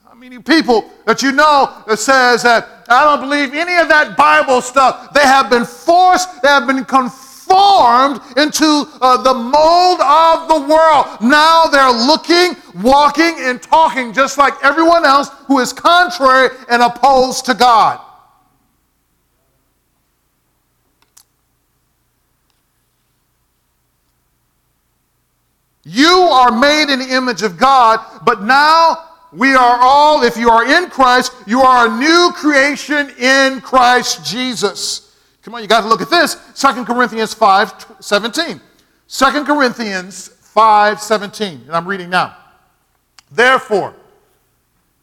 How 0.04 0.16
many 0.16 0.40
people 0.40 0.92
that 1.06 1.22
you 1.22 1.32
know 1.32 1.84
that 1.86 2.00
says 2.00 2.42
that 2.44 2.86
I 2.90 3.04
don't 3.06 3.22
believe 3.22 3.54
any 3.54 3.76
of 3.76 3.88
that 3.90 4.18
Bible 4.18 4.60
stuff? 4.60 5.14
They 5.14 5.22
have 5.22 5.52
been 5.52 5.66
forced, 5.66 6.42
they 6.42 6.48
have 6.48 6.66
been 6.66 6.84
conformed 6.84 8.22
into 8.38 8.90
uh, 9.02 9.22
the 9.22 9.36
mold 9.36 10.02
of 10.02 10.48
the 10.50 10.68
world. 10.68 11.22
Now 11.22 11.68
they're 11.68 11.92
looking, 11.92 12.58
walking, 12.82 13.36
and 13.42 13.62
talking 13.62 14.14
just 14.14 14.40
like 14.40 14.54
everyone 14.64 15.06
else 15.06 15.30
who 15.46 15.60
is 15.60 15.72
contrary 15.74 16.50
and 16.70 16.82
opposed 16.82 17.46
to 17.46 17.54
God. 17.54 18.02
You 25.90 26.10
are 26.10 26.52
made 26.52 26.92
in 26.92 27.00
the 27.00 27.16
image 27.16 27.44
of 27.44 27.58
God, 27.58 28.02
but 28.26 28.44
now 28.44 29.06
we 29.32 29.56
are 29.56 29.80
all, 29.80 30.22
if 30.22 30.36
you 30.36 30.50
are 30.50 30.66
in 30.66 30.90
Christ, 30.90 31.32
you 31.48 31.62
are 31.62 31.88
a 31.88 31.98
new 31.98 32.32
creation 32.36 33.10
in 33.18 33.62
Christ 33.62 34.26
Jesus. 34.26 35.16
Come 35.44 35.56
on, 35.56 35.62
you 35.62 35.68
got 35.70 35.84
to 35.84 35.88
look 35.88 36.02
at 36.02 36.10
this. 36.10 36.36
2 36.56 36.84
Corinthians 36.84 37.34
5 37.34 37.96
17. 38.02 38.60
2 39.08 39.46
Corinthians 39.46 40.28
5 40.28 41.00
17. 41.00 41.62
And 41.68 41.72
I'm 41.72 41.88
reading 41.88 42.10
now. 42.10 42.36
Therefore, 43.32 43.96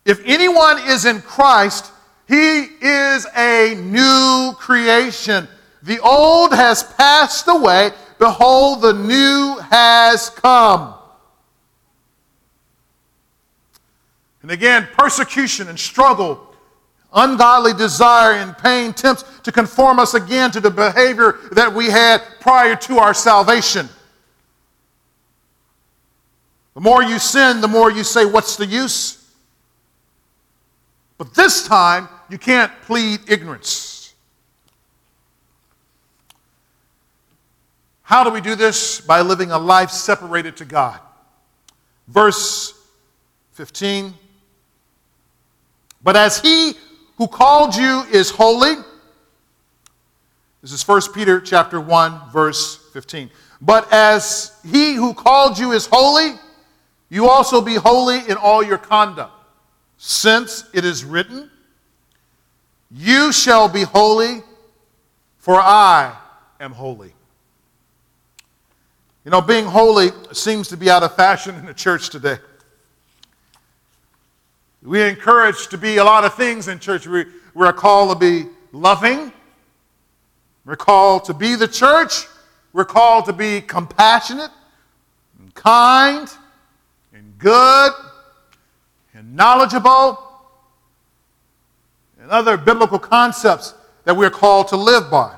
if 0.05 0.21
anyone 0.27 0.81
is 0.81 1.07
in 1.07 1.23
Christ, 1.23 1.93
he 2.29 2.65
is 2.83 3.27
a 3.35 3.75
new 3.79 4.53
creation. 4.59 5.49
The 5.83 5.99
old 6.01 6.53
has 6.53 6.83
passed 6.83 7.49
away 7.49 7.93
Behold, 8.19 8.83
the 8.83 8.93
new 8.93 9.59
has 9.71 10.31
come. 10.31 10.95
And 14.43 14.51
again, 14.51 14.87
persecution 14.97 15.69
and 15.69 15.81
struggle, 15.81 16.55
ungodly 17.15 17.73
desire 17.73 18.35
and 18.35 18.57
pain 18.59 18.93
tempts 18.93 19.25
to 19.43 19.51
conform 19.51 19.99
us 19.99 20.15
again 20.15 20.51
to 20.51 20.61
the 20.61 20.71
behavior 20.71 21.39
that 21.53 21.73
we 21.73 21.87
had 21.87 22.21
prior 22.41 22.77
to 22.77 22.99
our 22.99 23.15
salvation. 23.15 23.89
The 26.75 26.81
more 26.81 27.03
you 27.03 27.19
sin, 27.19 27.61
the 27.61 27.69
more 27.69 27.91
you 27.91 28.05
say, 28.05 28.27
What's 28.27 28.57
the 28.57 28.67
use? 28.67 29.25
But 31.17 31.33
this 31.35 31.67
time, 31.67 32.09
you 32.29 32.37
can't 32.37 32.73
plead 32.83 33.21
ignorance. 33.29 33.94
How 38.05 38.23
do 38.23 38.31
we 38.31 38.41
do 38.41 38.55
this? 38.55 39.01
By 39.01 39.23
living 39.23 39.51
a 39.51 39.59
life 39.59 39.91
separated 39.91 40.59
to 40.59 40.65
God. 40.65 41.01
Verse 42.07 42.75
15. 43.53 44.15
But 46.03 46.15
as 46.17 46.39
he 46.39 46.75
who 47.17 47.27
called 47.27 47.75
you 47.75 48.03
is 48.13 48.31
holy, 48.31 48.75
this 50.61 50.73
is 50.73 50.87
1 50.87 51.01
Peter 51.15 51.41
chapter 51.41 51.81
1 51.81 52.31
verse 52.31 52.77
15. 52.93 53.31
But 53.61 53.91
as 53.91 54.59
he 54.63 54.95
who 54.95 55.15
called 55.15 55.59
you 55.59 55.73
is 55.73 55.87
holy, 55.91 56.39
you 57.09 57.29
also 57.29 57.63
be 57.63 57.77
holy 57.77 58.19
in 58.29 58.37
all 58.37 58.63
your 58.63 58.79
conduct, 58.79 59.33
since 59.97 60.65
it 60.75 60.85
is 60.85 61.05
written, 61.05 61.51
You 62.91 63.33
shall 63.33 63.69
be 63.69 63.83
holy, 63.83 64.43
for 65.39 65.57
I 65.57 66.15
am 66.61 66.73
holy. 66.73 67.15
You 69.25 69.31
know, 69.31 69.41
being 69.41 69.65
holy 69.65 70.11
seems 70.33 70.69
to 70.69 70.77
be 70.77 70.91
out 70.91 71.03
of 71.03 71.17
fashion 71.17 71.55
in 71.55 71.65
the 71.65 71.73
church 71.73 72.11
today. 72.11 72.37
We're 74.83 75.09
encouraged 75.09 75.71
to 75.71 75.79
be 75.79 75.97
a 75.97 76.05
lot 76.05 76.25
of 76.25 76.35
things 76.35 76.69
in 76.69 76.79
church. 76.79 77.07
We, 77.07 77.25
we're 77.55 77.73
called 77.73 78.11
to 78.11 78.19
be 78.19 78.51
loving. 78.71 79.33
We're 80.67 80.77
called 80.77 81.25
to 81.25 81.35
be 81.35 81.55
the 81.55 81.67
church. 81.67 82.27
We're 82.75 82.85
called 82.85 83.25
to 83.25 83.33
be 83.33 83.63
compassionate 83.63 84.51
and 85.39 85.55
kind 85.55 86.29
and 87.15 87.39
good 87.39 87.93
and 89.15 89.35
knowledgeable 89.35 90.19
and 92.21 92.31
other 92.31 92.59
biblical 92.59 92.99
concepts 92.99 93.73
that 94.05 94.15
we're 94.15 94.29
called 94.29 94.69
to 94.69 94.77
live 94.77 95.11
by. 95.11 95.35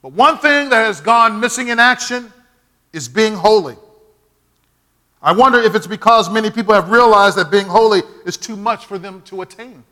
But 0.00 0.12
one 0.12 0.38
thing 0.38 0.70
that 0.70 0.86
has 0.86 1.02
gone 1.02 1.40
missing 1.40 1.68
in 1.68 1.78
action 1.78 2.32
is 2.94 3.08
being 3.08 3.34
holy. 3.34 3.76
I 5.20 5.32
wonder 5.32 5.58
if 5.58 5.74
it's 5.74 5.86
because 5.86 6.30
many 6.30 6.50
people 6.50 6.74
have 6.74 6.90
realized 6.90 7.36
that 7.38 7.50
being 7.50 7.66
holy 7.66 8.02
is 8.24 8.36
too 8.36 8.56
much 8.56 8.86
for 8.86 8.98
them 8.98 9.22
to 9.22 9.42
attain. 9.42 9.82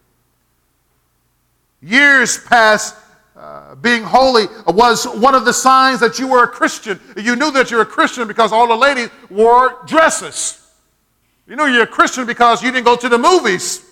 Years 1.81 2.39
past, 2.45 2.95
uh, 3.37 3.75
being 3.77 4.03
holy 4.03 4.45
was 4.69 5.05
one 5.05 5.35
of 5.35 5.45
the 5.45 5.53
signs 5.53 6.01
that 6.01 6.19
you 6.19 6.29
were 6.29 6.45
a 6.45 6.49
Christian. 6.49 7.01
You 7.17 7.35
knew 7.35 7.51
that 7.53 7.71
you're 7.71 7.81
a 7.81 7.87
Christian 7.87 8.29
because 8.29 8.53
all 8.53 8.69
the 8.69 8.77
ladies 8.77 9.09
wore 9.31 9.79
dresses. 9.87 10.65
You 11.47 11.57
knew 11.57 11.67
you're 11.67 11.85
a 11.85 11.87
Christian 11.87 12.27
because 12.27 12.63
you 12.63 12.71
didn't 12.71 12.85
go 12.85 12.97
to 12.97 13.09
the 13.09 13.19
movies, 13.19 13.85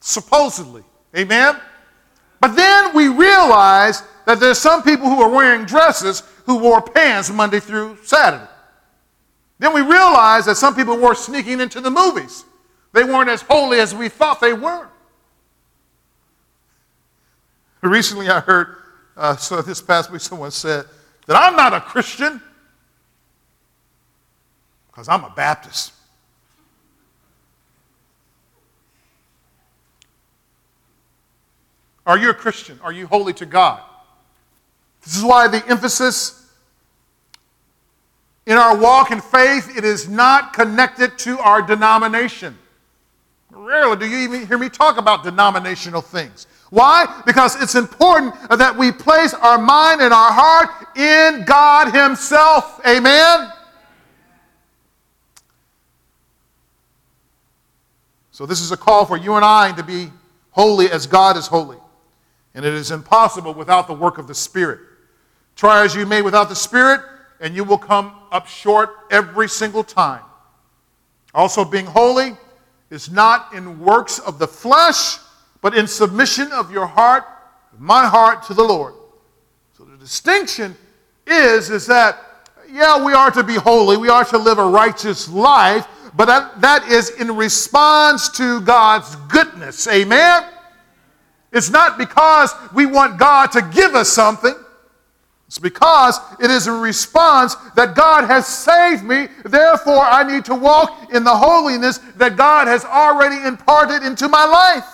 supposedly. 0.00 0.82
Amen? 1.16 1.56
But 2.40 2.56
then 2.56 2.94
we 2.94 3.08
realized 3.08 4.04
that 4.26 4.40
there's 4.40 4.58
some 4.58 4.82
people 4.82 5.08
who 5.08 5.22
are 5.22 5.30
wearing 5.30 5.64
dresses 5.64 6.22
who 6.44 6.58
wore 6.58 6.82
pants 6.82 7.30
Monday 7.30 7.60
through 7.60 7.96
Saturday. 8.02 8.46
Then 9.58 9.72
we 9.72 9.80
realized 9.80 10.48
that 10.48 10.56
some 10.56 10.74
people 10.74 10.98
were 10.98 11.14
sneaking 11.14 11.60
into 11.60 11.80
the 11.80 11.90
movies. 11.90 12.44
They 12.92 13.04
weren't 13.04 13.30
as 13.30 13.42
holy 13.42 13.78
as 13.80 13.94
we 13.94 14.08
thought 14.08 14.40
they 14.40 14.52
were. 14.52 14.88
Recently, 17.82 18.28
I 18.28 18.40
heard, 18.40 18.76
uh, 19.16 19.36
so 19.36 19.62
this 19.62 19.80
past 19.80 20.10
week, 20.10 20.20
someone 20.20 20.50
said 20.50 20.86
that 21.26 21.36
I'm 21.36 21.54
not 21.54 21.72
a 21.72 21.80
Christian 21.80 22.42
because 24.88 25.08
I'm 25.08 25.22
a 25.22 25.32
Baptist. 25.36 25.92
Are 32.04 32.18
you 32.18 32.30
a 32.30 32.34
Christian? 32.34 32.80
Are 32.82 32.92
you 32.92 33.06
holy 33.06 33.32
to 33.34 33.46
God? 33.46 33.82
This 35.06 35.16
is 35.16 35.24
why 35.24 35.46
the 35.46 35.64
emphasis 35.68 36.46
in 38.44 38.56
our 38.56 38.76
walk 38.76 39.10
in 39.10 39.20
faith, 39.20 39.76
it 39.76 39.84
is 39.84 40.08
not 40.08 40.52
connected 40.52 41.18
to 41.18 41.38
our 41.38 41.62
denomination. 41.62 42.56
Rarely 43.50 43.96
do 43.96 44.06
you 44.06 44.18
even 44.18 44.46
hear 44.46 44.58
me 44.58 44.68
talk 44.68 44.98
about 44.98 45.24
denominational 45.24 46.00
things. 46.00 46.46
Why? 46.70 47.22
Because 47.24 47.60
it's 47.60 47.74
important 47.74 48.34
that 48.50 48.76
we 48.76 48.90
place 48.92 49.32
our 49.34 49.58
mind 49.58 50.00
and 50.00 50.12
our 50.12 50.32
heart 50.32 50.96
in 50.96 51.44
God 51.44 51.94
Himself. 51.94 52.80
Amen? 52.86 53.52
So, 58.32 58.44
this 58.44 58.60
is 58.60 58.70
a 58.72 58.76
call 58.76 59.06
for 59.06 59.16
you 59.16 59.34
and 59.34 59.44
I 59.44 59.72
to 59.72 59.82
be 59.82 60.10
holy 60.50 60.90
as 60.90 61.06
God 61.06 61.36
is 61.36 61.46
holy. 61.46 61.78
And 62.54 62.64
it 62.64 62.74
is 62.74 62.90
impossible 62.90 63.54
without 63.54 63.86
the 63.86 63.94
work 63.94 64.18
of 64.18 64.26
the 64.26 64.34
Spirit. 64.34 64.80
Try 65.56 65.84
as 65.84 65.94
you 65.94 66.06
may 66.06 66.22
without 66.22 66.48
the 66.50 66.54
Spirit, 66.54 67.00
and 67.40 67.54
you 67.56 67.64
will 67.64 67.78
come 67.78 68.12
up 68.30 68.46
short 68.46 68.90
every 69.10 69.48
single 69.48 69.82
time. 69.82 70.22
Also, 71.34 71.64
being 71.64 71.86
holy 71.86 72.36
is 72.90 73.10
not 73.10 73.52
in 73.54 73.80
works 73.80 74.18
of 74.18 74.38
the 74.38 74.46
flesh, 74.46 75.18
but 75.60 75.76
in 75.76 75.86
submission 75.86 76.52
of 76.52 76.70
your 76.70 76.86
heart, 76.86 77.24
my 77.78 78.06
heart 78.06 78.42
to 78.44 78.54
the 78.54 78.62
Lord. 78.62 78.94
So 79.76 79.84
the 79.84 79.96
distinction 79.96 80.76
is, 81.26 81.70
is 81.70 81.86
that, 81.86 82.18
yeah, 82.70 83.02
we 83.02 83.12
are 83.12 83.30
to 83.30 83.42
be 83.42 83.54
holy, 83.54 83.96
we 83.96 84.08
are 84.08 84.24
to 84.26 84.38
live 84.38 84.58
a 84.58 84.66
righteous 84.66 85.28
life, 85.28 85.86
but 86.14 86.26
that, 86.26 86.60
that 86.60 86.88
is 86.88 87.10
in 87.10 87.34
response 87.34 88.28
to 88.30 88.60
God's 88.62 89.16
goodness. 89.28 89.86
Amen? 89.88 90.44
It's 91.52 91.70
not 91.70 91.98
because 91.98 92.54
we 92.74 92.86
want 92.86 93.18
God 93.18 93.52
to 93.52 93.62
give 93.62 93.94
us 93.94 94.10
something. 94.10 94.54
It's 95.46 95.58
because 95.58 96.18
it 96.40 96.50
is 96.50 96.66
a 96.66 96.72
response 96.72 97.54
that 97.76 97.94
God 97.94 98.24
has 98.24 98.46
saved 98.46 99.04
me, 99.04 99.28
therefore 99.44 100.00
I 100.00 100.24
need 100.24 100.44
to 100.46 100.54
walk 100.54 101.12
in 101.14 101.22
the 101.22 101.36
holiness 101.36 101.98
that 102.16 102.36
God 102.36 102.66
has 102.66 102.84
already 102.84 103.46
imparted 103.46 104.02
into 104.02 104.28
my 104.28 104.44
life. 104.44 104.92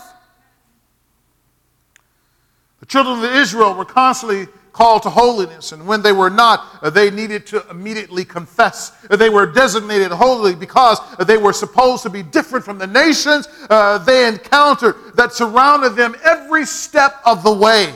The 2.80 2.86
children 2.86 3.24
of 3.24 3.36
Israel 3.36 3.74
were 3.74 3.86
constantly 3.86 4.46
called 4.72 5.02
to 5.02 5.10
holiness, 5.10 5.72
and 5.72 5.86
when 5.86 6.02
they 6.02 6.12
were 6.12 6.30
not, 6.30 6.92
they 6.94 7.10
needed 7.10 7.46
to 7.46 7.66
immediately 7.70 8.24
confess. 8.24 8.90
They 9.08 9.28
were 9.28 9.46
designated 9.46 10.10
holy 10.10 10.54
because 10.54 10.98
they 11.26 11.36
were 11.36 11.52
supposed 11.52 12.02
to 12.04 12.10
be 12.10 12.22
different 12.22 12.64
from 12.64 12.78
the 12.78 12.86
nations 12.86 13.48
uh, 13.70 13.98
they 13.98 14.26
encountered 14.26 14.96
that 15.14 15.32
surrounded 15.32 15.90
them 15.90 16.16
every 16.24 16.66
step 16.66 17.20
of 17.24 17.42
the 17.42 17.52
way. 17.52 17.94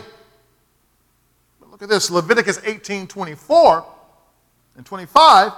Look 1.76 1.82
at 1.82 1.88
this 1.90 2.10
Leviticus 2.10 2.58
18 2.64 3.06
24 3.06 3.84
and 4.78 4.86
25. 4.86 5.52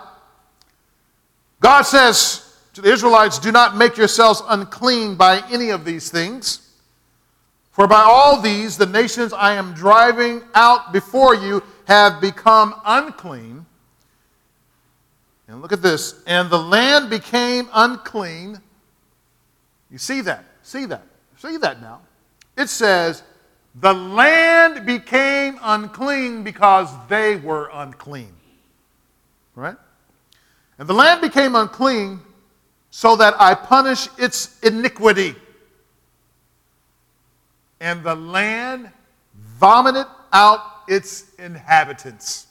God 1.60 1.82
says 1.82 2.56
to 2.74 2.80
the 2.80 2.90
Israelites, 2.90 3.38
Do 3.38 3.52
not 3.52 3.76
make 3.76 3.96
yourselves 3.96 4.42
unclean 4.48 5.14
by 5.14 5.44
any 5.48 5.70
of 5.70 5.84
these 5.84 6.10
things. 6.10 6.72
For 7.70 7.86
by 7.86 8.00
all 8.00 8.42
these, 8.42 8.76
the 8.76 8.86
nations 8.86 9.32
I 9.32 9.52
am 9.54 9.74
driving 9.74 10.42
out 10.56 10.92
before 10.92 11.36
you 11.36 11.62
have 11.86 12.20
become 12.20 12.74
unclean. 12.84 13.64
And 15.46 15.62
look 15.62 15.70
at 15.70 15.82
this. 15.82 16.20
And 16.26 16.50
the 16.50 16.58
land 16.58 17.10
became 17.10 17.68
unclean. 17.72 18.60
You 19.88 19.98
see 19.98 20.20
that? 20.22 20.44
See 20.64 20.84
that? 20.86 21.04
See 21.36 21.58
that 21.58 21.80
now? 21.80 22.00
It 22.56 22.68
says, 22.68 23.22
the 23.74 23.92
land 23.92 24.86
became 24.86 25.58
unclean 25.62 26.42
because 26.42 26.88
they 27.08 27.36
were 27.36 27.70
unclean. 27.72 28.32
Right? 29.54 29.76
And 30.78 30.88
the 30.88 30.94
land 30.94 31.20
became 31.20 31.54
unclean 31.54 32.20
so 32.90 33.16
that 33.16 33.34
I 33.38 33.54
punish 33.54 34.08
its 34.18 34.58
iniquity 34.60 35.34
and 37.80 38.02
the 38.02 38.14
land 38.14 38.90
vomited 39.58 40.06
out 40.32 40.60
its 40.88 41.32
inhabitants. 41.38 42.46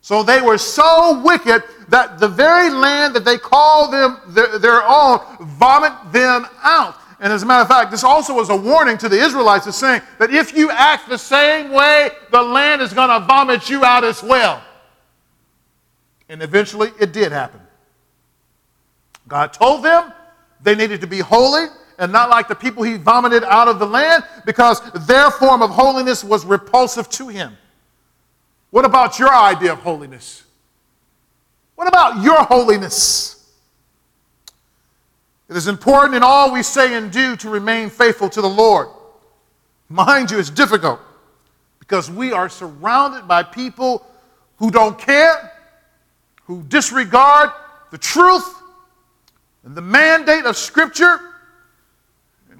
So 0.00 0.22
they 0.22 0.40
were 0.40 0.58
so 0.58 1.22
wicked 1.24 1.62
that 1.88 2.18
the 2.18 2.28
very 2.28 2.70
land 2.70 3.14
that 3.16 3.24
they 3.24 3.38
call 3.38 3.90
them 3.90 4.18
their, 4.28 4.58
their, 4.58 4.82
own 4.86 5.20
vomit 5.40 5.92
them 6.12 6.46
out. 6.62 6.96
And 7.24 7.32
as 7.32 7.42
a 7.42 7.46
matter 7.46 7.62
of 7.62 7.68
fact, 7.68 7.90
this 7.90 8.04
also 8.04 8.34
was 8.34 8.50
a 8.50 8.56
warning 8.56 8.98
to 8.98 9.08
the 9.08 9.16
Israelites 9.16 9.66
of 9.66 9.74
saying 9.74 10.02
that 10.18 10.30
if 10.30 10.54
you 10.54 10.70
act 10.70 11.08
the 11.08 11.16
same 11.16 11.72
way, 11.72 12.10
the 12.30 12.42
land 12.42 12.82
is 12.82 12.92
going 12.92 13.08
to 13.08 13.26
vomit 13.26 13.70
you 13.70 13.82
out 13.82 14.04
as 14.04 14.22
well. 14.22 14.62
And 16.28 16.42
eventually 16.42 16.90
it 17.00 17.14
did 17.14 17.32
happen. 17.32 17.62
God 19.26 19.54
told 19.54 19.82
them 19.82 20.12
they 20.60 20.74
needed 20.74 21.00
to 21.00 21.06
be 21.06 21.20
holy 21.20 21.68
and 21.98 22.12
not 22.12 22.28
like 22.28 22.46
the 22.46 22.54
people 22.54 22.82
he 22.82 22.98
vomited 22.98 23.42
out 23.44 23.68
of 23.68 23.78
the 23.78 23.86
land 23.86 24.22
because 24.44 24.82
their 25.06 25.30
form 25.30 25.62
of 25.62 25.70
holiness 25.70 26.22
was 26.22 26.44
repulsive 26.44 27.08
to 27.08 27.28
him. 27.28 27.56
What 28.68 28.84
about 28.84 29.18
your 29.18 29.34
idea 29.34 29.72
of 29.72 29.78
holiness? 29.78 30.42
What 31.74 31.88
about 31.88 32.22
your 32.22 32.42
holiness? 32.42 33.33
It 35.48 35.56
is 35.56 35.68
important 35.68 36.14
in 36.14 36.22
all 36.22 36.52
we 36.52 36.62
say 36.62 36.94
and 36.94 37.12
do 37.12 37.36
to 37.36 37.48
remain 37.48 37.90
faithful 37.90 38.28
to 38.30 38.40
the 38.40 38.48
Lord. 38.48 38.88
Mind 39.88 40.30
you, 40.30 40.38
it's 40.38 40.50
difficult 40.50 41.00
because 41.78 42.10
we 42.10 42.32
are 42.32 42.48
surrounded 42.48 43.28
by 43.28 43.42
people 43.42 44.06
who 44.56 44.70
don't 44.70 44.98
care, 44.98 45.52
who 46.44 46.62
disregard 46.62 47.50
the 47.90 47.98
truth 47.98 48.62
and 49.64 49.74
the 49.76 49.82
mandate 49.82 50.46
of 50.46 50.56
Scripture 50.56 51.20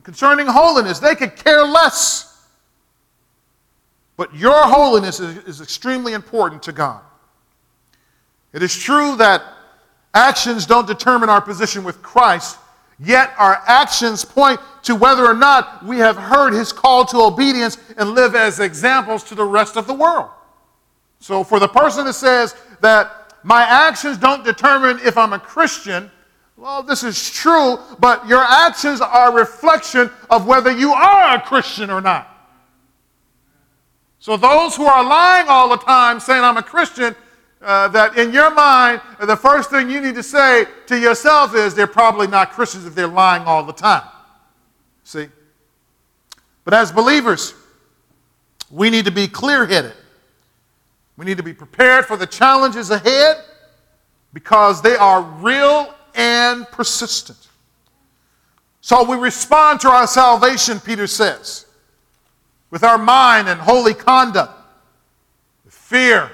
concerning 0.04 0.46
holiness. 0.46 1.00
They 1.00 1.16
could 1.16 1.34
care 1.34 1.64
less. 1.64 2.46
But 4.16 4.34
your 4.34 4.62
holiness 4.62 5.18
is, 5.18 5.38
is 5.44 5.60
extremely 5.60 6.12
important 6.12 6.62
to 6.64 6.72
God. 6.72 7.00
It 8.52 8.62
is 8.62 8.76
true 8.76 9.16
that 9.16 9.42
actions 10.14 10.66
don't 10.66 10.86
determine 10.86 11.28
our 11.28 11.40
position 11.40 11.82
with 11.82 12.00
Christ, 12.02 12.58
yet 12.98 13.32
our 13.38 13.62
actions 13.66 14.24
point 14.24 14.60
to 14.82 14.94
whether 14.94 15.24
or 15.24 15.34
not 15.34 15.84
we 15.84 15.98
have 15.98 16.16
heard 16.16 16.52
his 16.52 16.72
call 16.72 17.04
to 17.06 17.18
obedience 17.18 17.78
and 17.96 18.10
live 18.10 18.34
as 18.34 18.60
examples 18.60 19.24
to 19.24 19.34
the 19.34 19.44
rest 19.44 19.76
of 19.76 19.86
the 19.86 19.94
world. 19.94 20.30
So, 21.20 21.42
for 21.42 21.58
the 21.58 21.68
person 21.68 22.04
that 22.04 22.12
says 22.12 22.54
that 22.80 23.34
my 23.42 23.62
actions 23.62 24.18
don't 24.18 24.44
determine 24.44 25.00
if 25.04 25.16
I'm 25.16 25.32
a 25.32 25.38
Christian, 25.38 26.10
well, 26.56 26.82
this 26.82 27.02
is 27.02 27.30
true, 27.30 27.78
but 27.98 28.26
your 28.28 28.42
actions 28.42 29.00
are 29.00 29.30
a 29.30 29.34
reflection 29.34 30.10
of 30.30 30.46
whether 30.46 30.70
you 30.70 30.92
are 30.92 31.36
a 31.36 31.40
Christian 31.40 31.90
or 31.90 32.00
not. 32.00 32.30
So, 34.18 34.36
those 34.36 34.76
who 34.76 34.86
are 34.86 35.04
lying 35.04 35.48
all 35.48 35.68
the 35.68 35.76
time 35.76 36.20
saying, 36.20 36.42
I'm 36.42 36.56
a 36.56 36.62
Christian, 36.62 37.14
uh, 37.64 37.88
that 37.88 38.18
in 38.18 38.32
your 38.32 38.54
mind, 38.54 39.00
the 39.20 39.36
first 39.36 39.70
thing 39.70 39.90
you 39.90 40.00
need 40.00 40.14
to 40.14 40.22
say 40.22 40.66
to 40.86 40.98
yourself 40.98 41.54
is 41.54 41.74
they're 41.74 41.86
probably 41.86 42.26
not 42.26 42.52
Christians 42.52 42.86
if 42.86 42.94
they're 42.94 43.06
lying 43.06 43.42
all 43.44 43.64
the 43.64 43.72
time. 43.72 44.06
See? 45.02 45.28
But 46.64 46.74
as 46.74 46.92
believers, 46.92 47.54
we 48.70 48.90
need 48.90 49.04
to 49.06 49.10
be 49.10 49.28
clear 49.28 49.66
headed. 49.66 49.94
We 51.16 51.24
need 51.24 51.36
to 51.36 51.42
be 51.42 51.52
prepared 51.52 52.06
for 52.06 52.16
the 52.16 52.26
challenges 52.26 52.90
ahead 52.90 53.36
because 54.32 54.82
they 54.82 54.96
are 54.96 55.22
real 55.22 55.94
and 56.14 56.66
persistent. 56.70 57.38
So 58.80 59.08
we 59.08 59.16
respond 59.16 59.80
to 59.80 59.88
our 59.88 60.06
salvation, 60.06 60.80
Peter 60.80 61.06
says, 61.06 61.66
with 62.70 62.84
our 62.84 62.98
mind 62.98 63.48
and 63.48 63.60
holy 63.60 63.94
conduct, 63.94 64.52
fear, 65.68 66.30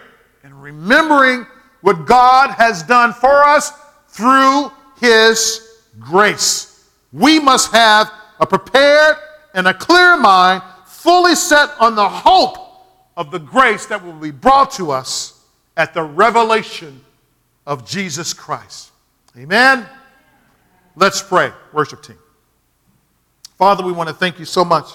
and 0.51 0.61
remembering 0.61 1.46
what 1.80 2.07
God 2.07 2.51
has 2.51 2.82
done 2.82 3.12
for 3.12 3.44
us 3.44 3.70
through 4.09 4.72
His 5.01 5.78
grace. 6.01 6.88
We 7.12 7.38
must 7.38 7.70
have 7.72 8.11
a 8.40 8.46
prepared 8.46 9.16
and 9.55 9.68
a 9.68 9.74
clear 9.74 10.16
mind, 10.16 10.62
fully 10.86 11.36
set 11.36 11.70
on 11.78 11.94
the 11.94 12.09
hope 12.09 12.59
of 13.16 13.30
the 13.30 13.38
grace 13.38 13.86
that 13.86 14.05
will 14.05 14.12
be 14.12 14.32
brought 14.32 14.72
to 14.72 14.90
us 14.90 15.40
at 15.76 15.94
the 15.94 16.03
revelation 16.03 17.01
of 17.64 17.88
Jesus 17.88 18.32
Christ. 18.32 18.90
Amen. 19.36 19.86
Let's 20.96 21.22
pray, 21.22 21.53
worship 21.72 22.03
team. 22.03 22.18
Father, 23.57 23.84
we 23.84 23.92
want 23.92 24.09
to 24.09 24.14
thank 24.14 24.40
you 24.40 24.44
so 24.44 24.64
much 24.64 24.94